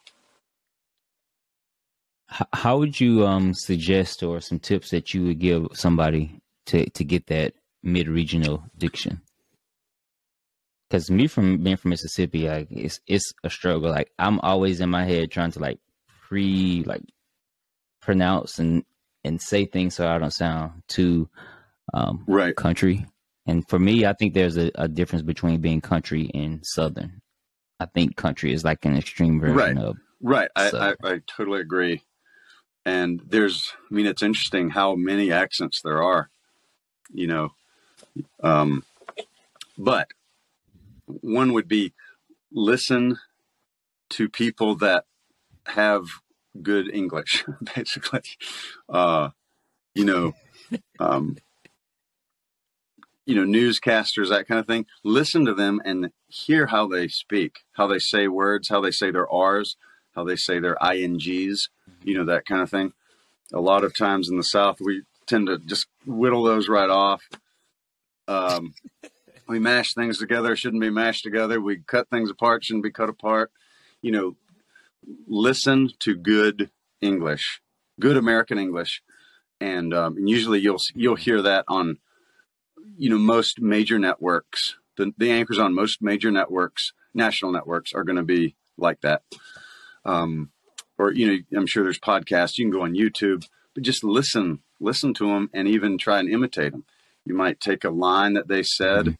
How 2.53 2.77
would 2.77 2.99
you 2.99 3.27
um, 3.27 3.53
suggest 3.53 4.23
or 4.23 4.39
some 4.39 4.59
tips 4.59 4.91
that 4.91 5.13
you 5.13 5.25
would 5.25 5.39
give 5.39 5.67
somebody 5.73 6.39
to, 6.67 6.89
to 6.91 7.03
get 7.03 7.27
that 7.27 7.53
mid 7.83 8.07
regional 8.07 8.63
diction? 8.77 9.21
Because 10.91 11.09
me 11.09 11.27
from 11.27 11.63
being 11.63 11.77
from 11.77 11.91
Mississippi, 11.91 12.49
like 12.49 12.67
it's 12.69 12.99
it's 13.07 13.33
a 13.45 13.49
struggle. 13.49 13.89
Like 13.89 14.11
I'm 14.19 14.41
always 14.41 14.81
in 14.81 14.89
my 14.89 15.05
head 15.05 15.31
trying 15.31 15.51
to 15.51 15.59
like 15.59 15.79
pre 16.27 16.83
like 16.85 17.01
pronounce 18.01 18.59
and 18.59 18.83
and 19.23 19.41
say 19.41 19.63
things 19.63 19.95
so 19.95 20.05
I 20.05 20.17
don't 20.17 20.33
sound 20.33 20.83
too 20.89 21.29
um, 21.93 22.25
right 22.27 22.53
country. 22.53 23.05
And 23.47 23.65
for 23.69 23.79
me, 23.79 24.05
I 24.05 24.11
think 24.11 24.33
there's 24.33 24.57
a, 24.57 24.69
a 24.75 24.89
difference 24.89 25.23
between 25.23 25.61
being 25.61 25.79
country 25.79 26.29
and 26.33 26.59
southern. 26.63 27.21
I 27.79 27.85
think 27.85 28.17
country 28.17 28.51
is 28.51 28.65
like 28.65 28.83
an 28.83 28.97
extreme 28.97 29.39
version 29.39 29.55
right. 29.55 29.77
of 29.77 29.97
right. 30.21 30.51
I, 30.57 30.71
I, 31.03 31.09
I 31.09 31.21
totally 31.25 31.61
agree. 31.61 32.03
And 32.85 33.21
there's, 33.25 33.73
I 33.89 33.93
mean, 33.93 34.07
it's 34.07 34.23
interesting 34.23 34.71
how 34.71 34.95
many 34.95 35.31
accents 35.31 35.81
there 35.81 36.03
are, 36.03 36.29
you 37.13 37.27
know. 37.27 37.53
Um, 38.43 38.83
but 39.77 40.09
one 41.21 41.53
would 41.53 41.67
be 41.67 41.93
listen 42.51 43.17
to 44.11 44.29
people 44.29 44.75
that 44.75 45.05
have 45.67 46.05
good 46.61 46.93
English, 46.93 47.45
basically. 47.75 48.21
Uh, 48.89 49.29
you 49.93 50.05
know, 50.05 50.33
um, 50.99 51.37
you 53.25 53.35
know, 53.35 53.43
newscasters, 53.43 54.29
that 54.29 54.47
kind 54.47 54.59
of 54.59 54.67
thing. 54.67 54.85
Listen 55.03 55.45
to 55.45 55.53
them 55.53 55.81
and 55.85 56.11
hear 56.27 56.67
how 56.67 56.87
they 56.87 57.07
speak, 57.07 57.59
how 57.73 57.87
they 57.87 57.99
say 57.99 58.27
words, 58.27 58.69
how 58.69 58.81
they 58.81 58.91
say 58.91 59.11
their 59.11 59.31
R's, 59.31 59.77
how 60.15 60.23
they 60.23 60.35
say 60.35 60.59
their 60.59 60.75
INGs, 60.81 61.69
you 62.03 62.17
know, 62.17 62.25
that 62.25 62.45
kind 62.45 62.61
of 62.61 62.69
thing. 62.69 62.93
A 63.53 63.61
lot 63.61 63.83
of 63.83 63.95
times 63.95 64.29
in 64.29 64.37
the 64.37 64.43
South, 64.43 64.77
we 64.81 65.03
tend 65.27 65.47
to 65.47 65.59
just 65.59 65.87
whittle 66.05 66.43
those 66.43 66.67
right 66.67 66.89
off. 66.89 67.21
Um, 68.27 68.73
we 69.51 69.59
mash 69.59 69.93
things 69.93 70.17
together, 70.17 70.55
shouldn't 70.55 70.81
be 70.81 70.89
mashed 70.89 71.23
together. 71.23 71.61
We 71.61 71.81
cut 71.85 72.09
things 72.09 72.29
apart, 72.29 72.63
shouldn't 72.63 72.83
be 72.83 72.91
cut 72.91 73.09
apart. 73.09 73.51
You 74.01 74.11
know, 74.11 74.35
listen 75.27 75.89
to 75.99 76.15
good 76.15 76.71
English 77.01 77.61
good 78.01 78.17
American 78.17 78.57
English, 78.57 79.01
and, 79.61 79.93
um, 79.93 80.17
and 80.17 80.29
usually 80.29 80.59
you'll 80.59 80.79
you'll 80.93 81.15
hear 81.15 81.41
that 81.41 81.63
on 81.69 81.99
you 82.97 83.09
know 83.09 83.17
most 83.17 83.61
major 83.61 83.97
networks. 83.97 84.75
The, 84.97 85.13
the 85.17 85.31
anchors 85.31 85.57
on 85.57 85.73
most 85.73 86.01
major 86.01 86.31
networks, 86.31 86.91
national 87.13 87.53
networks, 87.53 87.93
are 87.93 88.03
going 88.03 88.17
to 88.17 88.23
be 88.23 88.55
like 88.77 88.99
that. 89.01 89.21
Um, 90.03 90.51
or 90.97 91.13
you 91.13 91.27
know, 91.27 91.57
I'm 91.57 91.67
sure 91.67 91.83
there's 91.83 91.99
podcasts. 91.99 92.57
You 92.57 92.65
can 92.65 92.71
go 92.71 92.83
on 92.83 92.93
YouTube, 92.93 93.45
but 93.73 93.83
just 93.83 94.03
listen, 94.03 94.59
listen 94.81 95.13
to 95.15 95.27
them, 95.27 95.49
and 95.53 95.67
even 95.67 95.97
try 95.97 96.19
and 96.19 96.29
imitate 96.29 96.73
them. 96.73 96.83
You 97.23 97.35
might 97.35 97.61
take 97.61 97.83
a 97.83 97.89
line 97.89 98.33
that 98.33 98.47
they 98.47 98.63
said, 98.63 99.05
mm-hmm. 99.05 99.11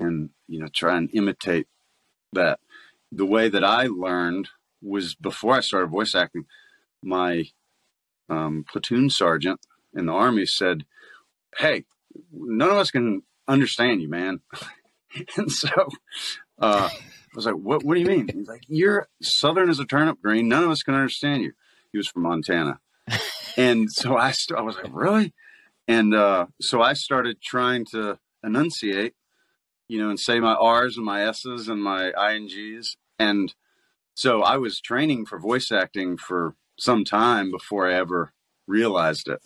And 0.00 0.30
you 0.48 0.60
know, 0.60 0.68
try 0.74 0.96
and 0.96 1.10
imitate 1.12 1.68
that. 2.32 2.58
The 3.12 3.26
way 3.26 3.48
that 3.48 3.64
I 3.64 3.86
learned 3.86 4.48
was 4.82 5.14
before 5.14 5.54
I 5.54 5.60
started 5.60 5.90
voice 5.90 6.14
acting. 6.14 6.46
My 7.02 7.46
um, 8.28 8.64
platoon 8.70 9.10
sergeant 9.10 9.60
in 9.94 10.06
the 10.06 10.12
army 10.12 10.46
said, 10.46 10.84
"Hey, 11.58 11.84
none 12.32 12.70
of 12.70 12.76
us 12.76 12.90
can 12.90 13.22
understand 13.48 14.02
you, 14.02 14.08
man." 14.08 14.40
and 15.36 15.50
so 15.50 15.68
uh, 16.60 16.88
I 16.92 17.34
was 17.34 17.46
like, 17.46 17.56
"What? 17.56 17.84
What 17.84 17.94
do 17.94 18.00
you 18.00 18.06
mean?" 18.06 18.28
He's 18.32 18.48
like, 18.48 18.64
"You're 18.68 19.08
Southern 19.22 19.70
as 19.70 19.80
a 19.80 19.84
turnip 19.84 20.20
green. 20.22 20.48
None 20.48 20.64
of 20.64 20.70
us 20.70 20.82
can 20.82 20.94
understand 20.94 21.42
you." 21.42 21.52
He 21.92 21.98
was 21.98 22.06
from 22.06 22.22
Montana, 22.22 22.78
and 23.56 23.90
so 23.90 24.16
I, 24.16 24.30
st- 24.30 24.58
I 24.58 24.62
was 24.62 24.76
like, 24.76 24.90
"Really?" 24.92 25.34
And 25.88 26.14
uh, 26.14 26.46
so 26.60 26.80
I 26.80 26.92
started 26.92 27.42
trying 27.42 27.84
to 27.86 28.18
enunciate, 28.44 29.14
you 29.90 29.98
know, 29.98 30.08
and 30.08 30.20
say 30.20 30.38
my 30.38 30.54
R's 30.54 30.96
and 30.96 31.04
my 31.04 31.26
S's 31.26 31.68
and 31.68 31.82
my 31.82 32.12
INGs, 32.12 32.96
and 33.18 33.52
so 34.14 34.40
I 34.40 34.56
was 34.56 34.80
training 34.80 35.26
for 35.26 35.40
voice 35.40 35.72
acting 35.72 36.16
for 36.16 36.54
some 36.78 37.04
time 37.04 37.50
before 37.50 37.90
I 37.90 37.94
ever 37.94 38.32
realized 38.68 39.26
it. 39.26 39.40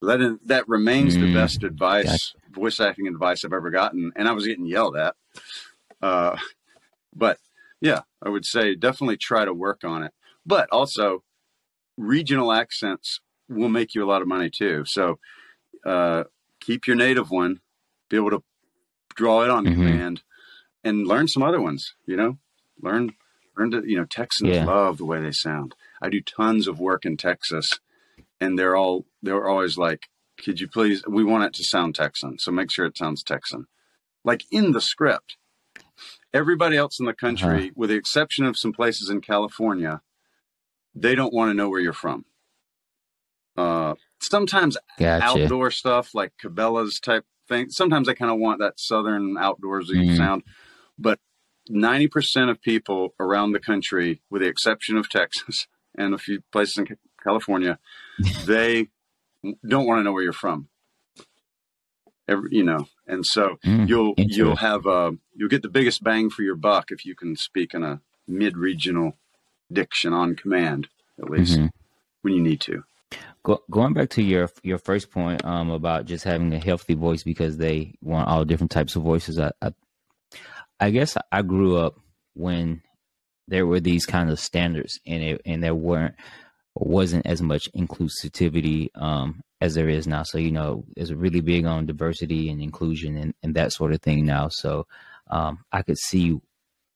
That 0.00 0.38
that 0.46 0.68
remains 0.68 1.16
mm, 1.16 1.22
the 1.22 1.34
best 1.34 1.64
advice, 1.64 2.06
gotcha. 2.06 2.60
voice 2.60 2.78
acting 2.78 3.08
advice 3.08 3.44
I've 3.44 3.52
ever 3.52 3.70
gotten, 3.70 4.12
and 4.14 4.28
I 4.28 4.32
was 4.32 4.46
getting 4.46 4.66
yelled 4.66 4.96
at. 4.96 5.16
Uh, 6.00 6.36
but 7.12 7.38
yeah, 7.80 8.02
I 8.24 8.28
would 8.28 8.44
say 8.44 8.76
definitely 8.76 9.16
try 9.16 9.44
to 9.44 9.52
work 9.52 9.82
on 9.82 10.04
it. 10.04 10.12
But 10.46 10.68
also, 10.70 11.24
regional 11.96 12.52
accents 12.52 13.18
will 13.48 13.68
make 13.68 13.96
you 13.96 14.04
a 14.04 14.06
lot 14.06 14.22
of 14.22 14.28
money 14.28 14.48
too. 14.48 14.84
So 14.86 15.18
uh, 15.84 16.24
keep 16.60 16.86
your 16.86 16.94
native 16.94 17.30
one, 17.30 17.60
be 18.08 18.16
able 18.16 18.30
to 18.30 18.44
draw 19.14 19.42
it 19.44 19.50
on 19.50 19.64
mm-hmm. 19.64 19.74
command, 19.74 20.22
and 20.84 21.06
learn 21.06 21.28
some 21.28 21.42
other 21.42 21.60
ones. 21.60 21.94
You 22.06 22.16
know, 22.16 22.38
learn 22.80 23.12
learn 23.56 23.70
to 23.72 23.82
you 23.86 23.96
know 23.96 24.04
Texans 24.04 24.50
yeah. 24.50 24.64
love 24.64 24.98
the 24.98 25.04
way 25.04 25.20
they 25.20 25.32
sound. 25.32 25.74
I 26.00 26.08
do 26.08 26.20
tons 26.20 26.66
of 26.66 26.80
work 26.80 27.04
in 27.04 27.16
Texas, 27.16 27.80
and 28.40 28.58
they're 28.58 28.76
all 28.76 29.06
they're 29.22 29.48
always 29.48 29.76
like, 29.76 30.08
"Could 30.42 30.60
you 30.60 30.68
please? 30.68 31.02
We 31.06 31.24
want 31.24 31.44
it 31.44 31.54
to 31.54 31.64
sound 31.64 31.94
Texan, 31.94 32.38
so 32.38 32.50
make 32.50 32.70
sure 32.70 32.86
it 32.86 32.98
sounds 32.98 33.22
Texan." 33.22 33.66
Like 34.24 34.44
in 34.50 34.72
the 34.72 34.80
script, 34.80 35.36
everybody 36.32 36.76
else 36.76 36.98
in 37.00 37.06
the 37.06 37.14
country, 37.14 37.64
uh-huh. 37.64 37.70
with 37.74 37.90
the 37.90 37.96
exception 37.96 38.44
of 38.44 38.56
some 38.56 38.72
places 38.72 39.10
in 39.10 39.20
California, 39.20 40.00
they 40.94 41.14
don't 41.14 41.34
want 41.34 41.50
to 41.50 41.54
know 41.54 41.68
where 41.68 41.80
you're 41.80 41.92
from. 41.92 42.24
Uh, 43.56 43.94
sometimes 44.20 44.76
gotcha. 44.98 45.24
outdoor 45.24 45.70
stuff 45.70 46.14
like 46.14 46.32
Cabela's 46.42 46.98
type 46.98 47.24
thing. 47.48 47.68
Sometimes 47.70 48.08
I 48.08 48.14
kind 48.14 48.30
of 48.30 48.38
want 48.38 48.60
that 48.60 48.78
southern 48.78 49.34
outdoorsy 49.34 49.96
mm. 49.96 50.16
sound, 50.16 50.42
but 50.98 51.18
90% 51.70 52.50
of 52.50 52.60
people 52.62 53.14
around 53.20 53.52
the 53.52 53.60
country, 53.60 54.20
with 54.30 54.42
the 54.42 54.48
exception 54.48 54.96
of 54.96 55.08
Texas 55.08 55.66
and 55.96 56.14
a 56.14 56.18
few 56.18 56.42
places 56.52 56.78
in 56.78 56.96
California, 57.22 57.78
they 58.46 58.88
don't 59.66 59.86
want 59.86 59.98
to 60.00 60.02
know 60.02 60.12
where 60.12 60.22
you're 60.22 60.32
from. 60.32 60.68
Every, 62.28 62.50
you 62.52 62.62
know, 62.62 62.86
and 63.06 63.26
so 63.26 63.56
mm, 63.66 63.88
you'll 63.88 64.14
you'll 64.16 64.56
have 64.56 64.86
uh, 64.86 65.10
you'll 65.34 65.48
get 65.48 65.62
the 65.62 65.68
biggest 65.68 66.04
bang 66.04 66.30
for 66.30 66.42
your 66.42 66.54
buck 66.54 66.92
if 66.92 67.04
you 67.04 67.16
can 67.16 67.34
speak 67.34 67.74
in 67.74 67.82
a 67.82 68.00
mid-regional 68.28 69.18
diction 69.70 70.12
on 70.12 70.36
command, 70.36 70.88
at 71.18 71.28
least 71.28 71.58
mm-hmm. 71.58 71.66
when 72.22 72.34
you 72.34 72.40
need 72.40 72.60
to. 72.60 72.84
Go, 73.44 73.62
going 73.70 73.92
back 73.92 74.10
to 74.10 74.22
your 74.22 74.48
your 74.62 74.78
first 74.78 75.10
point 75.10 75.44
um, 75.44 75.70
about 75.70 76.06
just 76.06 76.24
having 76.24 76.52
a 76.52 76.58
healthy 76.58 76.94
voice 76.94 77.22
because 77.22 77.56
they 77.56 77.94
want 78.00 78.28
all 78.28 78.44
different 78.44 78.70
types 78.70 78.94
of 78.94 79.02
voices. 79.02 79.38
I, 79.38 79.50
I 79.60 79.72
I 80.78 80.90
guess 80.90 81.16
I 81.30 81.42
grew 81.42 81.76
up 81.76 81.96
when 82.34 82.82
there 83.48 83.66
were 83.66 83.80
these 83.80 84.06
kind 84.06 84.30
of 84.30 84.38
standards 84.38 84.98
and 85.06 85.22
it, 85.22 85.42
and 85.44 85.62
there 85.62 85.74
weren't 85.74 86.14
wasn't 86.74 87.26
as 87.26 87.42
much 87.42 87.70
inclusivity 87.72 88.88
um, 88.94 89.42
as 89.60 89.74
there 89.74 89.88
is 89.88 90.06
now. 90.06 90.22
So 90.22 90.38
you 90.38 90.52
know, 90.52 90.84
it's 90.96 91.10
really 91.10 91.40
big 91.40 91.66
on 91.66 91.86
diversity 91.86 92.48
and 92.48 92.62
inclusion 92.62 93.16
and, 93.16 93.34
and 93.42 93.54
that 93.54 93.72
sort 93.72 93.92
of 93.92 94.00
thing 94.00 94.24
now. 94.24 94.48
So 94.48 94.86
um, 95.30 95.64
I 95.72 95.82
could 95.82 95.98
see 95.98 96.38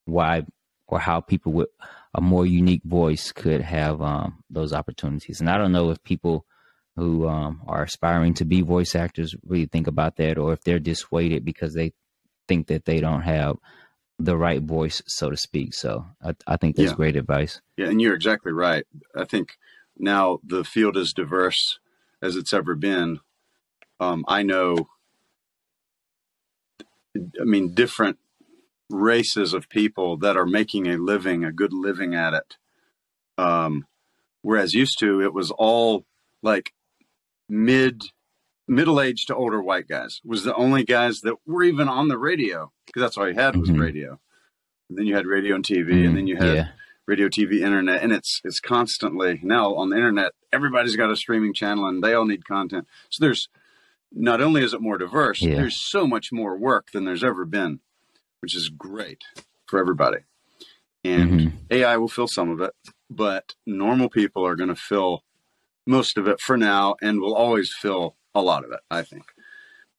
why 0.04 0.44
or 0.88 0.98
how 0.98 1.20
people 1.20 1.52
with 1.52 1.68
a 2.14 2.20
more 2.20 2.46
unique 2.46 2.82
voice 2.84 3.32
could 3.32 3.60
have 3.60 4.00
um, 4.00 4.42
those 4.48 4.72
opportunities. 4.72 5.40
And 5.40 5.50
I 5.50 5.58
don't 5.58 5.72
know 5.72 5.90
if 5.90 6.02
people 6.02 6.46
who 6.96 7.28
um, 7.28 7.60
are 7.66 7.82
aspiring 7.82 8.34
to 8.34 8.44
be 8.44 8.62
voice 8.62 8.94
actors 8.94 9.34
really 9.44 9.66
think 9.66 9.86
about 9.86 10.16
that, 10.16 10.38
or 10.38 10.52
if 10.52 10.62
they're 10.62 10.78
dissuaded 10.78 11.44
because 11.44 11.74
they 11.74 11.92
think 12.48 12.68
that 12.68 12.86
they 12.86 13.00
don't 13.00 13.22
have 13.22 13.56
the 14.18 14.36
right 14.36 14.62
voice, 14.62 15.02
so 15.06 15.28
to 15.28 15.36
speak. 15.36 15.74
So 15.74 16.06
I, 16.24 16.34
I 16.46 16.56
think 16.56 16.76
that's 16.76 16.90
yeah. 16.90 16.96
great 16.96 17.16
advice. 17.16 17.60
Yeah, 17.76 17.88
and 17.88 18.00
you're 18.00 18.14
exactly 18.14 18.52
right. 18.52 18.86
I 19.14 19.24
think 19.24 19.58
now 19.98 20.38
the 20.42 20.64
field 20.64 20.96
is 20.96 21.12
diverse 21.12 21.78
as 22.22 22.34
it's 22.36 22.54
ever 22.54 22.74
been. 22.74 23.20
Um, 24.00 24.24
I 24.26 24.42
know, 24.42 24.88
I 27.14 27.44
mean, 27.44 27.74
different 27.74 28.18
races 28.90 29.52
of 29.52 29.68
people 29.68 30.16
that 30.18 30.36
are 30.36 30.46
making 30.46 30.86
a 30.86 30.96
living, 30.96 31.44
a 31.44 31.52
good 31.52 31.72
living 31.72 32.14
at 32.14 32.34
it. 32.34 32.56
Um, 33.38 33.86
whereas 34.42 34.74
used 34.74 34.98
to, 35.00 35.20
it 35.20 35.34
was 35.34 35.50
all 35.50 36.04
like 36.42 36.72
mid 37.48 38.02
middle-aged 38.68 39.28
to 39.28 39.34
older 39.34 39.62
white 39.62 39.86
guys 39.88 40.20
was 40.24 40.42
the 40.42 40.54
only 40.54 40.84
guys 40.84 41.20
that 41.20 41.36
were 41.46 41.62
even 41.62 41.88
on 41.88 42.08
the 42.08 42.18
radio 42.18 42.72
because 42.84 43.00
that's 43.00 43.16
all 43.16 43.28
you 43.28 43.34
had 43.34 43.54
was 43.56 43.70
mm-hmm. 43.70 43.80
radio 43.80 44.18
and 44.88 44.98
then 44.98 45.06
you 45.06 45.14
had 45.14 45.26
radio 45.26 45.54
and 45.54 45.64
tv 45.64 45.86
mm-hmm. 45.86 46.06
and 46.08 46.16
then 46.16 46.26
you 46.26 46.36
had 46.36 46.54
yeah. 46.54 46.68
radio 47.06 47.28
tv 47.28 47.60
internet 47.60 48.02
and 48.02 48.12
it's 48.12 48.40
it's 48.44 48.58
constantly 48.58 49.40
now 49.42 49.74
on 49.74 49.90
the 49.90 49.96
internet 49.96 50.32
everybody's 50.52 50.96
got 50.96 51.10
a 51.10 51.16
streaming 51.16 51.54
channel 51.54 51.86
and 51.86 52.02
they 52.02 52.12
all 52.12 52.26
need 52.26 52.44
content 52.44 52.86
so 53.08 53.24
there's 53.24 53.48
not 54.12 54.40
only 54.40 54.64
is 54.64 54.74
it 54.74 54.80
more 54.80 54.98
diverse 54.98 55.42
yeah. 55.42 55.54
there's 55.54 55.76
so 55.76 56.06
much 56.06 56.32
more 56.32 56.56
work 56.56 56.90
than 56.92 57.04
there's 57.04 57.24
ever 57.24 57.44
been 57.44 57.78
which 58.40 58.54
is 58.54 58.68
great 58.68 59.22
for 59.66 59.78
everybody 59.78 60.18
and 61.04 61.30
mm-hmm. 61.30 61.56
ai 61.70 61.96
will 61.96 62.08
fill 62.08 62.28
some 62.28 62.50
of 62.50 62.60
it 62.60 62.72
but 63.10 63.54
normal 63.66 64.08
people 64.08 64.46
are 64.46 64.56
going 64.56 64.68
to 64.68 64.76
fill 64.76 65.22
most 65.86 66.18
of 66.18 66.26
it 66.26 66.40
for 66.40 66.56
now 66.56 66.96
and 67.00 67.20
will 67.20 67.34
always 67.34 67.72
fill 67.72 68.16
a 68.34 68.42
lot 68.42 68.64
of 68.64 68.72
it, 68.72 68.80
I 68.90 69.02
think. 69.02 69.24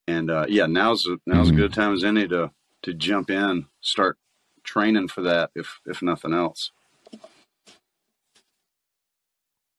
And 0.08 0.30
uh, 0.30 0.46
yeah, 0.48 0.68
now's 0.68 1.08
a, 1.08 1.18
now's 1.26 1.48
mm-hmm. 1.48 1.58
a 1.58 1.62
good 1.62 1.74
time 1.74 1.94
as 1.94 2.04
any 2.04 2.28
to 2.28 2.52
to 2.84 2.94
jump 2.94 3.30
in, 3.30 3.66
start 3.82 4.18
training 4.64 5.08
for 5.08 5.22
that, 5.22 5.52
if 5.56 5.80
if 5.86 6.02
nothing 6.02 6.34
else. 6.34 6.72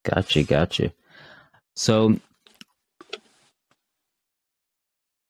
Gotcha, 0.04 0.42
gotcha. 0.42 0.92
So 1.76 2.18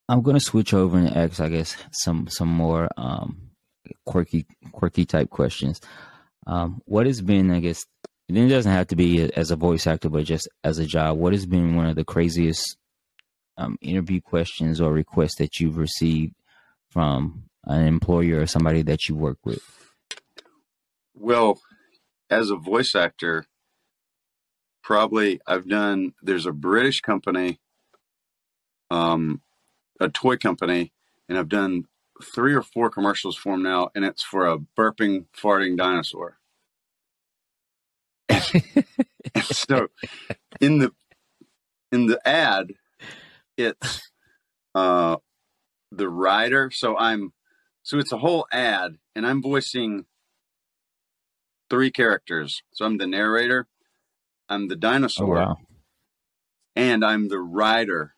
I'm 0.08 0.22
gonna 0.22 0.40
switch 0.40 0.72
over 0.72 0.96
and 0.96 1.14
ask, 1.14 1.40
I 1.40 1.48
guess, 1.48 1.76
some 1.92 2.28
some 2.28 2.48
more 2.48 2.88
um, 2.96 3.50
quirky 4.06 4.46
quirky 4.72 5.04
type 5.04 5.30
questions. 5.30 5.80
Um, 6.46 6.80
what 6.86 7.06
has 7.06 7.20
been, 7.20 7.50
I 7.50 7.60
guess, 7.60 7.84
it 8.28 8.48
doesn't 8.48 8.72
have 8.72 8.86
to 8.88 8.96
be 8.96 9.30
as 9.32 9.50
a 9.50 9.56
voice 9.56 9.86
actor, 9.86 10.08
but 10.08 10.24
just 10.24 10.48
as 10.64 10.78
a 10.78 10.86
job. 10.86 11.18
What 11.18 11.34
has 11.34 11.44
been 11.44 11.76
one 11.76 11.86
of 11.86 11.96
the 11.96 12.04
craziest 12.04 12.76
um, 13.58 13.76
interview 13.82 14.20
questions 14.22 14.80
or 14.80 14.92
requests 14.92 15.36
that 15.36 15.60
you've 15.60 15.76
received 15.76 16.34
from 16.90 17.44
an 17.64 17.86
employer 17.86 18.40
or 18.40 18.46
somebody 18.46 18.82
that 18.82 19.08
you 19.08 19.14
work 19.14 19.38
with? 19.44 19.60
Well, 21.14 21.60
as 22.30 22.50
a 22.50 22.56
voice 22.56 22.94
actor, 22.94 23.44
probably 24.82 25.40
I've 25.46 25.68
done, 25.68 26.14
there's 26.22 26.46
a 26.46 26.52
British 26.52 27.00
company, 27.00 27.60
um, 28.90 29.42
a 30.00 30.08
toy 30.08 30.36
company, 30.36 30.92
and 31.28 31.38
I've 31.38 31.48
done 31.48 31.84
three 32.22 32.54
or 32.54 32.62
four 32.62 32.90
commercials 32.90 33.36
for 33.36 33.52
them 33.52 33.62
now, 33.62 33.90
and 33.94 34.04
it's 34.04 34.22
for 34.22 34.46
a 34.46 34.58
burping, 34.58 35.26
farting 35.36 35.76
dinosaur. 35.76 36.38
so 39.42 39.88
in 40.60 40.78
the 40.78 40.92
in 41.90 42.06
the 42.06 42.20
ad 42.28 42.72
it's 43.58 44.10
uh, 44.74 45.16
the 45.90 46.08
rider. 46.08 46.70
So 46.70 46.96
I'm 46.96 47.32
so 47.82 47.98
it's 47.98 48.12
a 48.12 48.18
whole 48.18 48.46
ad, 48.52 48.96
and 49.14 49.26
I'm 49.26 49.42
voicing 49.42 50.06
three 51.68 51.90
characters. 51.90 52.62
So 52.72 52.86
I'm 52.86 52.96
the 52.98 53.06
narrator, 53.06 53.66
I'm 54.48 54.68
the 54.68 54.76
dinosaur, 54.76 55.38
oh, 55.38 55.40
wow. 55.40 55.56
and 56.76 57.04
I'm 57.04 57.28
the 57.28 57.40
rider, 57.40 58.14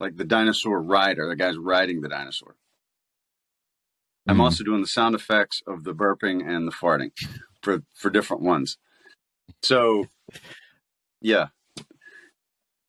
like 0.00 0.16
the 0.16 0.24
dinosaur 0.24 0.82
rider, 0.82 1.28
the 1.28 1.36
guy's 1.36 1.56
riding 1.56 2.00
the 2.02 2.08
dinosaur. 2.08 2.56
I'm 4.28 4.38
Mhm. 4.38 4.40
also 4.40 4.64
doing 4.64 4.80
the 4.82 4.86
sound 4.88 5.14
effects 5.14 5.62
of 5.66 5.84
the 5.84 5.94
burping 5.94 6.46
and 6.46 6.66
the 6.66 6.72
farting 6.72 7.12
for 7.62 7.82
for 7.94 8.10
different 8.10 8.42
ones. 8.42 8.78
So, 9.62 10.08
yeah, 11.20 11.48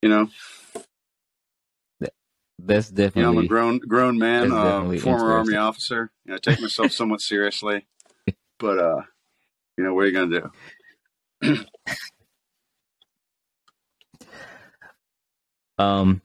you 0.01 0.10
know, 0.10 0.30
That's 2.60 2.89
definitely. 2.89 3.22
you 3.22 3.24
know, 3.34 3.39
I'm 3.39 3.45
a 3.45 3.47
grown 3.47 3.80
grown 3.80 4.18
man, 4.18 4.51
uh, 4.51 4.84
former 4.99 5.34
army 5.34 5.56
officer. 5.56 6.12
You 6.26 6.32
know, 6.32 6.36
I 6.36 6.39
take 6.39 6.60
myself 6.60 6.91
somewhat 6.93 7.22
seriously, 7.22 7.88
but 8.60 8.80
uh, 8.80 9.01
you 9.78 9.84
know, 9.84 9.93
what 9.93 10.06
are 10.06 10.08
you 10.08 10.14
gonna 10.14 10.41
do? 10.41 10.51
Um, 15.78 16.22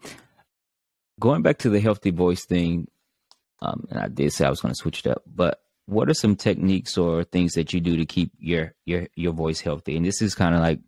going 1.21 1.43
back 1.43 1.59
to 1.59 1.71
the 1.71 1.81
healthy 1.81 2.11
voice 2.11 2.45
thing, 2.45 2.89
um, 3.63 3.87
and 3.91 4.01
I 4.01 4.09
did 4.09 4.33
say 4.33 4.47
I 4.47 4.51
was 4.51 4.61
going 4.61 4.73
to 4.73 4.81
switch 4.81 5.01
it 5.01 5.07
up, 5.07 5.23
but 5.27 5.61
what 5.87 6.09
are 6.09 6.15
some 6.15 6.37
techniques 6.37 6.97
or 6.97 7.25
things 7.25 7.53
that 7.55 7.73
you 7.73 7.81
do 7.81 7.97
to 7.97 8.07
keep 8.07 8.33
your 8.39 8.75
your 8.87 9.07
your 9.15 9.33
voice 9.33 9.61
healthy? 9.61 9.97
And 9.97 10.07
this 10.07 10.23
is 10.23 10.35
kind 10.35 10.55
of 10.55 10.61
like 10.61 10.81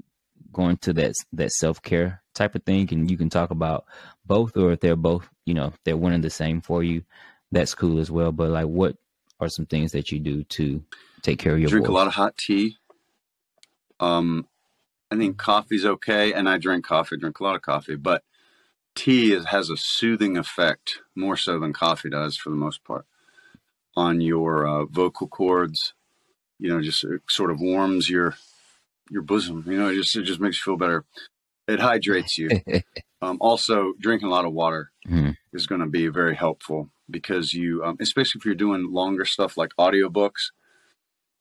going 0.53 0.79
to 0.79 0.93
that 0.95 1.13
that 1.35 1.53
self 1.53 1.83
care 1.83 2.23
type 2.35 2.55
of 2.55 2.65
thing, 2.65 2.89
and 2.93 3.11
you 3.11 3.17
can 3.17 3.29
talk 3.29 3.51
about 3.51 3.85
both, 4.25 4.57
or 4.57 4.73
if 4.73 4.81
they're 4.81 4.97
both, 4.97 5.29
you 5.45 5.55
know, 5.55 5.73
they're 5.85 5.97
one 5.97 6.13
and 6.13 6.25
the 6.25 6.31
same 6.31 6.61
for 6.61 6.83
you, 6.83 7.03
that's 7.51 7.75
cool 7.75 7.99
as 7.99 8.11
well. 8.11 8.33
But 8.33 8.51
like, 8.51 8.67
what 8.67 8.97
are 9.41 9.49
some 9.49 9.67
things 9.67 9.93
that 9.93 10.11
you 10.11 10.19
do 10.19 10.45
to 10.45 10.83
take 11.21 11.39
care 11.39 11.53
of 11.53 11.61
your 11.61 11.69
drink 11.69 11.87
voice? 11.87 11.91
a 11.91 11.95
lot 11.95 12.07
of 12.07 12.15
hot 12.15 12.37
tea. 12.37 12.79
Um, 14.01 14.47
I 15.11 15.17
think 15.17 15.37
coffee's 15.37 15.85
okay, 15.85 16.33
and 16.33 16.49
I 16.49 16.59
drink 16.59 16.87
coffee. 16.87 17.19
Drink 17.19 17.41
a 17.41 17.45
lot 17.45 17.57
of 17.57 17.63
coffee, 17.63 17.97
but 17.97 18.23
tea 18.95 19.33
is, 19.33 19.47
has 19.47 19.71
a 19.71 19.77
soothing 19.77 20.37
effect 20.37 21.01
more 21.15 21.37
so 21.37 21.59
than 21.59 21.73
coffee 21.73 22.11
does 22.11 22.37
for 22.37 22.51
the 22.51 22.57
most 22.57 22.85
part 22.85 23.07
on 23.97 24.21
your 24.21 24.67
uh, 24.67 24.85
vocal 24.87 25.29
cords. 25.29 25.95
You 26.59 26.71
know, 26.71 26.81
just 26.83 27.05
it 27.05 27.23
sort 27.29 27.51
of 27.51 27.61
warms 27.61 28.09
your 28.09 28.37
your 29.11 29.23
bosom. 29.23 29.65
You 29.67 29.79
know, 29.79 29.89
it 29.89 29.97
just 29.97 30.17
it 30.17 30.23
just 30.23 30.41
makes 30.41 30.57
you 30.59 30.63
feel 30.73 30.77
better. 30.77 31.05
It 31.67 31.81
hydrates 31.81 32.39
you. 32.39 32.51
um, 33.23 33.39
also, 33.41 33.93
drinking 34.01 34.29
a 34.29 34.31
lot 34.31 34.45
of 34.45 34.53
water 34.53 34.91
Mhm. 35.07 35.37
is 35.53 35.67
going 35.67 35.81
to 35.81 35.87
be 35.87 36.09
very 36.09 36.35
helpful 36.35 36.91
because 37.11 37.53
you, 37.53 37.85
um, 37.85 37.97
especially 38.01 38.39
if 38.39 38.45
you're 38.45 38.55
doing 38.55 38.93
longer 38.93 39.25
stuff 39.25 39.57
like 39.57 39.71
audiobooks, 39.79 40.51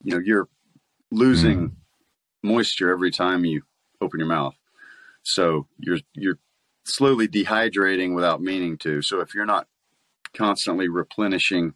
you 0.04 0.14
know, 0.14 0.20
you're 0.24 0.48
losing 1.12 1.78
moisture 2.44 2.92
every 2.92 3.12
time 3.12 3.46
you 3.46 3.64
open 4.02 4.20
your 4.20 4.28
mouth. 4.30 4.56
So 5.24 5.68
you're 5.78 6.00
you're 6.14 6.40
slowly 6.86 7.28
dehydrating 7.28 8.16
without 8.16 8.42
meaning 8.42 8.78
to. 8.80 9.02
So 9.02 9.20
if 9.20 9.34
you're 9.34 9.46
not 9.46 9.68
constantly 10.36 10.88
replenishing 10.88 11.74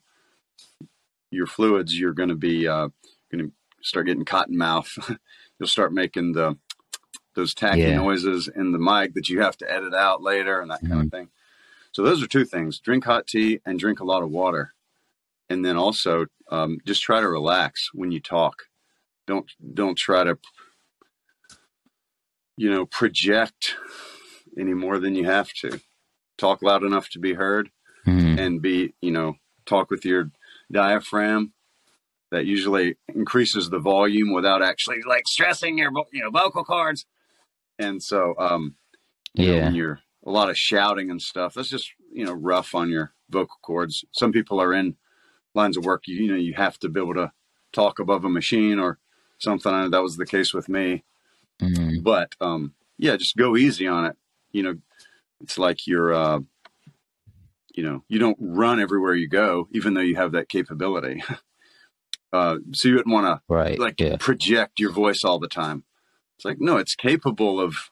your 1.32 1.48
fluids, 1.48 1.98
you're 2.00 2.14
going 2.14 2.30
to 2.30 2.36
be 2.36 2.68
uh, 2.68 2.90
going 3.32 3.46
to 3.46 3.52
start 3.82 4.06
getting 4.08 4.26
cotton 4.26 4.58
mouth. 4.58 4.90
You'll 5.60 5.68
start 5.68 5.94
making 5.94 6.34
the 6.34 6.58
those 7.36 7.54
tacky 7.54 7.80
Yeah. 7.80 7.96
noises 7.98 8.48
in 8.48 8.72
the 8.72 8.80
mic 8.80 9.14
that 9.14 9.28
you 9.28 9.42
have 9.42 9.58
to 9.58 9.70
edit 9.72 9.94
out 9.94 10.22
later 10.22 10.62
and 10.62 10.72
that 10.72 10.82
kind 10.82 11.02
of 11.02 11.12
thing. 11.12 11.30
So 11.92 12.04
those 12.04 12.24
are 12.24 12.28
two 12.28 12.46
things: 12.46 12.80
drink 12.80 13.06
hot 13.06 13.28
tea 13.28 13.60
and 13.66 13.80
drink 13.80 14.00
a 14.00 14.06
lot 14.06 14.24
of 14.24 14.30
water. 14.30 14.74
And 15.50 15.64
then 15.64 15.78
also 15.78 16.26
um, 16.50 16.80
just 16.86 17.04
try 17.04 17.22
to 17.22 17.28
relax 17.30 17.90
when 17.94 18.12
you 18.12 18.20
talk. 18.20 18.64
Don't 19.28 19.50
don't 19.74 19.98
try 19.98 20.24
to 20.24 20.38
you 22.58 22.70
know 22.72 22.86
project 22.86 23.76
any 24.60 24.74
more 24.74 25.00
than 25.00 25.16
you 25.16 25.26
have 25.26 25.52
to. 25.54 25.80
Talk 26.38 26.62
loud 26.62 26.84
enough 26.84 27.10
to 27.10 27.20
be 27.20 27.34
heard 27.34 27.70
Mhm. 28.06 28.38
and 28.40 28.62
be 28.62 28.94
you 29.02 29.12
know 29.12 29.36
talk 29.66 29.90
with 29.90 30.06
your 30.06 30.32
diaphragm 30.72 31.54
that 32.32 32.46
usually 32.46 32.98
increases 33.08 33.70
the 33.70 33.80
volume 33.80 34.34
without 34.34 34.62
actually 34.62 35.02
like 35.08 35.28
stressing 35.28 35.78
your 35.78 35.92
you 36.12 36.22
know 36.22 36.30
vocal 36.30 36.64
cords 36.64 37.06
and 37.80 38.02
so 38.04 38.36
um 38.38 38.76
you 39.34 39.48
know, 39.48 39.56
Yeah. 39.56 39.64
when 39.66 39.76
you're 39.76 40.00
a 40.26 40.30
lot 40.32 40.50
of 40.50 40.58
shouting 40.58 41.10
and 41.10 41.22
stuff 41.22 41.54
that's 41.54 41.70
just 41.70 41.92
you 42.12 42.26
know 42.26 42.34
rough 42.34 42.76
on 42.76 42.90
your 42.90 43.14
vocal 43.30 43.58
cords 43.62 44.04
some 44.12 44.32
people 44.32 44.60
are 44.62 44.74
in 44.74 44.96
lines 45.54 45.78
of 45.78 45.86
work 45.86 46.08
you, 46.08 46.16
you 46.18 46.30
know 46.32 46.38
you 46.38 46.54
have 46.56 46.78
to 46.80 46.90
be 46.90 47.00
able 47.00 47.14
to 47.16 47.32
talk 47.72 48.00
above 48.00 48.24
a 48.26 48.30
machine 48.30 48.78
or 48.80 49.00
something 49.40 49.90
that 49.92 50.02
was 50.04 50.18
the 50.18 50.26
case 50.26 50.54
with 50.54 50.68
me 50.70 51.04
Mhm. 51.62 52.04
but 52.04 52.36
um 52.42 52.74
yeah 52.98 53.16
just 53.16 53.36
go 53.38 53.56
easy 53.56 53.88
on 53.88 54.06
it 54.06 54.16
you 54.56 54.64
know 54.64 54.76
it's 55.42 55.58
like 55.58 55.86
you're 55.86 56.14
uh 56.14 56.40
you 57.76 57.84
know 57.84 58.04
you 58.08 58.20
don't 58.20 58.38
run 58.40 58.80
everywhere 58.80 59.14
you 59.14 59.28
go 59.28 59.68
even 59.72 59.94
though 59.94 60.02
you 60.10 60.16
have 60.16 60.32
that 60.32 60.48
capability 60.50 61.22
uh 62.34 62.56
so 62.74 62.88
you 62.88 62.96
wouldn't 62.96 63.14
want 63.14 63.26
to 63.28 63.42
Right. 63.54 63.78
like 63.78 64.00
yeah. 64.00 64.16
project 64.18 64.80
your 64.80 64.92
voice 64.92 65.24
all 65.26 65.40
the 65.40 65.50
time 65.50 65.84
it's 66.38 66.46
like 66.46 66.58
no 66.60 66.78
it's 66.78 66.96
capable 66.96 67.60
of 67.60 67.92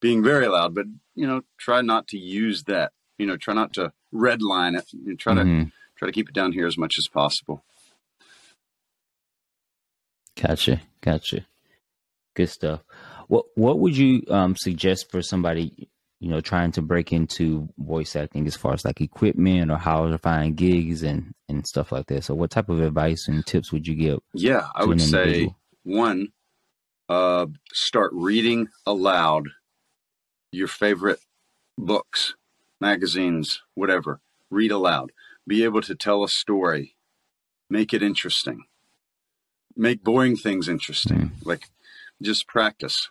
being 0.00 0.22
very 0.22 0.48
loud 0.48 0.74
but 0.74 0.86
you 1.14 1.26
know 1.28 1.42
try 1.58 1.80
not 1.80 2.08
to 2.08 2.18
use 2.18 2.64
that 2.64 2.90
you 3.18 3.26
know 3.26 3.36
try 3.36 3.54
not 3.54 3.72
to 3.74 3.92
redline 4.12 4.76
it 4.78 4.86
you 4.92 5.16
try 5.16 5.34
to 5.34 5.42
Mhm. 5.44 5.72
try 5.96 6.06
to 6.06 6.12
keep 6.12 6.28
it 6.28 6.34
down 6.34 6.52
here 6.52 6.66
as 6.66 6.76
much 6.76 6.96
as 6.98 7.06
possible 7.08 7.64
Gotcha, 10.40 10.82
gotcha. 11.00 11.46
Good 12.34 12.48
stuff. 12.50 12.80
What 13.34 13.46
What 13.56 13.78
would 13.80 13.96
you 13.96 14.22
um, 14.28 14.54
suggest 14.54 15.10
for 15.10 15.20
somebody, 15.20 15.88
you 16.20 16.28
know, 16.30 16.40
trying 16.40 16.70
to 16.72 16.82
break 16.82 17.12
into 17.12 17.68
voice 17.78 18.14
acting, 18.14 18.46
as 18.46 18.54
far 18.54 18.74
as 18.74 18.84
like 18.84 19.00
equipment 19.00 19.72
or 19.72 19.76
how 19.76 20.08
to 20.08 20.18
find 20.18 20.56
gigs 20.56 21.02
and 21.02 21.34
and 21.48 21.66
stuff 21.66 21.90
like 21.90 22.06
that? 22.06 22.22
So, 22.22 22.34
what 22.34 22.52
type 22.52 22.68
of 22.68 22.80
advice 22.80 23.26
and 23.26 23.44
tips 23.44 23.72
would 23.72 23.88
you 23.88 23.96
give? 23.96 24.20
yeah 24.34 24.68
i 24.76 24.84
would 24.84 25.00
say 25.00 25.52
one 25.82 26.28
uh 27.08 27.46
start 27.72 28.12
reading 28.14 28.68
aloud 28.86 29.48
your 30.52 30.68
favorite 30.68 31.18
books 31.76 32.34
magazines 32.80 33.62
whatever. 33.74 34.20
Read 34.48 34.70
aloud. 34.70 35.10
Be 35.44 35.64
able 35.64 35.82
to 35.82 35.96
tell 35.96 36.22
a 36.22 36.28
story. 36.28 36.94
Make 37.68 37.92
it 37.92 38.02
interesting. 38.02 38.66
Make 39.74 40.04
boring 40.04 40.36
things 40.36 40.68
interesting. 40.68 41.32
Like 41.44 41.64
just 42.22 42.46
practice 42.46 43.10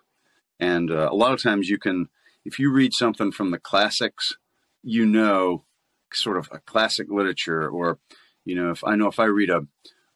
and 0.63 0.91
uh, 0.91 1.09
a 1.11 1.15
lot 1.15 1.33
of 1.33 1.41
times 1.41 1.69
you 1.69 1.77
can 1.77 2.07
if 2.45 2.59
you 2.59 2.71
read 2.71 2.91
something 2.93 3.31
from 3.31 3.51
the 3.51 3.59
classics 3.59 4.33
you 4.81 5.05
know 5.05 5.65
sort 6.13 6.37
of 6.37 6.47
a 6.51 6.59
classic 6.59 7.07
literature 7.09 7.67
or 7.67 7.99
you 8.45 8.55
know 8.55 8.69
if 8.71 8.83
i 8.83 8.95
know 8.95 9.07
if 9.07 9.19
i 9.19 9.25
read 9.25 9.49
a 9.49 9.61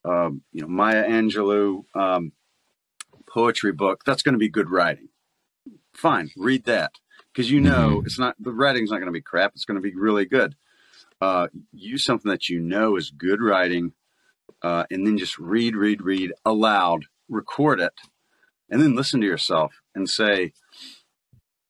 um, 0.06 0.42
you 0.54 0.62
know 0.62 0.68
maya 0.68 1.04
angelou 1.04 1.84
um, 1.96 2.32
poetry 3.28 3.72
book 3.72 4.04
that's 4.06 4.24
going 4.24 4.34
to 4.34 4.40
be 4.40 4.50
good 4.50 4.70
writing. 4.70 5.10
Fine 5.94 6.30
read 6.38 6.66
that. 6.66 6.92
Because 7.34 7.52
you 7.52 7.60
know 7.60 8.02
it's 8.06 8.18
not 8.18 8.36
the 8.40 8.52
writing's 8.52 8.90
not 8.90 8.98
going 8.98 9.08
to 9.08 9.12
be 9.12 9.22
crap 9.22 9.52
it's 9.54 9.66
going 9.66 9.76
to 9.76 9.82
be 9.82 9.96
really 9.96 10.26
good. 10.26 10.56
Uh, 11.20 11.48
use 11.72 12.04
something 12.04 12.32
that 12.32 12.50
you 12.50 12.60
know 12.60 12.96
is 12.96 13.12
good 13.12 13.42
writing 13.42 13.94
uh, 14.64 14.86
and 14.90 15.06
then 15.06 15.18
just 15.18 15.38
read 15.38 15.76
read 15.76 16.02
read 16.02 16.32
aloud 16.46 17.06
record 17.30 17.80
it 17.80 17.94
and 18.70 18.82
then 18.82 18.96
listen 18.96 19.22
to 19.22 19.28
yourself 19.28 19.74
and 19.96 20.10
say 20.10 20.54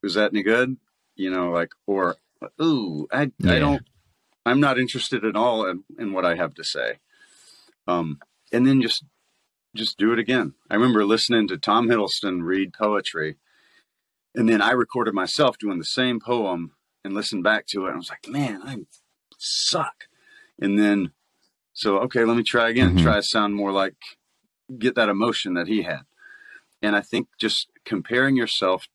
was 0.03 0.13
that 0.13 0.31
any 0.31 0.43
good? 0.43 0.77
You 1.15 1.31
know 1.31 1.49
like 1.49 1.69
or 1.87 2.15
ooh 2.61 3.07
i, 3.11 3.31
I 3.47 3.57
don't 3.57 3.81
i'm 4.45 4.59
not 4.59 4.77
interested 4.77 5.25
at 5.25 5.35
all 5.35 5.65
in, 5.67 5.83
in 5.97 6.13
what 6.13 6.23
i 6.25 6.35
have 6.35 6.53
to 6.53 6.63
say. 6.63 6.99
Um, 7.87 8.19
and 8.53 8.67
then 8.67 8.81
just 8.81 9.03
just 9.75 9.97
do 9.97 10.13
it 10.13 10.19
again. 10.19 10.53
I 10.69 10.75
remember 10.75 11.03
listening 11.05 11.47
to 11.47 11.57
tom 11.57 11.87
hiddleston 11.87 12.43
read 12.43 12.73
poetry 12.73 13.37
and 14.35 14.47
then 14.47 14.61
i 14.61 14.71
recorded 14.71 15.15
myself 15.15 15.57
doing 15.57 15.79
the 15.79 15.85
same 15.85 16.19
poem 16.19 16.73
and 17.03 17.15
listened 17.15 17.43
back 17.43 17.65
to 17.67 17.85
it 17.85 17.89
and 17.89 17.95
i 17.95 17.97
was 17.97 18.09
like 18.09 18.27
man 18.27 18.61
i 18.63 18.75
suck. 19.39 20.03
And 20.59 20.77
then 20.77 21.11
so 21.73 21.97
okay 22.01 22.23
let 22.23 22.37
me 22.37 22.43
try 22.43 22.69
again. 22.69 22.95
Mhm. 22.97 23.01
try 23.03 23.15
to 23.15 23.23
sound 23.23 23.55
more 23.55 23.71
like 23.71 23.95
get 24.77 24.93
that 24.95 25.09
emotion 25.09 25.55
that 25.55 25.67
he 25.67 25.81
had 25.81 26.01
and 26.81 26.95
i 26.95 27.01
think 27.01 27.27
just 27.39 27.67
comparing 27.85 28.35
yourself 28.35 28.87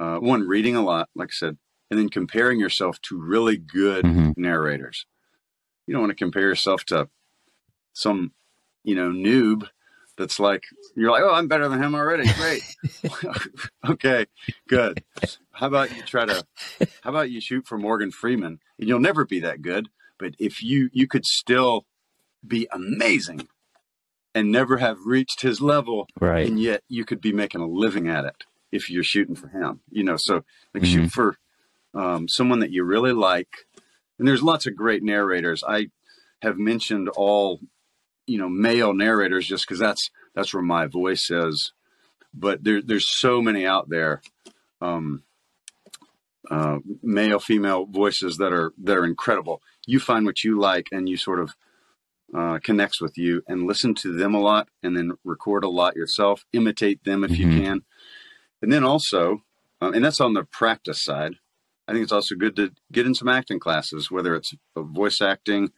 uh, 0.00 0.16
one 0.18 0.42
reading 0.46 0.76
a 0.76 0.82
lot 0.82 1.08
like 1.14 1.28
i 1.28 1.32
said 1.32 1.56
and 1.90 1.98
then 2.00 2.08
comparing 2.08 2.58
yourself 2.60 3.00
to 3.00 3.16
really 3.20 3.56
good 3.56 4.04
Mhm. 4.04 4.36
narrators. 4.36 5.06
You 5.86 5.92
don't 5.94 6.02
want 6.02 6.10
to 6.10 6.16
compare 6.24 6.42
yourself 6.42 6.84
to 6.86 7.08
some 7.92 8.32
you 8.82 8.94
know 8.96 9.08
noob 9.10 9.68
that's 10.18 10.40
like 10.40 10.64
you're 10.96 11.10
like 11.12 11.22
oh 11.22 11.32
i'm 11.34 11.46
better 11.48 11.68
than 11.68 11.82
him 11.82 11.94
already. 11.94 12.24
Great. 12.32 12.62
Okay 13.88 14.26
good. 14.68 15.02
How 15.52 15.68
about 15.68 15.94
you 15.94 16.02
try 16.02 16.26
to 16.26 16.44
how 17.02 17.10
about 17.10 17.30
you 17.30 17.40
shoot 17.40 17.66
for 17.66 17.78
morgan 17.78 18.10
freeman? 18.10 18.58
And 18.78 18.88
you'll 18.88 18.98
never 19.00 19.24
be 19.24 19.40
that 19.40 19.62
good 19.62 19.88
but 20.18 20.34
if 20.38 20.62
you 20.62 20.90
you 20.92 21.06
could 21.06 21.24
still 21.24 21.86
be 22.46 22.66
amazing 22.72 23.48
and 24.36 24.52
never 24.52 24.76
have 24.76 24.98
reached 25.06 25.40
his 25.40 25.60
level 25.60 26.06
Right. 26.20 26.46
and 26.46 26.60
yet 26.60 26.82
you 26.88 27.04
could 27.04 27.20
be 27.20 27.32
making 27.32 27.60
a 27.60 27.66
living 27.66 28.06
at 28.08 28.24
it 28.24 28.44
if 28.70 28.88
you're 28.90 29.02
shooting 29.12 29.34
for 29.34 29.48
him 29.48 29.80
you 29.90 30.04
know 30.04 30.16
so 30.16 30.44
like 30.74 30.84
Mhm. 30.84 30.92
shoot 30.92 31.10
for 31.10 31.36
um, 31.94 32.28
someone 32.28 32.58
that 32.60 32.70
you 32.70 32.84
really 32.84 33.14
like. 33.14 33.48
And 34.18 34.28
there's 34.28 34.42
lots 34.42 34.66
of 34.66 34.76
great 34.76 35.02
narrators. 35.02 35.64
I 35.66 35.86
have 36.42 36.58
mentioned 36.58 37.08
all, 37.08 37.58
you 38.26 38.36
know, 38.36 38.50
male 38.50 38.92
narrators 38.92 39.46
just 39.46 39.64
because 39.66 39.78
that's 39.78 40.10
that's 40.34 40.52
where 40.52 40.62
my 40.62 40.84
voice 40.86 41.30
is. 41.30 41.72
But 42.34 42.64
there, 42.64 42.82
there's 42.82 43.08
so 43.08 43.40
many 43.40 43.64
out 43.64 43.88
there, 43.88 44.20
um, 44.82 45.22
uh, 46.50 46.78
male, 47.02 47.38
female 47.40 47.86
voices 47.86 48.36
that 48.36 48.52
are 48.52 48.72
that 48.84 48.96
are 48.98 49.04
incredible. 49.06 49.62
You 49.86 49.98
find 49.98 50.26
what 50.26 50.44
you 50.44 50.58
like, 50.58 50.88
and 50.92 51.08
you 51.08 51.16
sort 51.16 51.40
of 51.40 51.54
uh, 52.34 52.58
connects 52.62 53.00
with 53.00 53.16
you, 53.16 53.42
and 53.46 53.66
listen 53.66 53.94
to 53.94 54.16
them 54.16 54.34
a 54.34 54.40
lot, 54.40 54.68
and 54.82 54.96
then 54.96 55.12
record 55.24 55.64
a 55.64 55.68
lot 55.68 55.96
yourself. 55.96 56.44
Imitate 56.52 57.04
them 57.04 57.24
if 57.24 57.30
mm-hmm. 57.30 57.50
you 57.50 57.60
can, 57.60 57.82
and 58.62 58.72
then 58.72 58.84
also, 58.84 59.42
uh, 59.80 59.92
and 59.94 60.04
that's 60.04 60.20
on 60.20 60.34
the 60.34 60.44
practice 60.44 61.02
side. 61.02 61.34
I 61.88 61.92
think 61.92 62.02
it's 62.02 62.12
also 62.12 62.34
good 62.34 62.56
to 62.56 62.72
get 62.90 63.06
in 63.06 63.14
some 63.14 63.28
acting 63.28 63.60
classes, 63.60 64.10
whether 64.10 64.34
it's 64.34 64.52
voice 64.76 65.20
acting, 65.20 65.70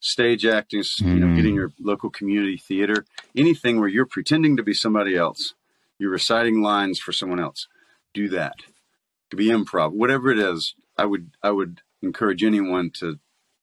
stage 0.00 0.46
acting, 0.46 0.80
mm. 0.80 1.14
you 1.14 1.20
know, 1.20 1.34
getting 1.34 1.54
mm. 1.54 1.58
your 1.58 1.72
local 1.80 2.10
community 2.10 2.56
theater, 2.56 3.04
anything 3.36 3.80
where 3.80 3.88
you're 3.88 4.06
pretending 4.06 4.56
to 4.56 4.62
be 4.62 4.74
somebody 4.74 5.16
else, 5.16 5.54
you're 5.98 6.10
reciting 6.10 6.62
lines 6.62 7.00
for 7.00 7.12
someone 7.12 7.40
else. 7.40 7.66
Do 8.14 8.28
that. 8.28 8.54
It 8.58 9.30
could 9.30 9.38
be 9.38 9.48
improv, 9.48 9.92
whatever 9.92 10.30
it 10.30 10.38
is. 10.38 10.74
I 10.96 11.04
would 11.04 11.32
I 11.42 11.50
would 11.50 11.80
encourage 12.00 12.44
anyone 12.44 12.90
to 13.00 13.18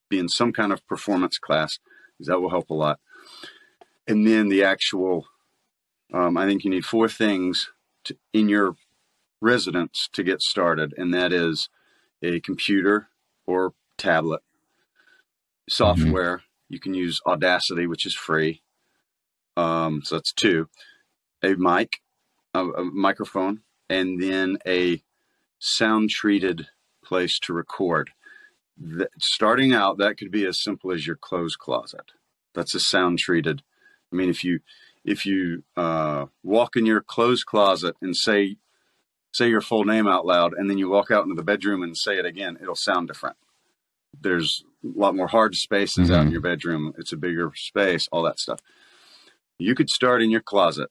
be 0.10 0.20
in 0.20 0.28
some 0.28 0.52
kind 0.52 0.72
of 0.72 0.86
performance 0.88 1.38
class 1.38 1.80
because 2.24 2.34
that 2.34 2.42
will 2.42 2.50
help 2.50 2.70
a 2.70 2.74
lot. 2.74 3.00
And 4.08 4.26
then 4.26 4.50
the 4.50 4.64
actual, 4.64 5.26
um, 6.14 6.38
I 6.38 6.46
think 6.46 6.64
you 6.64 6.70
need 6.70 6.86
four 6.86 7.10
things 7.10 7.70
to, 8.06 8.16
in 8.34 8.50
your 8.50 8.76
residence 9.42 10.08
to 10.14 10.24
get 10.24 10.42
started, 10.42 10.94
and 10.98 11.14
that 11.14 11.34
is 11.34 11.70
a 12.22 12.40
computer 12.40 13.10
or 13.46 13.74
tablet, 13.98 14.42
software. 15.70 16.38
Mm-hmm. 16.38 16.74
You 16.74 16.80
can 16.80 16.94
use 16.94 17.20
Audacity, 17.28 17.88
which 17.88 18.06
is 18.06 18.16
free. 18.16 18.62
Um, 19.56 20.02
so 20.04 20.16
that's 20.16 20.34
two. 20.34 20.70
A 21.44 21.56
mic, 21.56 22.00
a, 22.54 22.66
a 22.66 22.84
microphone, 22.86 23.62
and 23.90 24.22
then 24.22 24.58
a 24.66 25.04
sound 25.60 26.10
treated 26.10 26.68
place 27.04 27.38
to 27.40 27.54
record. 27.54 28.12
Starting 29.20 29.74
out, 29.74 29.98
that 29.98 30.18
could 30.18 30.32
be 30.32 30.46
as 30.46 30.62
simple 30.62 30.92
as 30.92 31.06
your 31.06 31.16
clothes 31.16 31.56
closet. 31.56 32.12
That's 32.54 32.76
a 32.76 32.80
sound 32.80 33.20
treated. 33.20 33.62
I 34.12 34.16
mean, 34.16 34.30
if 34.30 34.44
you 34.44 34.60
if 35.04 35.26
you 35.26 35.64
uh, 35.76 36.28
walk 36.44 36.76
in 36.76 36.86
your 36.86 37.02
clothes 37.02 37.44
closet 37.44 37.96
and 38.02 38.16
say 38.16 38.58
say 39.34 39.50
your 39.50 39.62
full 39.62 39.84
name 39.84 40.08
out 40.08 40.26
loud 40.26 40.54
and 40.54 40.70
then 40.70 40.78
you 40.78 40.90
walk 40.90 41.10
out 41.10 41.24
into 41.24 41.36
the 41.36 41.44
bedroom 41.44 41.82
and 41.82 41.98
say 41.98 42.18
it 42.18 42.26
again, 42.26 42.58
it'll 42.62 42.76
sound 42.76 43.08
different. 43.08 43.36
There's 44.20 44.64
a 44.84 45.00
lot 45.00 45.16
more 45.16 45.28
hard 45.28 45.56
spaces 45.56 46.06
mm-hmm. 46.06 46.14
out 46.14 46.20
in 46.20 46.26
mm-hmm. 46.26 46.32
your 46.34 46.42
bedroom. 46.42 46.94
It's 46.98 47.12
a 47.12 47.18
bigger 47.18 47.52
space, 47.56 48.08
all 48.12 48.24
that 48.24 48.40
stuff. 48.40 48.60
You 49.58 49.76
could 49.76 49.90
start 49.90 50.22
in 50.22 50.30
your 50.30 50.42
closet. 50.42 50.90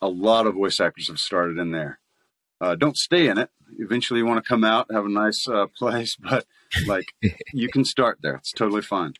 A 0.00 0.08
lot 0.08 0.46
of 0.46 0.54
voice 0.54 0.78
actors 0.80 1.08
have 1.08 1.18
started 1.18 1.58
in 1.58 1.72
there. 1.72 1.98
Uh, 2.64 2.74
don't 2.74 2.96
stay 2.96 3.28
in 3.28 3.36
it. 3.36 3.50
Eventually, 3.78 4.20
you 4.20 4.26
want 4.26 4.42
to 4.42 4.48
come 4.48 4.64
out, 4.64 4.90
have 4.90 5.04
a 5.04 5.10
nice 5.10 5.46
uh, 5.46 5.66
place, 5.78 6.16
but 6.16 6.46
like 6.86 7.12
you 7.52 7.68
can 7.68 7.84
start 7.84 8.20
there. 8.22 8.36
It's 8.36 8.52
totally 8.52 8.80
fine. 8.80 9.12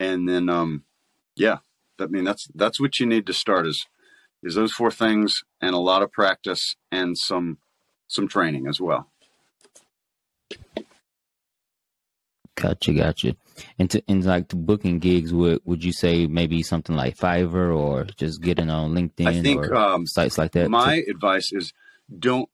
And 0.00 0.28
then, 0.28 0.48
um, 0.48 0.82
yeah, 1.36 1.58
I 2.00 2.06
mean 2.06 2.24
that's 2.24 2.48
that's 2.56 2.80
what 2.80 2.98
you 2.98 3.06
need 3.06 3.26
to 3.26 3.32
start 3.32 3.68
is 3.68 3.86
is 4.42 4.56
those 4.56 4.72
four 4.72 4.90
things 4.90 5.44
and 5.60 5.76
a 5.76 5.78
lot 5.78 6.02
of 6.02 6.10
practice 6.10 6.74
and 6.90 7.16
some 7.16 7.58
some 8.08 8.26
training 8.26 8.66
as 8.66 8.80
well. 8.80 9.08
Gotcha, 12.56 12.92
gotcha. 12.94 13.36
And 13.78 13.88
to 13.90 14.02
and 14.08 14.24
like 14.24 14.48
to 14.48 14.56
booking 14.56 14.98
gigs, 14.98 15.32
would 15.32 15.60
would 15.64 15.84
you 15.84 15.92
say 15.92 16.26
maybe 16.26 16.64
something 16.64 16.96
like 16.96 17.16
Fiverr 17.16 17.76
or 17.76 18.06
just 18.16 18.42
getting 18.42 18.70
on 18.70 18.92
LinkedIn 18.92 19.26
I 19.28 19.40
think, 19.40 19.66
or 19.66 19.74
um, 19.76 20.04
sites 20.04 20.36
like 20.36 20.50
that? 20.52 20.68
My 20.68 20.96
too? 20.96 21.12
advice 21.12 21.52
is 21.52 21.72
don't 22.18 22.48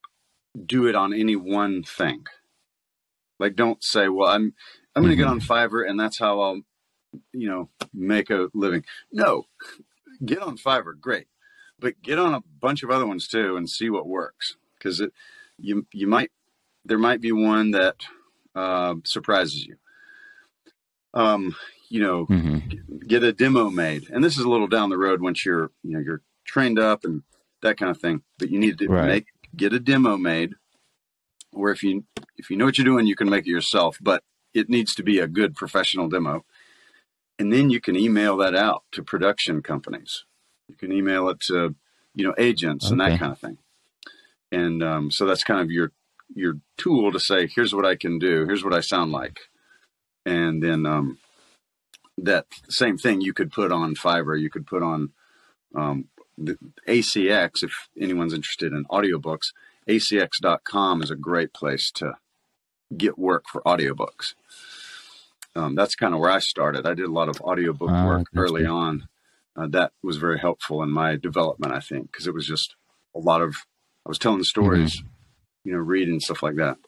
do 0.67 0.87
it 0.87 0.95
on 0.95 1.13
any 1.13 1.37
one 1.37 1.83
thing. 1.83 2.27
Like 3.39 3.57
don't 3.57 3.83
say, 3.83 4.09
"Well, 4.09 4.29
I'm 4.29 4.55
I'm 4.95 5.03
going 5.03 5.17
to 5.17 5.23
mm-hmm. 5.23 5.31
get 5.39 5.53
on 5.53 5.71
Fiverr 5.71 5.89
and 5.89 5.99
that's 5.99 6.19
how 6.19 6.41
I'll 6.41 6.61
you 7.33 7.49
know 7.49 7.71
make 7.93 8.31
a 8.31 8.49
living." 8.55 8.85
No, 9.13 9.45
get 10.25 10.43
on 10.43 10.57
Fiverr, 10.59 10.99
great, 11.01 11.29
but 11.79 12.01
get 12.03 12.19
on 12.19 12.35
a 12.35 12.43
bunch 12.61 12.83
of 12.83 12.91
other 12.91 13.07
ones 13.07 13.29
too 13.29 13.57
and 13.57 13.69
see 13.69 13.91
what 13.91 14.07
works 14.07 14.57
because 14.77 15.01
it 15.01 15.13
you 15.59 15.87
you 15.93 16.07
might 16.07 16.31
there 16.85 16.99
might 16.99 17.21
be 17.21 17.33
one 17.33 17.73
that 17.73 17.97
uh, 18.55 18.95
surprises 19.05 19.67
you. 19.67 19.77
Um, 21.15 21.55
you 21.89 22.01
know, 22.01 22.27
mm-hmm. 22.27 22.99
get 23.07 23.23
a 23.23 23.33
demo 23.33 23.71
made, 23.71 24.11
and 24.11 24.23
this 24.23 24.37
is 24.37 24.45
a 24.45 24.49
little 24.49 24.67
down 24.67 24.91
the 24.91 24.99
road 24.99 25.21
once 25.21 25.45
you're 25.45 25.71
you 25.83 25.93
know 25.93 26.01
you're 26.01 26.23
trained 26.45 26.79
up 26.79 27.05
and 27.05 27.23
that 27.63 27.77
kind 27.79 27.91
of 27.91 28.01
thing. 28.01 28.23
But 28.39 28.51
you 28.51 28.59
need 28.59 28.79
to 28.79 28.89
right. 28.89 29.07
make 29.07 29.27
get 29.57 29.73
a 29.73 29.81
demo 29.81 30.17
made, 30.17 30.55
where 31.51 31.73
if 31.73 31.83
you 31.83 32.05
if 32.37 32.51
you 32.51 32.57
know 32.57 32.65
what 32.65 32.79
you're 32.79 32.85
doing, 32.85 33.07
you 33.07 33.17
can 33.17 33.31
make 33.31 33.47
it 33.47 33.51
yourself. 33.51 33.99
But 34.01 34.23
it 34.55 34.69
needs 34.69 34.95
to 34.97 35.03
be 35.03 35.19
a 35.19 35.29
good 35.29 35.55
professional 35.55 36.09
demo, 36.09 36.45
and 37.39 37.53
then 37.53 37.71
you 37.71 37.81
can 37.81 37.97
email 37.97 38.37
that 38.39 38.55
out 38.55 38.85
to 38.93 39.03
production 39.03 39.63
companies. 39.63 40.25
You 40.69 40.77
can 40.77 40.93
email 40.93 41.29
it 41.29 41.41
to 41.49 41.75
you 42.19 42.25
know 42.27 42.35
agents 42.37 42.87
okay. 42.87 42.93
and 42.93 43.01
that 43.01 43.19
kind 43.19 43.33
of 43.33 43.39
thing 43.39 43.59
and 44.51 44.83
um, 44.83 45.11
so 45.11 45.25
that's 45.25 45.45
kind 45.45 45.61
of 45.61 45.71
your 45.71 45.93
your 46.35 46.55
tool 46.77 47.13
to 47.13 47.21
say 47.21 47.47
here's 47.47 47.75
what 47.75 47.87
i 47.87 47.95
can 47.95 48.19
do 48.19 48.45
here's 48.45 48.65
what 48.65 48.75
i 48.75 48.81
sound 48.81 49.13
like 49.13 49.39
and 50.27 50.63
then 50.63 50.85
um, 50.85 51.19
that 52.19 52.47
same 52.69 52.99
thing 52.99 53.21
you 53.21 53.33
could 53.33 53.53
put 53.53 53.73
on 53.73 53.95
fiverr 53.95 54.39
you 54.39 54.51
could 54.51 54.67
put 54.67 54.83
on 54.83 55.11
um, 55.75 56.09
acx 56.39 57.63
if 57.63 57.73
anyone's 58.01 58.35
interested 58.35 58.73
in 58.73 58.85
audiobooks 58.87 59.53
acx.com 59.89 61.03
is 61.03 61.11
a 61.11 61.17
great 61.17 61.53
place 61.53 61.91
to 61.91 62.15
get 62.97 63.19
work 63.19 63.45
for 63.51 63.63
audiobooks 63.63 64.35
um, 65.55 65.75
that's 65.75 65.95
kind 65.95 66.15
of 66.15 66.21
where 66.21 66.31
i 66.31 66.39
started 66.39 66.87
i 66.87 66.95
did 66.95 67.07
a 67.07 67.13
lot 67.13 67.29
of 67.29 67.41
audiobook 67.41 67.91
uh, 67.91 68.05
work 68.07 68.27
early 68.37 68.63
good. 68.63 68.71
on 68.71 69.09
uh, 69.57 69.67
that 69.67 69.93
was 70.03 70.17
very 70.17 70.39
helpful 70.39 70.83
in 70.83 70.91
my 70.91 71.17
development 71.17 71.75
i 71.75 71.81
think 71.81 72.11
because 72.11 72.27
it 72.27 72.35
was 72.35 72.47
just 72.47 72.75
a 73.15 73.19
lot 73.19 73.43
of 73.43 73.55
I 74.09 74.11
was 74.11 74.19
telling 74.19 74.43
stories, 74.43 74.97
mm-hmm. 74.97 75.09
you 75.65 75.73
know, 75.73 75.81
reading 75.81 76.19
stuff 76.19 76.43
like 76.43 76.57
that. 76.57 76.79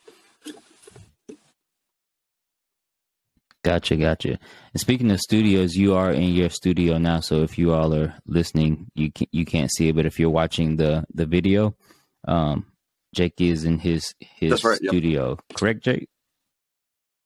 Gotcha, 3.63 3.97
gotcha. 3.97 4.39
And 4.73 4.81
speaking 4.81 5.11
of 5.11 5.21
studios, 5.21 5.75
you 5.75 5.95
are 5.95 6.11
in 6.11 6.31
your 6.31 6.49
studio 6.49 6.97
now. 6.97 7.21
So 7.21 7.43
if 7.43 7.59
you 7.59 7.75
all 7.75 7.95
are 7.95 8.15
listening, 8.27 8.91
you 8.95 9.13
can, 9.13 9.27
you 9.33 9.45
can't 9.45 9.71
see 9.71 9.89
it, 9.89 9.97
but 9.97 10.07
if 10.07 10.19
you're 10.19 10.31
watching 10.31 10.77
the 10.77 11.05
the 11.13 11.27
video, 11.27 11.77
um, 12.27 12.67
Jake 13.15 13.39
is 13.39 13.65
in 13.65 13.79
his 13.79 14.15
his 14.19 14.65
right, 14.65 14.79
studio. 14.79 15.31
Yep. 15.31 15.59
Correct, 15.59 15.85
Jake? 15.85 16.09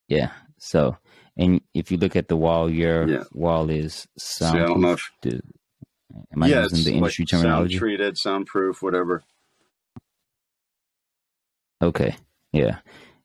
Yeah. 0.09 0.31
So, 0.57 0.97
and 1.37 1.61
if 1.73 1.89
you 1.91 1.97
look 1.97 2.17
at 2.17 2.27
the 2.27 2.35
wall, 2.35 2.69
your 2.69 3.07
yeah. 3.07 3.23
wall 3.31 3.69
is 3.69 4.05
soundproof. 4.17 5.09
See, 5.23 5.39
am 6.33 6.43
I 6.43 6.47
yeah, 6.47 6.63
using 6.63 6.83
the 6.83 6.97
industry 6.97 7.23
like 7.23 7.29
terminology? 7.29 7.75
Sound 7.75 7.79
treated, 7.79 8.17
soundproof, 8.17 8.81
whatever. 8.81 9.23
Okay. 11.81 12.15
Yeah. 12.51 12.79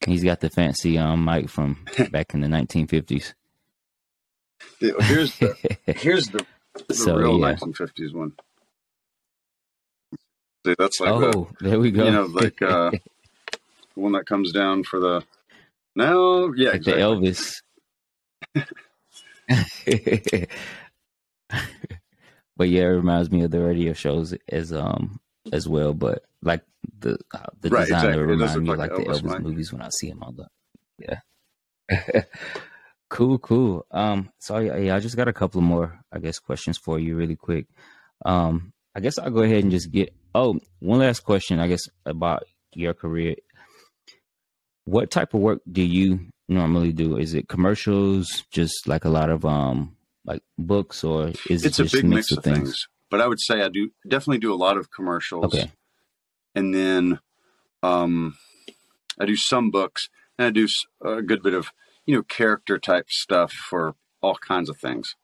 He's 0.07 0.25
got 0.25 0.41
the 0.41 0.51
fancy 0.51 0.99
um 0.99 1.25
mic 1.25 1.49
from 1.49 1.85
back 2.11 2.35
in 2.35 2.41
the 2.41 2.49
1950s. 2.49 3.35
Here's 4.81 5.39
the 5.39 5.79
here's 5.87 6.27
the, 6.29 6.45
the 6.89 6.95
so, 6.95 7.17
real 7.17 7.39
yeah. 7.39 7.55
1950s 7.55 8.15
one. 8.15 8.33
See, 10.65 10.75
that's 10.79 11.01
like 11.01 11.11
oh, 11.11 11.49
the, 11.59 11.69
there 11.69 11.81
we 11.81 11.91
go. 11.91 12.05
You 12.05 12.11
know, 12.11 12.25
like 12.25 12.61
uh, 12.61 12.91
the 13.53 13.61
one 13.95 14.13
that 14.13 14.27
comes 14.27 14.53
down 14.53 14.85
for 14.85 15.01
the 15.01 15.25
no, 15.97 16.53
yeah, 16.55 16.71
like 16.71 16.77
exactly. 16.77 17.03
the 17.03 17.09
Elvis. 17.09 17.63
but 22.57 22.69
yeah, 22.69 22.83
it 22.83 22.87
reminds 22.87 23.31
me 23.31 23.43
of 23.43 23.51
the 23.51 23.61
radio 23.61 23.93
shows 23.93 24.35
as 24.49 24.73
um 24.73 25.21
as 25.53 25.69
well. 25.69 25.95
But 25.95 26.25
like 26.43 26.63
the 26.99 27.19
uh, 27.35 27.47
the 27.61 27.71
right, 27.71 27.87
designer 27.87 28.09
exactly. 28.09 28.23
remind 28.23 28.63
me 28.63 28.69
like, 28.69 28.79
like 28.79 28.95
the 28.95 29.13
Elvis, 29.13 29.43
movies 29.43 29.73
when 29.73 29.83
I 29.83 29.89
see 29.91 30.09
him 30.09 30.23
on 30.23 30.37
the 30.37 30.47
yeah. 30.99 31.21
cool, 33.09 33.39
cool. 33.39 33.87
Um, 33.91 34.31
so 34.39 34.59
yeah, 34.59 34.95
I 34.95 35.01
just 35.01 35.17
got 35.17 35.29
a 35.29 35.33
couple 35.33 35.61
more, 35.61 36.01
I 36.13 36.19
guess, 36.19 36.39
questions 36.39 36.79
for 36.79 36.99
you, 36.99 37.17
really 37.17 37.37
quick. 37.37 37.67
Um, 38.25 38.73
I 38.95 39.01
guess 39.01 39.19
I'll 39.19 39.31
go 39.31 39.43
ahead 39.43 39.63
and 39.63 39.71
just 39.71 39.91
get. 39.91 40.15
Oh, 40.35 40.61
one 40.79 41.01
last 41.01 41.21
question, 41.21 41.59
I 41.59 41.67
guess, 41.67 41.89
about 42.07 42.45
your 42.75 42.95
career. 42.95 43.37
What 44.85 45.11
type 45.11 45.35
of 45.35 45.41
work 45.41 45.61
do 45.71 45.83
you 45.83 46.29
normally 46.49 46.93
do? 46.93 47.17
Is 47.17 47.35
it 47.35 47.49
commercials, 47.49 48.45
just 48.51 48.87
like 48.87 49.05
a 49.05 49.11
lot 49.11 49.31
of 49.31 49.45
um, 49.45 49.97
like 50.25 50.43
books, 50.59 51.03
or 51.03 51.29
is 51.49 51.65
it's 51.65 51.79
it 51.79 51.83
just 51.83 51.95
a 51.95 51.97
big 51.99 52.05
mix, 52.05 52.31
mix 52.31 52.33
of 52.33 52.45
things? 52.45 52.59
things? 52.59 52.89
But 53.11 53.21
I 53.21 53.27
would 53.27 53.41
say 53.41 53.63
I 53.63 53.69
do 53.69 53.91
definitely 54.07 54.39
do 54.39 54.55
a 54.55 54.57
lot 54.57 54.77
of 54.77 54.91
commercials. 54.93 55.47
Okay 55.47 55.71
and 56.55 56.75
then 56.75 57.21
um, 57.83 58.37
I 59.19 59.27
do 59.27 59.37
some 59.37 59.71
books, 59.71 60.09
and 60.39 60.47
I 60.47 60.51
do 60.51 60.69
a 61.05 61.23
good 61.23 61.43
bit 61.43 61.55
of 61.55 61.73
you 62.07 62.15
know 62.15 62.23
character 62.23 62.79
type 62.79 63.11
stuff 63.11 63.53
for 63.53 63.95
all 64.23 64.37
kinds 64.37 64.69
of 64.69 64.79
things. 64.79 65.17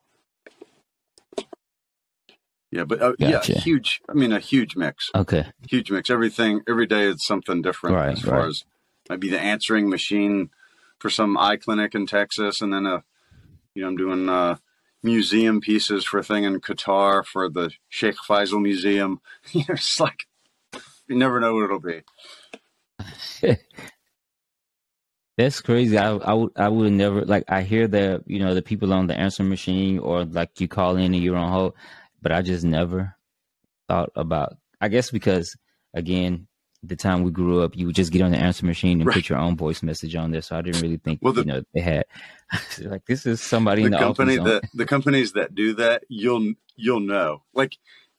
Yeah, 2.71 2.85
but 2.85 3.01
uh, 3.01 3.13
gotcha. 3.19 3.53
yeah, 3.53 3.61
huge. 3.61 4.01
I 4.09 4.15
mean, 4.15 4.33
a 4.33 4.41
huge 4.41 4.77
mix. 4.77 5.11
Okay, 5.15 5.47
huge 5.69 5.91
mix. 5.91 6.11
Everything 6.11 6.61
every 6.69 6.87
day 6.87 7.05
is 7.05 7.25
something 7.25 7.63
different 7.63 7.97
right, 7.97 8.13
as 8.13 8.21
far 8.21 8.41
right. 8.41 8.49
as 8.49 8.65
might 9.09 9.21
be 9.21 9.31
the 9.31 9.41
answering 9.41 9.89
machine 9.89 10.51
for 10.99 11.09
some 11.09 11.37
eye 11.37 11.57
clinic 11.57 11.95
in 11.95 12.07
Texas, 12.07 12.61
and 12.61 12.73
then 12.73 12.87
a 12.87 13.05
you 13.75 13.83
know 13.83 13.89
I'm 13.89 13.97
doing 13.97 14.29
uh, 14.29 14.57
museum 15.03 15.61
pieces 15.61 16.05
for 16.05 16.19
a 16.19 16.25
thing 16.25 16.45
in 16.45 16.61
Qatar 16.61 17.25
for 17.25 17.49
the 17.49 17.71
Sheikh 17.89 18.17
Faisal 18.17 18.61
Museum. 18.61 19.21
you 19.53 19.61
know, 19.61 19.75
it's 19.75 20.01
like 20.01 20.26
you 21.09 21.17
never 21.17 21.41
know 21.41 21.55
what 21.55 21.65
it'll 21.65 21.81
be. 21.81 22.03
That's 25.37 25.61
crazy. 25.61 25.99
I 25.99 26.13
I 26.13 26.33
would 26.33 26.53
I 26.57 26.69
would 26.69 26.93
never 26.93 27.25
like 27.25 27.45
I 27.49 27.63
hear 27.63 27.87
that 27.89 28.23
you 28.27 28.39
know 28.39 28.55
the 28.55 28.63
people 28.63 28.93
on 28.95 29.07
the 29.07 29.19
answer 29.19 29.43
machine 29.43 29.99
or 29.99 30.25
like 30.25 30.61
you 30.61 30.69
call 30.69 30.97
in 30.97 31.13
and 31.15 31.23
you're 31.23 31.37
on 31.37 31.53
hold, 31.53 31.75
but 32.23 32.33
I 32.33 32.43
just 32.43 32.65
never 32.65 33.15
thought 33.89 34.11
about. 34.17 34.57
I 34.81 34.89
guess 34.89 35.11
because 35.11 35.55
again, 35.95 36.49
the 36.83 36.97
time 36.97 37.23
we 37.23 37.31
grew 37.31 37.63
up, 37.63 37.77
you 37.77 37.87
would 37.87 37.95
just 37.95 38.13
get 38.13 38.23
on 38.23 38.31
the 38.31 38.39
answer 38.39 38.65
machine 38.65 39.01
and 39.01 39.07
right. 39.07 39.15
put 39.15 39.29
your 39.29 39.39
own 39.39 39.57
voice 39.57 39.83
message 39.83 40.15
on 40.15 40.31
there. 40.31 40.43
So 40.43 40.57
I 40.57 40.63
didn't 40.63 40.81
really 40.81 40.99
think 40.99 41.21
well, 41.23 41.35
the, 41.35 41.43
you 41.43 41.47
know 41.47 41.63
they 41.75 41.81
had 41.83 42.07
like 42.81 43.05
this 43.05 43.27
is 43.27 43.43
somebody 43.43 43.83
the 43.83 43.87
in 43.87 43.93
the 43.93 43.99
company 43.99 44.37
that 44.37 44.63
the 44.73 44.87
companies 44.87 45.33
that 45.33 45.55
do 45.55 45.75
that 45.75 46.05
you'll 46.09 46.55
you'll 46.77 47.01
know 47.01 47.43
like 47.53 47.77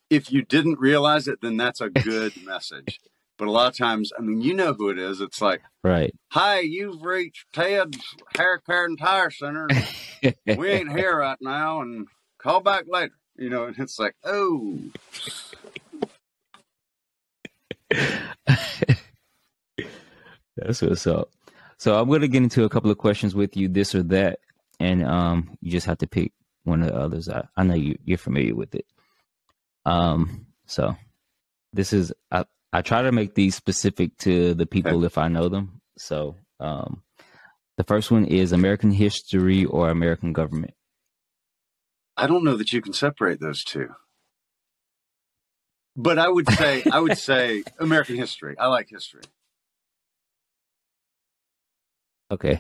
if 0.10 0.32
you 0.32 0.42
didn't 0.44 0.80
realize 0.80 1.28
it, 1.28 1.42
then 1.42 1.58
that's 1.58 1.82
a 1.82 1.90
good 1.90 2.34
message. 2.46 3.00
But 3.38 3.48
a 3.48 3.52
lot 3.52 3.68
of 3.68 3.78
times, 3.78 4.12
I 4.18 4.22
mean, 4.22 4.42
you 4.42 4.54
know 4.54 4.74
who 4.74 4.90
it 4.90 4.98
is. 4.98 5.22
It's 5.22 5.42
like, 5.42 5.62
right. 5.84 6.14
Hi, 6.32 6.62
you've 6.62 7.04
reached 7.04 7.46
Ted's 7.54 8.00
Hair 8.36 8.60
Care 8.60 8.86
and 8.86 8.98
Tire 8.98 9.30
Center. 9.30 9.68
we 10.58 10.70
ain't 10.70 10.92
here 10.92 11.20
right 11.20 11.38
now, 11.40 11.82
and 11.82 12.08
call 12.40 12.62
back 12.62 12.86
later. 12.88 13.14
You 13.36 13.52
know, 13.52 13.66
and 13.66 13.78
it's 13.78 14.00
like, 14.00 14.16
oh. 14.24 14.80
That's 20.58 20.82
what's 20.82 21.06
up. 21.06 21.30
So 21.78 22.00
I'm 22.00 22.08
going 22.08 22.22
to 22.22 22.28
get 22.28 22.42
into 22.42 22.64
a 22.64 22.70
couple 22.70 22.90
of 22.90 22.98
questions 22.98 23.36
with 23.36 23.56
you, 23.56 23.68
this 23.68 23.94
or 23.94 24.02
that, 24.04 24.40
and 24.80 25.06
um, 25.06 25.56
you 25.62 25.72
just 25.72 25.86
have 25.86 26.00
to 26.00 26.08
pick 26.08 26.34
one 26.64 26.82
of 26.82 26.88
the 26.88 26.96
others. 26.96 27.30
I, 27.30 27.48
I 27.56 27.62
know 27.62 27.76
you, 27.76 28.00
you're 28.04 28.18
familiar 28.18 28.56
with 28.56 28.74
it. 28.74 28.88
Um, 29.88 30.46
so 30.66 30.98
this 31.72 31.94
is 31.94 32.12
I, 32.30 32.44
I 32.74 32.82
try 32.82 33.04
to 33.04 33.12
make 33.14 33.36
these 33.36 33.56
specific 33.56 34.18
to 34.20 34.54
the 34.54 34.66
people 34.66 35.06
if 35.06 35.18
I 35.18 35.30
know 35.30 35.48
them. 35.48 35.82
So 35.98 36.36
um, 36.60 37.04
the 37.78 37.86
first 37.86 38.12
one 38.12 38.26
is 38.26 38.52
American 38.52 38.92
history 38.92 39.64
or 39.64 39.90
American 39.90 40.34
government. 40.34 40.74
I 42.18 42.28
don't 42.28 42.44
know 42.44 42.58
that 42.58 42.74
you 42.74 42.82
can 42.82 42.92
separate 42.92 43.40
those 43.40 43.64
two. 43.64 43.88
But 45.96 46.20
I 46.20 46.28
would 46.28 46.50
say 46.52 46.84
I 46.92 47.00
would 47.00 47.18
say 47.18 47.64
American 47.80 48.18
history. 48.18 48.58
I 48.60 48.68
like 48.68 48.90
history. 48.90 49.22
Okay. 52.30 52.60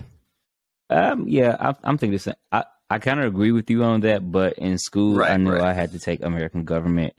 Um. 0.89 1.27
Yeah. 1.27 1.57
I, 1.59 1.89
am 1.89 1.97
thinking 1.97 2.13
the 2.13 2.19
same. 2.19 2.35
I 2.53 2.63
I 2.89 2.99
kind 2.99 3.19
of 3.19 3.25
agree 3.25 3.51
with 3.51 3.69
you 3.69 3.83
on 3.83 4.01
that, 4.01 4.31
but 4.31 4.53
in 4.53 4.77
school, 4.77 5.15
right, 5.15 5.31
I 5.31 5.37
knew 5.37 5.51
right. 5.51 5.61
I 5.61 5.73
had 5.73 5.91
to 5.91 5.99
take 5.99 6.23
American 6.23 6.63
government 6.63 7.13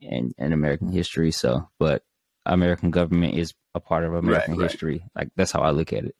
and, 0.00 0.32
and 0.38 0.54
American 0.54 0.90
history. 0.90 1.32
So, 1.32 1.68
but 1.78 2.02
American 2.46 2.90
government 2.90 3.34
is 3.34 3.52
a 3.74 3.80
part 3.80 4.04
of 4.04 4.14
American 4.14 4.56
right, 4.56 4.70
history. 4.70 5.04
Like 5.14 5.28
that's 5.36 5.52
how 5.52 5.60
I 5.60 5.70
look 5.70 5.92
at 5.92 6.04
it. 6.04 6.16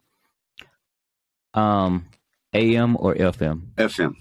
Um, 1.55 2.07
AM 2.53 2.97
or 2.99 3.15
FM? 3.15 3.73
FM. 3.77 4.15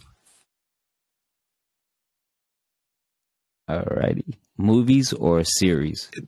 Alrighty. 3.69 4.35
Movies 4.57 5.13
or 5.13 5.43
series? 5.43 6.09
It, 6.13 6.27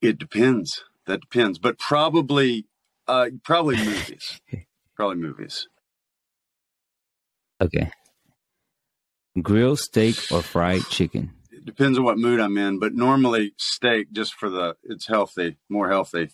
it 0.00 0.18
depends. 0.18 0.84
That 1.06 1.22
depends, 1.22 1.58
but 1.58 1.78
probably, 1.78 2.66
uh, 3.08 3.30
probably 3.42 3.76
movies. 3.76 4.40
probably 4.94 5.16
movies. 5.16 5.66
Okay. 7.60 7.90
Grilled 9.40 9.78
steak 9.78 10.16
or 10.30 10.42
fried 10.42 10.82
chicken? 10.88 11.32
It 11.50 11.64
depends 11.64 11.98
on 11.98 12.04
what 12.04 12.18
mood 12.18 12.40
I'm 12.40 12.56
in, 12.56 12.78
but 12.78 12.94
normally 12.94 13.54
steak 13.56 14.12
just 14.12 14.34
for 14.34 14.48
the 14.48 14.76
it's 14.84 15.06
healthy, 15.06 15.58
more 15.68 15.88
healthy. 15.88 16.30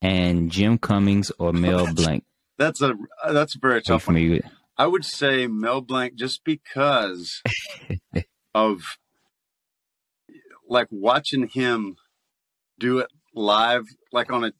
And 0.00 0.50
Jim 0.50 0.78
Cummings 0.78 1.30
or 1.38 1.52
Mel 1.54 1.92
Blanc? 1.92 2.24
that's 2.58 2.82
a 2.82 2.94
that's 3.30 3.54
a 3.54 3.58
very 3.58 3.80
tough 3.80 4.08
one. 4.08 4.40
I 4.76 4.86
would 4.86 5.04
say 5.04 5.46
Mel 5.46 5.80
Blanc 5.80 6.14
just 6.14 6.44
because 6.44 7.42
of 8.54 8.82
like 10.68 10.88
watching 10.90 11.48
him 11.48 11.96
do 12.78 12.98
it 12.98 13.08
live, 13.34 13.84
like 14.12 14.30
on 14.30 14.44
a 14.44 14.52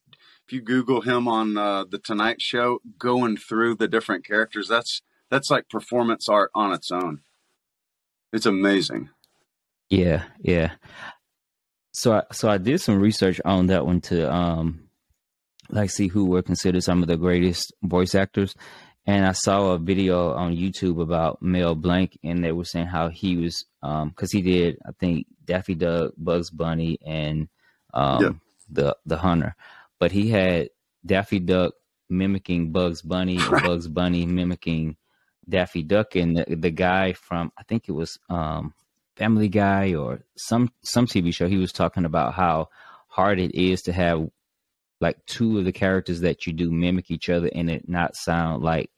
if 0.49 0.53
you 0.55 0.63
Google 0.63 1.03
him 1.03 1.29
on 1.29 1.59
uh, 1.59 1.85
the 1.85 1.99
Tonight 1.99 2.41
Show, 2.41 2.81
going 2.99 3.37
through 3.37 3.75
the 3.75 3.87
different 3.87 4.25
characters, 4.27 4.67
that's 4.67 5.03
that's 5.31 5.51
like 5.51 5.69
performance 5.69 6.27
art 6.27 6.51
on 6.55 6.73
its 6.73 6.91
own. 6.91 7.21
It's 8.33 8.47
amazing. 8.47 9.11
Yeah, 9.91 10.25
yeah. 10.41 10.73
So, 11.93 12.15
I, 12.15 12.23
so 12.33 12.49
I 12.49 12.57
did 12.57 12.81
some 12.81 12.99
research 12.99 13.43
on 13.45 13.67
that 13.67 13.85
one 13.85 14.01
to 14.03 14.33
um, 14.33 14.89
like 15.69 15.91
see 15.91 16.09
who 16.09 16.25
were 16.25 16.41
considered 16.41 16.83
some 16.83 17.03
of 17.03 17.09
the 17.09 17.19
greatest 17.19 17.75
voice 17.83 18.15
actors, 18.15 18.55
and 19.07 19.27
I 19.27 19.33
saw 19.33 19.73
a 19.73 19.79
video 19.79 20.33
on 20.33 20.57
YouTube 20.57 20.99
about 20.99 21.43
Mel 21.43 21.75
Blanc, 21.75 22.19
and 22.25 22.43
they 22.43 22.53
were 22.53 22.65
saying 22.65 22.87
how 22.87 23.11
he 23.11 23.37
was 23.37 23.67
because 23.83 24.03
um, 24.03 24.15
he 24.33 24.41
did 24.41 24.79
I 24.87 24.93
think 24.99 25.27
Daffy 25.45 25.75
Duck, 25.75 26.13
Bugs 26.17 26.49
Bunny, 26.49 26.99
and 27.05 27.51
um, 27.93 28.23
yeah. 28.23 28.31
the 28.71 28.97
the 29.05 29.19
Hunter 29.19 29.55
but 29.99 30.13
he 30.13 30.29
had 30.29 30.71
Daffy 31.05 31.39
Duck 31.39 31.75
mimicking 32.09 32.73
Bugs 32.73 33.03
Bunny, 33.03 33.39
right. 33.39 33.63
Bugs 33.63 33.89
Bunny 33.89 34.27
mimicking 34.27 34.97
Daffy 35.49 35.83
Duck, 35.83 36.15
and 36.17 36.37
the, 36.37 36.57
the 36.57 36.71
guy 36.71 37.13
from 37.13 37.53
I 37.59 37.63
think 37.65 37.89
it 37.89 37.93
was 37.93 38.19
um, 38.29 38.75
Family 39.17 39.49
Guy 39.49 39.95
or 39.95 40.21
some 40.37 40.71
some 40.83 41.07
TV 41.07 41.35
show. 41.35 41.49
He 41.49 41.57
was 41.57 41.73
talking 41.73 42.05
about 42.05 42.35
how 42.35 42.69
hard 43.09 43.41
it 43.41 43.55
is 43.55 43.83
to 43.83 43.93
have 43.93 44.29
like 45.01 45.25
two 45.27 45.59
of 45.59 45.65
the 45.65 45.73
characters 45.73 46.21
that 46.21 46.47
you 46.47 46.53
do 46.53 46.71
mimic 46.71 47.11
each 47.11 47.29
other 47.29 47.49
and 47.55 47.71
it 47.71 47.89
not 47.89 48.17
sound 48.17 48.63
like 48.63 48.91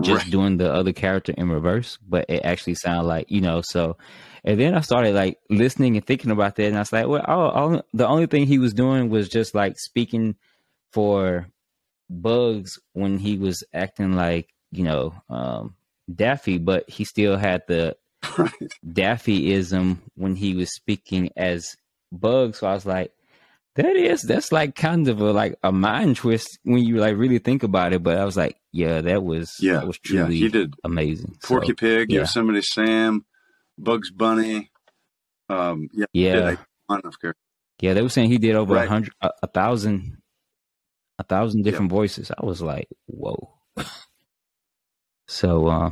just 0.00 0.24
right. 0.24 0.30
doing 0.30 0.56
the 0.56 0.72
other 0.72 0.92
character 0.92 1.34
in 1.36 1.50
reverse, 1.50 1.98
but 2.08 2.26
it 2.28 2.42
actually 2.44 2.74
sounded 2.74 3.06
like 3.06 3.30
you 3.30 3.40
know. 3.40 3.60
So 3.62 3.96
and 4.44 4.58
then 4.58 4.74
I 4.74 4.80
started 4.80 5.14
like 5.14 5.38
listening 5.50 5.96
and 5.96 6.06
thinking 6.06 6.30
about 6.30 6.56
that, 6.56 6.66
and 6.66 6.76
I 6.76 6.80
was 6.80 6.92
like, 6.92 7.06
well, 7.06 7.24
all, 7.26 7.50
all, 7.50 7.82
the 7.92 8.08
only 8.08 8.26
thing 8.26 8.46
he 8.46 8.58
was 8.58 8.74
doing 8.74 9.10
was 9.10 9.28
just 9.28 9.54
like 9.54 9.78
speaking 9.78 10.36
for 10.92 11.46
Bugs 12.10 12.78
when 12.92 13.18
he 13.18 13.38
was 13.38 13.62
acting 13.72 14.14
like 14.14 14.48
you 14.70 14.84
know 14.84 15.14
um, 15.28 15.76
Daffy, 16.12 16.58
but 16.58 16.88
he 16.88 17.04
still 17.04 17.36
had 17.36 17.62
the 17.68 17.96
Daffyism 18.86 19.98
when 20.14 20.36
he 20.36 20.54
was 20.54 20.74
speaking 20.74 21.30
as 21.36 21.76
Bugs. 22.10 22.58
So 22.58 22.66
I 22.66 22.74
was 22.74 22.86
like, 22.86 23.12
that 23.74 23.96
is 23.96 24.22
that's 24.22 24.52
like 24.52 24.74
kind 24.74 25.08
of 25.08 25.20
a 25.20 25.32
like 25.32 25.56
a 25.62 25.72
mind 25.72 26.16
twist 26.16 26.58
when 26.62 26.84
you 26.84 26.96
like 26.96 27.16
really 27.16 27.38
think 27.38 27.62
about 27.62 27.92
it. 27.92 28.02
But 28.02 28.18
I 28.18 28.24
was 28.24 28.36
like, 28.36 28.56
yeah, 28.72 29.00
that 29.00 29.22
was 29.22 29.56
yeah, 29.60 29.74
that 29.74 29.86
was 29.86 29.98
truly 29.98 30.36
yeah, 30.36 30.44
he 30.44 30.48
did 30.48 30.74
amazing. 30.84 31.36
Porky 31.42 31.68
so, 31.68 31.74
Pig, 31.74 32.10
yeah. 32.10 32.20
Yosemite 32.20 32.62
Sam, 32.62 33.24
Bugs 33.78 34.10
Bunny. 34.10 34.70
Um, 35.48 35.88
yeah, 35.92 36.06
yeah. 36.12 36.56
Yeah, 37.80 37.94
they 37.94 38.02
were 38.02 38.08
saying 38.08 38.30
he 38.30 38.38
did 38.38 38.54
over 38.54 38.74
right. 38.74 38.86
a 38.86 38.88
hundred, 38.88 39.12
a, 39.20 39.30
a, 39.42 39.46
thousand, 39.48 40.18
a 41.18 41.24
thousand 41.24 41.62
different 41.62 41.90
yep. 41.90 41.96
voices. 41.96 42.30
I 42.30 42.44
was 42.44 42.62
like, 42.62 42.88
whoa. 43.06 43.54
so 45.26 45.66
uh, 45.66 45.90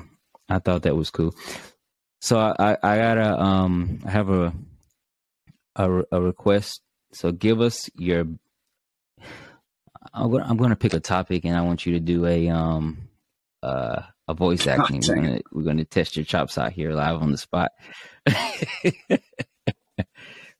I 0.48 0.58
thought 0.60 0.82
that 0.82 0.96
was 0.96 1.10
cool. 1.10 1.34
So 2.20 2.38
I, 2.38 2.54
I, 2.58 2.76
I 2.82 2.98
gotta 2.98 3.40
um 3.40 4.00
I 4.04 4.10
have 4.10 4.28
a, 4.28 4.52
a 5.76 6.02
a 6.12 6.20
request. 6.20 6.82
So 7.12 7.32
give 7.32 7.61
us 7.61 7.90
your. 7.96 8.26
I'm 10.12 10.30
gonna 10.30 10.44
I'm 10.44 10.56
gonna 10.56 10.76
pick 10.76 10.94
a 10.94 11.00
topic 11.00 11.44
and 11.44 11.56
I 11.56 11.62
want 11.62 11.84
you 11.86 11.92
to 11.94 12.00
do 12.00 12.26
a 12.26 12.48
um 12.48 13.08
uh 13.62 14.02
a 14.28 14.34
voice 14.34 14.66
acting. 14.66 15.02
we're 15.06 15.14
gonna 15.14 15.40
we're 15.52 15.62
gonna 15.62 15.84
test 15.84 16.16
your 16.16 16.24
chops 16.24 16.56
out 16.56 16.72
here 16.72 16.92
live 16.92 17.20
on 17.20 17.32
the 17.32 17.38
spot. 17.38 17.72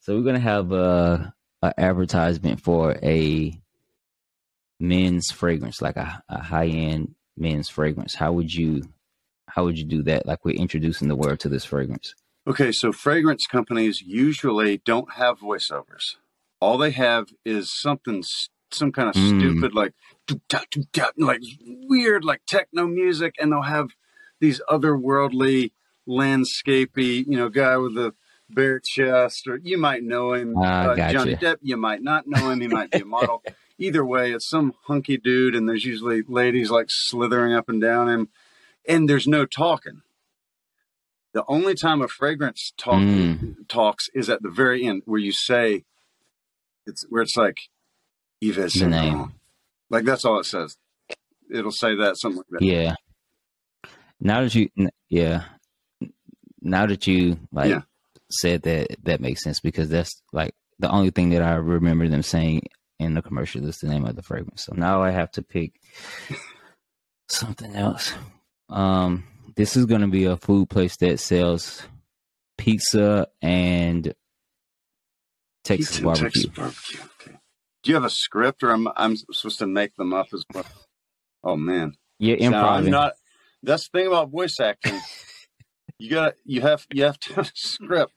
so 0.01 0.17
we're 0.17 0.23
gonna 0.23 0.39
have 0.39 0.73
a, 0.73 1.33
a, 1.63 1.81
advertisement 1.81 2.61
for 2.61 2.97
a 3.03 3.59
men's 4.79 5.31
fragrance, 5.31 5.81
like 5.81 5.97
a, 5.97 6.23
a 6.29 6.43
high 6.43 6.67
end 6.67 7.15
men's 7.37 7.69
fragrance. 7.69 8.15
How 8.15 8.33
would 8.33 8.53
you 8.53 8.83
how 9.47 9.65
would 9.65 9.79
you 9.79 9.85
do 9.85 10.03
that? 10.05 10.27
Like 10.27 10.45
we're 10.45 10.57
introducing 10.57 11.09
the 11.09 11.17
word 11.17 11.41
to 11.41 11.49
this 11.49 11.65
fragrance. 11.65 12.15
Okay, 12.47 12.73
so 12.73 12.93
fragrance 12.93 13.47
companies 13.47 14.01
usually 14.01 14.79
don't 14.79 15.13
have 15.13 15.39
voiceovers. 15.39 16.17
All 16.61 16.77
they 16.79 16.91
have 16.91 17.29
is 17.45 17.73
something, 17.73 18.23
some 18.71 18.93
kind 18.93 19.09
of 19.09 19.15
Mm. 19.15 19.39
stupid, 19.39 19.75
like, 19.75 19.95
like 21.17 21.41
weird, 21.89 22.25
like 22.25 22.43
techno 22.47 22.87
music, 22.87 23.35
and 23.41 23.51
they'll 23.53 23.63
have 23.63 23.91
these 24.41 24.61
otherworldly, 24.69 25.73
landscapey, 26.09 27.27
you 27.27 27.37
know, 27.37 27.49
guy 27.49 27.77
with 27.77 27.97
a 27.97 28.15
bare 28.49 28.81
chest, 28.81 29.47
or 29.47 29.61
you 29.63 29.79
might 29.79 30.03
know 30.03 30.33
him, 30.33 30.57
Ah, 30.59 30.83
uh, 30.91 31.13
Johnny. 31.13 31.35
Depp. 31.37 31.59
You 31.63 31.77
might 31.77 32.03
not 32.03 32.27
know 32.27 32.49
him. 32.51 32.61
He 32.61 32.69
might 32.69 32.91
be 32.91 33.01
a 33.01 33.05
model. 33.05 33.43
Either 33.79 34.05
way, 34.05 34.33
it's 34.33 34.49
some 34.49 34.75
hunky 34.87 35.17
dude, 35.17 35.55
and 35.55 35.69
there's 35.69 35.85
usually 35.85 36.23
ladies 36.23 36.71
like 36.71 36.87
slithering 36.91 37.55
up 37.55 37.69
and 37.69 37.81
down 37.81 38.09
him, 38.09 38.29
and 38.89 39.09
there's 39.09 39.27
no 39.27 39.47
talking. 39.47 40.03
The 41.33 41.45
only 41.47 41.75
time 41.75 42.03
a 42.03 42.09
fragrance 42.09 42.73
talk 42.77 42.99
Mm. 43.01 43.69
talks 43.69 44.09
is 44.15 44.29
at 44.29 44.43
the 44.43 44.51
very 44.51 44.85
end, 44.85 45.03
where 45.05 45.21
you 45.21 45.33
say, 45.33 45.85
"It's 46.91 47.05
where 47.09 47.23
it's 47.23 47.37
like 47.37 47.57
Yves 48.43 48.75
The 48.75 48.87
name. 48.89 49.33
Like 49.89 50.05
that's 50.05 50.25
all 50.25 50.39
it 50.41 50.45
says. 50.47 50.77
It'll 51.53 51.73
say 51.73 51.97
that 51.97 52.17
something 52.19 52.43
like 52.51 52.61
that. 52.61 52.63
Yeah. 52.63 52.95
Now 54.21 54.43
that 54.43 54.55
you, 54.55 54.69
yeah, 55.09 55.45
now 56.61 56.87
that 56.87 57.07
you 57.07 57.39
like 57.51 57.71
Yeah. 57.71 57.83
said 58.31 58.63
that, 58.63 58.97
that 59.05 59.21
makes 59.21 59.43
sense 59.43 59.61
because 59.61 59.89
that's 59.89 60.23
like 60.33 60.55
the 60.79 60.91
only 60.91 61.11
thing 61.11 61.31
that 61.31 61.43
I 61.43 61.55
remember 61.55 62.07
them 62.09 62.23
saying 62.23 62.63
in 62.99 63.15
the 63.15 63.23
commercial 63.23 63.67
is 63.67 63.79
the 63.79 63.89
name 63.89 64.05
of 64.05 64.17
the 64.17 64.23
fragrance. 64.23 64.65
So 64.65 64.75
now 64.77 65.03
I 65.03 65.11
have 65.11 65.31
to 65.33 65.43
pick 65.43 65.81
something 67.29 67.75
else. 67.75 68.13
Um, 68.69 69.25
this 69.57 69.77
is 69.77 69.87
going 69.87 70.03
to 70.03 70.07
be 70.09 70.25
a 70.27 70.37
food 70.37 70.69
place 70.69 70.97
that 70.99 71.19
sells 71.19 71.83
pizza 72.59 73.27
and 73.43 74.15
Texas 75.65 75.89
Pizza 75.99 76.03
barbecue. 76.03 76.25
Texas 76.25 76.47
barbecue. 76.47 77.01
Okay. 77.21 77.37
Do 77.83 77.91
you 77.91 77.95
have 77.95 78.05
a 78.05 78.11
script, 78.11 78.63
or 78.63 78.71
I'm 78.71 78.89
I'm 78.97 79.17
supposed 79.17 79.59
to 79.61 79.67
make 79.67 79.95
them 79.97 80.13
up 80.13 80.29
as 80.33 80.45
well? 80.55 80.67
Oh 81.43 81.57
man, 81.57 81.95
Yeah, 82.19 82.37
See, 82.37 82.49
now, 82.49 82.69
I'm 82.69 82.85
improv. 82.87 82.91
not. 82.91 83.13
That's 83.63 83.89
the 83.89 83.99
thing 83.99 84.07
about 84.07 84.31
voice 84.31 84.61
acting. 84.61 84.99
you 85.99 86.11
got 86.11 86.35
you 86.45 86.61
have 86.63 86.87
you 86.93 87.05
have 87.05 87.19
to 87.21 87.35
have 87.35 87.47
a 87.49 87.53
script. 87.55 88.13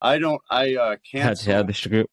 I 0.00 0.18
don't. 0.18 0.40
I 0.50 0.74
uh, 0.74 0.96
can't. 1.10 1.36
to 1.38 1.52
have 1.52 1.66
the 1.66 1.74
script. 1.74 2.10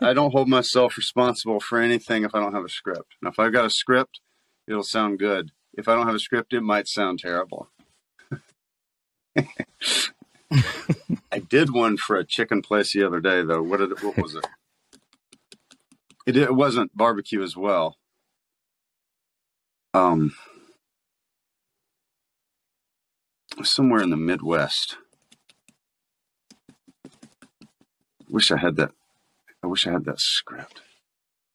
I 0.00 0.12
don't 0.14 0.30
hold 0.30 0.48
myself 0.48 0.96
responsible 0.96 1.60
for 1.60 1.78
anything 1.80 2.22
if 2.24 2.34
I 2.34 2.40
don't 2.40 2.54
have 2.54 2.64
a 2.64 2.68
script. 2.68 3.16
Now, 3.20 3.30
if 3.30 3.38
I've 3.38 3.52
got 3.52 3.66
a 3.66 3.70
script, 3.70 4.20
it'll 4.68 4.84
sound 4.84 5.18
good. 5.18 5.50
If 5.74 5.88
I 5.88 5.94
don't 5.94 6.06
have 6.06 6.14
a 6.14 6.20
script, 6.20 6.52
it 6.52 6.62
might 6.62 6.86
sound 6.88 7.18
terrible. 7.18 7.68
I 11.32 11.38
did 11.40 11.72
one 11.72 11.96
for 11.96 12.16
a 12.16 12.24
chicken 12.24 12.62
place 12.62 12.92
the 12.92 13.04
other 13.04 13.20
day, 13.20 13.42
though. 13.42 13.62
What 13.62 13.78
did 13.78 13.92
it, 13.92 14.02
what 14.02 14.16
was 14.16 14.34
it? 14.34 14.46
It 16.26 16.36
it 16.36 16.54
wasn't 16.54 16.96
barbecue 16.96 17.42
as 17.42 17.56
well. 17.56 17.96
Um, 19.94 20.34
somewhere 23.62 24.02
in 24.02 24.10
the 24.10 24.16
Midwest. 24.16 24.96
Wish 28.28 28.52
I 28.52 28.58
had 28.58 28.76
that. 28.76 28.92
I 29.64 29.68
wish 29.68 29.86
I 29.86 29.92
had 29.92 30.04
that 30.06 30.20
script. 30.20 30.82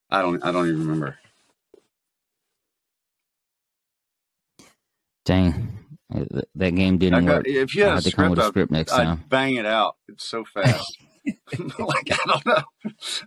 I 0.10 0.22
don't. 0.22 0.44
I 0.44 0.52
don't 0.52 0.68
even 0.68 0.82
remember. 0.82 1.18
Dang, 5.26 5.83
that 6.56 6.72
game 6.76 6.98
didn't 6.98 7.26
got, 7.26 7.36
work. 7.38 7.48
if 7.48 7.76
you 7.76 7.86
I 7.86 7.96
had 7.96 7.98
a 7.98 8.02
to 8.04 8.12
come 8.12 8.30
script, 8.30 8.30
with 8.30 8.40
a 8.40 8.44
I'd, 8.44 8.50
script 8.50 8.72
next 8.72 8.92
I'd 8.92 9.04
time. 9.04 9.24
bang 9.30 9.56
it 9.56 9.66
out. 9.66 9.96
It's 10.08 10.28
so 10.30 10.46
fast. 10.46 10.98
like 11.80 12.12
I 12.12 12.18
don't 12.28 12.46
know. 12.46 12.64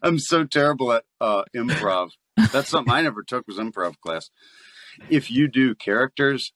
I'm 0.03 0.18
so 0.18 0.45
terrible 0.45 0.93
at 0.93 1.05
uh, 1.20 1.45
improv. 1.55 2.11
That's 2.53 2.70
something 2.70 2.93
I 2.93 3.03
never 3.03 3.22
took 3.22 3.47
was 3.47 3.59
improv 3.59 3.99
class. 4.01 4.30
If 5.09 5.30
you 5.30 5.49
do 5.49 5.74
characters, 5.74 6.53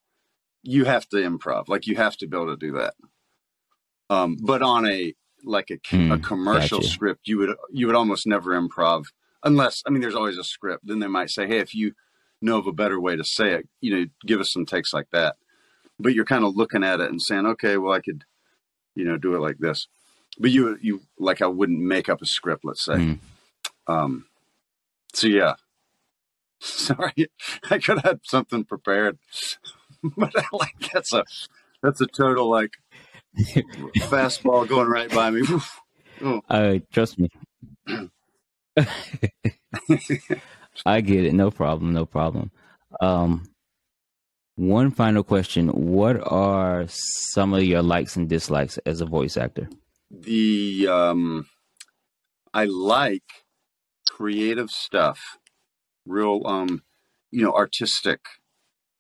you 0.63 0.85
have 0.85 1.09
to 1.11 1.17
improv. 1.17 1.69
Like 1.69 1.87
you 1.87 1.97
have 1.97 2.17
to 2.19 2.27
be 2.27 2.37
able 2.37 2.49
to 2.49 2.57
do 2.57 2.73
that. 2.73 2.95
Um, 4.11 4.37
but 4.43 4.63
on 4.63 4.87
a 4.87 5.15
like 5.45 5.71
a, 5.71 5.75
a 6.13 6.19
Mm, 6.19 6.23
commercial 6.23 6.81
gotcha. 6.81 6.83
script, 6.83 7.29
you 7.29 7.39
would 7.39 7.57
you 7.71 7.87
would 7.87 7.97
almost 7.97 8.27
never 8.27 8.51
improv 8.61 9.05
unless 9.45 9.83
I 9.87 9.91
mean 9.91 10.01
there's 10.03 10.15
always 10.15 10.39
a 10.39 10.45
script. 10.45 10.87
Then 10.87 10.99
they 11.01 11.07
might 11.09 11.31
say, 11.31 11.47
hey, 11.47 11.59
if 11.59 11.75
you 11.75 11.93
know 12.43 12.59
of 12.59 12.67
a 12.67 12.73
better 12.73 13.01
way 13.01 13.17
to 13.17 13.25
say 13.25 13.53
it, 13.53 13.69
you 13.81 13.95
know, 13.97 14.07
give 14.27 14.41
us 14.41 14.53
some 14.53 14.67
takes 14.67 14.93
like 14.93 15.09
that. 15.13 15.37
But 16.01 16.15
you're 16.15 16.25
kind 16.25 16.45
of 16.45 16.57
looking 16.57 16.83
at 16.85 17.01
it 17.01 17.11
and 17.11 17.21
saying, 17.21 17.47
okay, 17.47 17.77
well, 17.77 17.93
I 17.93 18.01
could, 18.01 18.25
you 18.95 19.05
know, 19.05 19.17
do 19.17 19.35
it 19.35 19.41
like 19.41 19.59
this. 19.59 19.87
But 20.39 20.51
you 20.51 20.79
you 20.81 21.03
like 21.19 21.43
I 21.43 21.47
wouldn't 21.47 21.81
make 21.81 22.09
up 22.09 22.23
a 22.23 22.27
script, 22.27 22.65
let's 22.65 22.85
say. 22.85 22.95
Mm. 22.95 23.19
Um, 23.87 24.27
so 25.13 25.27
yeah. 25.27 25.55
Sorry, 26.61 27.29
I 27.71 27.79
could 27.79 27.99
have 27.99 28.05
had 28.05 28.21
something 28.25 28.65
prepared, 28.65 29.19
but 30.17 30.33
I 30.37 30.45
like 30.53 30.91
that's 30.93 31.13
a 31.13 31.25
that's 31.83 32.01
a 32.01 32.07
total 32.07 32.51
like 32.51 32.75
fastball 33.99 34.69
going 34.69 34.89
right 34.89 35.11
by 35.11 35.31
me. 35.31 35.43
Oh, 36.23 36.43
Uh, 36.51 36.81
trust 36.93 37.19
me. 37.19 37.31
I 40.85 41.01
get 41.01 41.25
it. 41.25 41.33
No 41.33 41.51
problem. 41.51 41.95
No 41.95 42.05
problem. 42.05 42.51
Um, 43.01 43.49
one 44.61 44.91
final 44.91 45.23
question: 45.23 45.69
What 45.69 46.21
are 46.23 46.85
some 46.89 47.55
of 47.55 47.63
your 47.63 47.83
likes 47.83 48.17
and 48.17 48.29
dislikes 48.29 48.79
as 48.79 49.01
a 49.01 49.07
voice 49.07 49.37
actor? 49.37 49.69
the 50.11 50.89
um, 50.89 51.47
I 52.53 52.65
like 52.65 53.23
creative 54.09 54.71
stuff, 54.71 55.39
real 56.05 56.43
um, 56.47 56.83
you 57.31 57.43
know, 57.43 57.53
artistic 57.53 58.21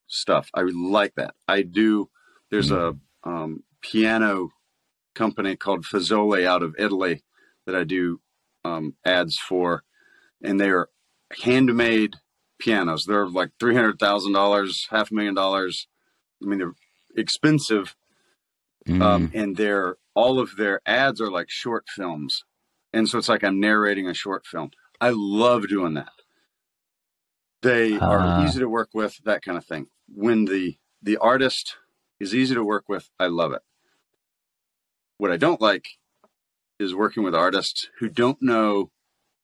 stuff. 0.06 0.50
I 0.54 0.62
like 0.62 1.14
that. 1.16 1.34
I 1.48 1.62
do. 1.62 2.11
There's 2.50 2.70
a 2.70 2.96
um, 3.24 3.62
piano 3.80 4.50
company 5.14 5.56
called 5.56 5.84
Fazioli 5.84 6.46
out 6.46 6.62
of 6.62 6.74
Italy 6.78 7.22
that 7.66 7.76
I 7.76 7.84
do 7.84 8.20
um, 8.64 8.94
ads 9.04 9.38
for, 9.38 9.84
and 10.42 10.61
they're 10.61 10.88
handmade 11.42 12.16
pianos. 12.61 13.04
They're 13.06 13.26
like 13.26 13.50
three 13.58 13.74
hundred 13.74 13.98
thousand 13.98 14.32
dollars, 14.34 14.86
half 14.90 15.11
a 15.11 15.14
million 15.14 15.34
dollars. 15.34 15.88
I 16.42 16.46
mean, 16.46 16.58
they're 16.61 16.74
expensive, 17.16 17.96
Mm, 18.88 19.02
um, 19.02 19.30
and 19.34 19.56
they're 19.56 19.96
all 20.14 20.38
of 20.40 20.56
their 20.56 20.80
ads 20.86 21.20
are 21.20 21.30
like 21.30 21.50
short 21.50 21.84
films, 21.88 22.44
and 22.94 23.08
so 23.08 23.18
it's 23.18 23.28
like 23.28 23.44
I'm 23.44 23.61
narrating 23.61 24.06
a 24.08 24.14
short 24.14 24.46
film. 24.46 24.70
I 25.00 25.11
love 25.11 25.68
doing 25.68 25.94
that. 25.94 26.12
They 27.62 27.98
are 27.98 28.20
Ah. 28.20 28.44
easy 28.44 28.58
to 28.61 28.68
work 28.70 28.88
with, 28.94 29.18
that 29.24 29.42
kind 29.42 29.58
of 29.58 29.66
thing. 29.66 29.88
When 30.08 30.46
the 30.46 30.78
the 31.02 31.18
artist 31.18 31.76
is 32.18 32.34
easy 32.34 32.54
to 32.54 32.64
work 32.64 32.84
with, 32.88 33.11
I 33.18 33.26
love 33.26 33.52
it. 33.52 33.62
What 35.18 35.30
I 35.30 35.36
don't 35.36 35.61
like 35.61 35.86
is 36.78 36.94
working 36.94 37.22
with 37.22 37.34
artists 37.34 37.88
who 37.98 38.08
don't 38.08 38.40
know 38.40 38.90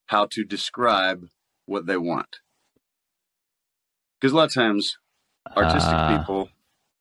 how 0.07 0.27
to 0.31 0.45
describe 0.45 1.27
what 1.67 1.85
they 1.87 1.97
want. 1.99 2.39
Because 4.21 4.33
a 4.33 4.37
lot 4.37 4.45
of 4.49 4.55
times 4.55 4.97
artistic 5.57 5.93
Ah. 5.95 6.19
people, 6.19 6.49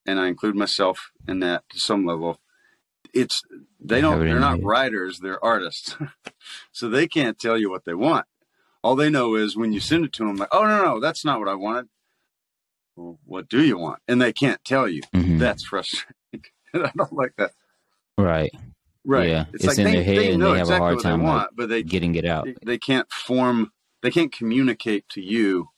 and 0.06 0.20
I 0.20 0.28
include 0.28 0.54
myself 0.56 1.10
in 1.26 1.40
that 1.40 1.64
to 1.70 1.80
some 1.80 2.04
level, 2.06 2.38
it's 3.14 3.42
they 3.80 4.00
don't 4.00 4.12
have 4.12 4.22
it 4.22 4.24
in 4.26 4.30
they're 4.32 4.40
not 4.40 4.62
writers, 4.62 5.20
they're 5.20 5.42
artists. 5.44 5.96
so 6.72 6.88
they 6.88 7.06
can't 7.08 7.38
tell 7.38 7.56
you 7.58 7.70
what 7.70 7.84
they 7.84 7.94
want. 7.94 8.26
All 8.82 8.94
they 8.96 9.10
know 9.10 9.34
is 9.34 9.56
when 9.56 9.72
you 9.72 9.80
send 9.80 10.04
it 10.04 10.12
to 10.14 10.24
them, 10.26 10.36
like, 10.36 10.48
oh 10.52 10.64
no, 10.64 10.82
no, 10.84 11.00
that's 11.00 11.24
not 11.24 11.38
what 11.40 11.48
I 11.48 11.54
wanted. 11.54 11.88
Well, 12.94 13.18
what 13.24 13.48
do 13.48 13.62
you 13.62 13.78
want? 13.78 14.00
And 14.08 14.20
they 14.22 14.32
can't 14.32 14.62
tell 14.64 14.88
you. 14.88 15.02
mhm. 15.14 15.38
That's 15.38 15.64
frustrating. 15.64 16.14
I 16.74 16.90
don't 16.96 17.12
like 17.12 17.32
that. 17.38 17.52
right. 18.18 18.52
Right. 19.08 19.28
Yeah, 19.28 19.44
it's 19.52 19.64
like 19.64 19.78
in 19.78 19.84
they, 19.84 19.92
their 19.92 20.02
head 20.02 20.16
they 20.18 20.30
and 20.32 20.40
know 20.40 20.52
they 20.52 20.58
have 20.58 20.68
a 20.68 20.72
exactly 20.72 20.80
hard 20.84 20.94
what 20.96 21.02
time, 21.04 21.20
they 21.20 21.26
like, 21.26 21.36
want, 21.36 21.50
but 21.56 21.68
they 21.68 21.82
Getting 21.84 22.16
it 22.16 22.24
out. 22.24 22.48
they 22.64 22.76
can't 22.76 23.08
form 23.12 23.70
they 24.02 24.10
can't 24.10 24.32
communicate 24.32 25.08
to 25.10 25.20
you 25.22 25.68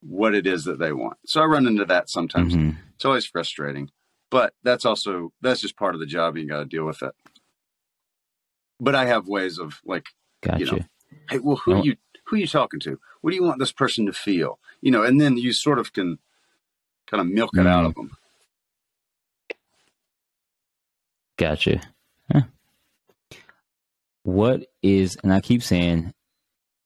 what 0.00 0.34
it 0.34 0.46
is 0.46 0.64
that 0.64 0.78
they 0.78 0.92
want 0.92 1.16
so 1.26 1.40
i 1.42 1.44
run 1.44 1.66
into 1.66 1.84
that 1.84 2.08
sometimes 2.08 2.54
Mhm. 2.54 2.76
it's 2.94 3.04
always 3.04 3.24
frustrating 3.26 3.90
but 4.30 4.54
that's 4.62 4.84
also 4.84 5.32
that's 5.40 5.60
just 5.60 5.76
part 5.76 5.94
of 5.94 6.00
the 6.00 6.06
job 6.06 6.36
you 6.36 6.46
got 6.46 6.58
to 6.60 6.64
deal 6.64 6.84
with 6.84 7.02
it 7.02 7.12
but 8.80 8.94
i 8.94 9.06
have 9.06 9.26
ways 9.26 9.58
of 9.58 9.80
like 9.84 10.06
Gotcha. 10.42 10.58
you 10.60 10.66
know, 10.66 10.78
hey 11.30 11.38
well 11.38 11.56
who 11.56 11.74
No. 11.74 11.82
you 11.82 11.96
who 12.26 12.36
are 12.36 12.38
you 12.38 12.46
talking 12.46 12.80
to 12.80 13.00
what 13.22 13.30
do 13.30 13.36
you 13.36 13.42
want 13.42 13.58
this 13.58 13.72
person 13.72 14.06
to 14.06 14.12
feel 14.12 14.58
you 14.80 14.90
know 14.92 15.02
and 15.02 15.20
then 15.20 15.36
you 15.36 15.52
sort 15.52 15.78
of 15.80 15.92
can 15.92 16.18
kind 17.10 17.20
of 17.20 17.26
milk 17.26 17.50
it 17.54 17.66
out 17.66 17.84
Mhm. 17.84 17.88
of 17.88 17.94
them 17.94 18.10
Gotcha. 21.36 21.80
Huh. 22.32 22.42
What 24.24 24.66
is, 24.82 25.16
and 25.22 25.32
I 25.32 25.40
keep 25.40 25.62
saying 25.62 26.12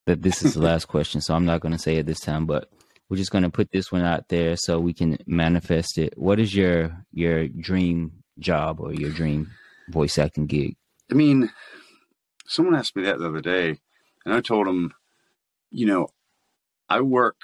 that 0.07 0.21
this 0.23 0.43
is 0.43 0.53
the 0.55 0.61
last 0.61 0.89
question, 0.89 1.21
so 1.23 1.35
I'm 1.35 1.47
not 1.47 1.61
going 1.63 1.73
to 1.73 1.79
say 1.79 1.97
it 1.97 2.05
this 2.07 2.21
time, 2.21 2.45
but 2.45 2.71
we're 3.09 3.17
just 3.17 3.31
going 3.31 3.45
to 3.45 3.51
put 3.51 3.71
this 3.71 3.93
one 3.93 4.03
out 4.03 4.29
there 4.29 4.57
so 4.57 4.79
we 4.79 4.95
can 4.95 5.19
manifest 5.27 5.99
it. 5.99 6.17
What 6.17 6.41
is 6.41 6.55
your 6.55 7.05
your 7.13 7.49
dream 7.49 8.23
job 8.39 8.81
or 8.81 8.93
your 8.95 9.11
dream 9.11 9.51
voice 9.91 10.19
acting 10.19 10.47
gig? 10.47 10.77
I 11.11 11.15
mean, 11.15 11.51
someone 12.47 12.75
asked 12.75 12.97
me 12.97 13.03
that 13.05 13.19
the 13.19 13.29
other 13.29 13.41
day, 13.41 13.79
and 14.25 14.35
I 14.35 14.41
told 14.41 14.67
them, 14.67 14.95
you 15.71 15.87
know, 15.87 16.09
I 16.89 17.01
work 17.01 17.37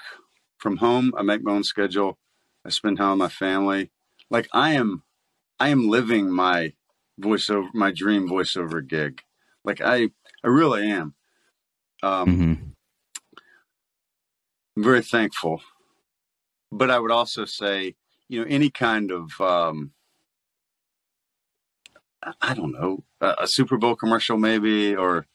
from 0.57 0.77
home. 0.77 1.13
I 1.17 1.21
make 1.21 1.43
my 1.43 1.51
own 1.51 1.63
schedule. 1.63 2.17
I 2.65 2.69
spend 2.69 2.97
time 2.97 3.11
with 3.11 3.19
my 3.19 3.29
family. 3.29 3.91
Like 4.29 4.47
I 4.53 4.71
am, 4.71 5.03
I 5.59 5.69
am 5.69 5.89
living 5.89 6.31
my 6.31 6.73
voiceover, 7.19 7.69
my 7.73 7.91
dream 7.91 8.27
voiceover 8.27 8.85
gig. 8.85 9.21
Like 9.63 9.81
I, 9.81 10.09
I 10.43 10.47
really 10.47 10.89
am. 10.89 11.15
Um, 12.01 12.35
hmm 12.35 12.68
I'm 14.79 14.83
very 14.85 15.01
thankful. 15.01 15.61
But 16.71 16.89
I 16.89 16.99
would 16.99 17.11
also 17.11 17.43
say, 17.43 17.95
you 18.29 18.39
know, 18.39 18.45
any 18.49 18.69
kind 18.69 19.11
of, 19.11 19.29
um, 19.41 19.91
I- 22.41 22.53
don't 22.53 22.71
know, 22.71 23.03
a, 23.19 23.35
a 23.39 23.47
Super 23.47 23.77
Bowl 23.77 23.97
commercial 23.97 24.37
maybe, 24.37 24.95
or, 24.95 25.25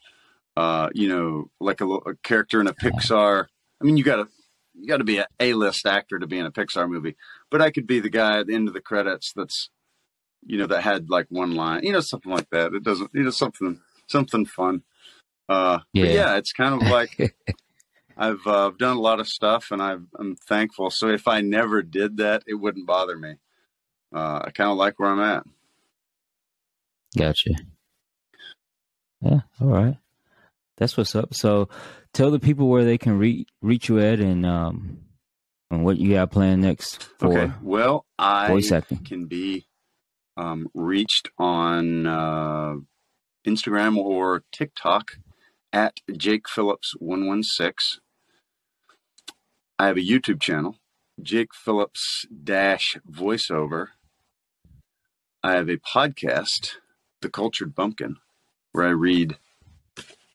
uh, 0.57 0.89
you 0.95 1.09
know, 1.11 1.51
like 1.61 1.83
a, 1.83 1.87
a 1.87 2.15
character 2.23 2.59
in 2.59 2.69
a 2.69 2.73
Pixar. 2.73 3.47
I 3.83 3.85
mean, 3.85 3.99
you 3.99 4.05
got 4.05 4.17
to, 4.17 4.29
you 4.75 4.89
got 4.89 4.97
to 4.99 5.05
be 5.05 5.19
a 5.19 5.27
A-list 5.39 5.85
actor 5.85 6.19
to 6.19 6.27
be 6.27 6.39
in 6.39 6.47
a 6.47 6.51
Pixar 6.51 6.89
movie. 6.89 7.15
But 7.51 7.61
I 7.61 7.71
could 7.71 7.87
be 7.87 8.01
the 8.01 8.09
guy 8.09 8.39
at 8.39 8.47
the 8.47 8.55
end 8.55 8.69
of 8.69 8.73
the 8.75 8.81
credits 8.81 9.31
that's, 9.37 9.69
you 10.47 10.57
know, 10.57 10.67
that 10.69 10.83
had 10.85 11.11
like 11.11 11.27
one 11.29 11.55
line, 11.55 11.83
you 11.85 11.93
know, 11.93 12.01
something 12.01 12.33
like 12.33 12.49
that. 12.49 12.73
It 12.73 12.83
doesn't, 12.83 13.11
you 13.13 13.25
know, 13.25 13.31
something, 13.31 13.83
something 14.07 14.47
fun. 14.47 14.85
Uh, 15.51 15.81
Yeah. 15.93 16.03
but 16.05 16.11
yeah, 16.15 16.37
it's 16.37 16.53
kind 16.53 16.81
of 16.81 16.89
like 16.89 17.35
I've 18.17 18.47
uh, 18.47 18.71
done 18.79 18.97
a 18.97 19.01
lot 19.01 19.21
of 19.21 19.29
stuff, 19.29 19.71
and 19.71 19.83
I've, 19.83 20.05
I'm 20.19 20.37
thankful. 20.37 20.91
So 20.91 21.09
if 21.09 21.27
I 21.27 21.41
never 21.41 21.83
did 21.83 22.19
that, 22.19 22.43
it 22.47 22.55
wouldn't 22.55 22.87
bother 22.87 23.17
me. 23.17 23.37
Uh, 24.15 24.41
I 24.45 24.51
kind 24.51 24.71
of 24.71 24.77
like 24.77 24.99
where 24.99 25.11
I'm 25.11 25.21
at. 25.21 25.45
Gotcha. 27.17 27.51
Yeah. 29.21 29.41
All 29.61 29.69
right. 29.69 29.97
That's 30.77 30.97
what's 30.97 31.15
up. 31.15 31.35
So, 31.35 31.69
tell 32.13 32.31
the 32.31 32.41
people 32.41 32.69
where 32.69 32.85
they 32.85 32.99
can 32.99 33.17
reach 33.19 33.49
reach 33.63 33.89
you 33.89 34.01
at, 34.01 34.21
and 34.21 34.45
um, 34.45 34.99
and 35.71 35.85
what 35.85 35.99
you 35.99 36.15
got 36.15 36.33
planned 36.33 36.63
next 36.63 37.03
for 37.19 37.29
Okay. 37.29 37.53
Well, 37.63 38.07
I 38.19 38.49
voice 38.49 38.73
acting. 38.73 39.05
can 39.05 39.27
be 39.27 39.67
um, 40.37 40.69
reached 40.75 41.29
on 41.39 42.07
uh, 42.07 42.75
Instagram 43.47 43.97
or 43.97 44.43
TikTok 44.53 45.13
at 45.73 45.99
Jake 46.17 46.49
Phillips 46.49 46.95
one 46.99 47.27
one 47.27 47.43
six. 47.43 48.01
I 49.77 49.89
have 49.89 49.97
a 49.97 50.01
YouTube 50.01 50.41
channel, 50.41 50.77
Jake 51.21 51.53
Phillips 51.53 52.27
dash 52.45 52.97
voiceover. 53.11 53.89
I 55.43 55.55
have 55.55 55.69
a 55.69 55.79
podcast, 55.79 56.77
The 57.21 57.29
Cultured 57.29 57.75
Bumpkin, 57.75 58.17
where 58.71 58.87
I 58.87 58.91
read 58.91 59.37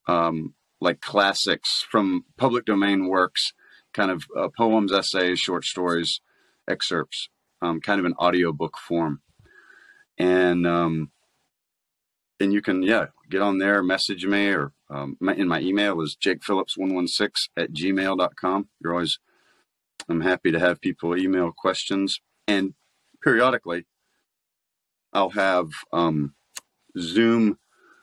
um, 0.09 0.55
like 0.81 0.99
classics 0.99 1.85
from 1.89 2.25
public 2.37 2.65
domain 2.65 3.07
works, 3.07 3.53
kind 3.93 4.11
of 4.11 4.25
uh, 4.37 4.49
poems, 4.57 4.91
essays, 4.91 5.39
short 5.39 5.63
stories, 5.63 6.19
excerpts, 6.69 7.29
um, 7.61 7.79
kind 7.79 7.99
of 7.99 8.05
an 8.05 8.15
audiobook 8.19 8.77
form. 8.77 9.21
And 10.17 10.67
um, 10.67 11.11
and 12.41 12.51
you 12.51 12.61
can 12.61 12.83
yeah 12.83 13.07
get 13.29 13.41
on 13.41 13.57
there, 13.57 13.81
message 13.81 14.25
me, 14.25 14.47
or 14.49 14.73
um, 14.89 15.15
my, 15.21 15.33
in 15.33 15.47
my 15.47 15.61
email 15.61 16.01
is 16.01 16.17
jakephillips116 16.21 17.29
at 17.55 17.71
gmail.com. 17.71 18.67
You're 18.81 18.93
always 18.93 19.17
I'm 20.09 20.21
happy 20.21 20.51
to 20.51 20.59
have 20.59 20.81
people 20.81 21.15
email 21.15 21.51
questions, 21.55 22.19
and 22.47 22.73
periodically 23.21 23.85
I'll 25.13 25.31
have 25.31 25.69
um, 25.91 26.33
Zoom 26.97 27.59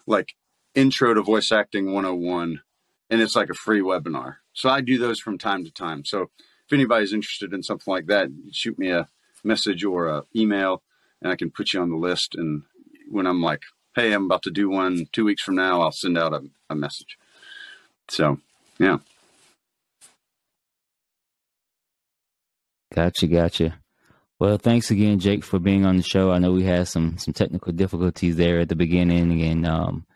like 0.07 0.35
intro 0.75 1.15
to 1.15 1.23
voice 1.23 1.51
acting 1.51 1.93
101 1.93 2.61
and 3.09 3.21
it's 3.21 3.37
like 3.37 3.51
a 3.51 3.55
free 3.55 3.81
webinar. 3.81 4.37
So 4.53 4.69
i 4.69 4.81
do 4.81 4.99
those 4.99 5.21
from 5.21 5.39
time 5.39 5.65
to 5.65 5.71
time. 5.71 6.05
So 6.05 6.31
if 6.67 6.73
anybody's 6.73 7.13
interested 7.13 7.53
in 7.53 7.63
something 7.63 7.91
like 7.93 8.07
that 8.07 8.29
shoot 8.53 8.79
me 8.79 8.91
a 8.91 9.09
message 9.45 9.85
or 9.85 10.09
a 10.09 10.25
email 10.35 10.83
and 11.23 11.33
i 11.33 11.37
can 11.37 11.51
put 11.51 11.73
you 11.73 11.81
on 11.81 11.91
the 11.91 11.97
list. 11.97 12.35
And 12.35 12.63
when 13.11 13.27
i'm 13.27 13.43
like 13.43 13.63
hey 13.95 14.13
i'm 14.13 14.25
about 14.25 14.43
to 14.43 14.51
do 14.51 14.69
one 14.69 15.07
two 15.13 15.25
weeks 15.25 15.43
from 15.43 15.57
now 15.57 15.81
i'll 15.81 15.93
send 15.93 16.19
out 16.19 16.33
a, 16.33 16.43
a 16.71 16.75
message. 16.75 17.19
So 18.09 18.39
yeah 18.79 18.99
Gotcha, 22.97 23.27
gotcha. 23.27 23.79
Well, 24.39 24.57
thanks 24.59 24.91
again, 24.91 25.19
Jake, 25.19 25.45
for 25.45 25.59
being 25.59 25.85
on 25.85 25.99
the 25.99 26.03
show. 26.03 26.31
I 26.33 26.39
know 26.39 26.53
we 26.53 26.65
had 26.65 26.89
some 26.89 27.19
some 27.19 27.35
technical 27.35 27.73
difficulties 27.73 28.37
there 28.37 28.61
at 28.61 28.71
the 28.71 28.77
beginning, 28.77 29.43
and 29.43 29.67
um, 29.67 30.07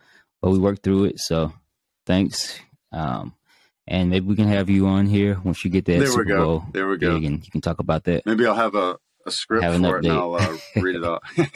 but 0.41 0.51
we 0.51 0.59
worked 0.59 0.83
through 0.83 1.05
it. 1.05 1.18
So, 1.18 1.53
thanks. 2.07 2.59
Um, 2.93 3.35
and 3.87 4.09
maybe 4.09 4.24
we 4.26 4.37
can 4.37 4.49
have 4.49 4.70
you 4.70 4.87
on 4.87 5.05
here 5.07 5.39
once 5.45 5.62
you 5.64 5.70
get 5.70 5.85
that 5.87 5.99
there 5.99 6.16
we 6.16 6.24
go 6.24 6.45
Bowl 6.45 6.64
there 6.72 6.89
we 6.89 6.97
go 6.97 7.16
and 7.16 7.45
you 7.45 7.51
can 7.51 7.61
talk 7.61 7.81
about 7.81 8.05
that. 8.05 8.24
maybe 8.24 8.47
i'll 8.47 8.55
have 8.55 8.74
a, 8.74 8.97
a 9.26 9.31
script 9.31 9.62
Have 9.64 9.78
for 9.81 9.99
it 9.99 10.07
and 10.07 10.14
i'll 10.14 10.35
uh, 10.35 10.57
read 10.76 10.97
it 10.97 11.05
out 11.05 11.22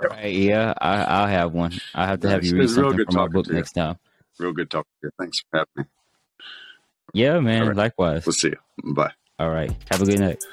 Right? 0.00 0.34
Yeah, 0.34 0.74
I, 0.76 1.04
I'll 1.04 1.28
have 1.28 1.52
one. 1.52 1.72
I 1.94 2.06
have 2.06 2.20
to 2.20 2.28
have 2.28 2.44
you 2.44 2.58
read 2.58 2.70
something 2.70 3.04
from 3.04 3.14
talking 3.14 3.32
book 3.32 3.48
next 3.48 3.72
time. 3.72 3.98
real 4.38 4.52
good 4.52 4.68
talking 4.68 4.90
to 5.00 5.06
you 5.06 5.10
thanks 5.18 5.38
for 5.50 5.58
having 5.58 5.68
me 5.76 5.84
Yeah, 7.14 7.38
man. 7.40 7.68
Right. 7.68 7.76
Likewise. 7.76 8.26
we'll 8.26 8.32
see 8.34 8.48
you 8.48 8.92
bye 8.94 9.12
All 9.38 9.50
right. 9.50 9.72
Have 9.90 10.02
a 10.02 10.04
good 10.04 10.20
night. 10.20 10.44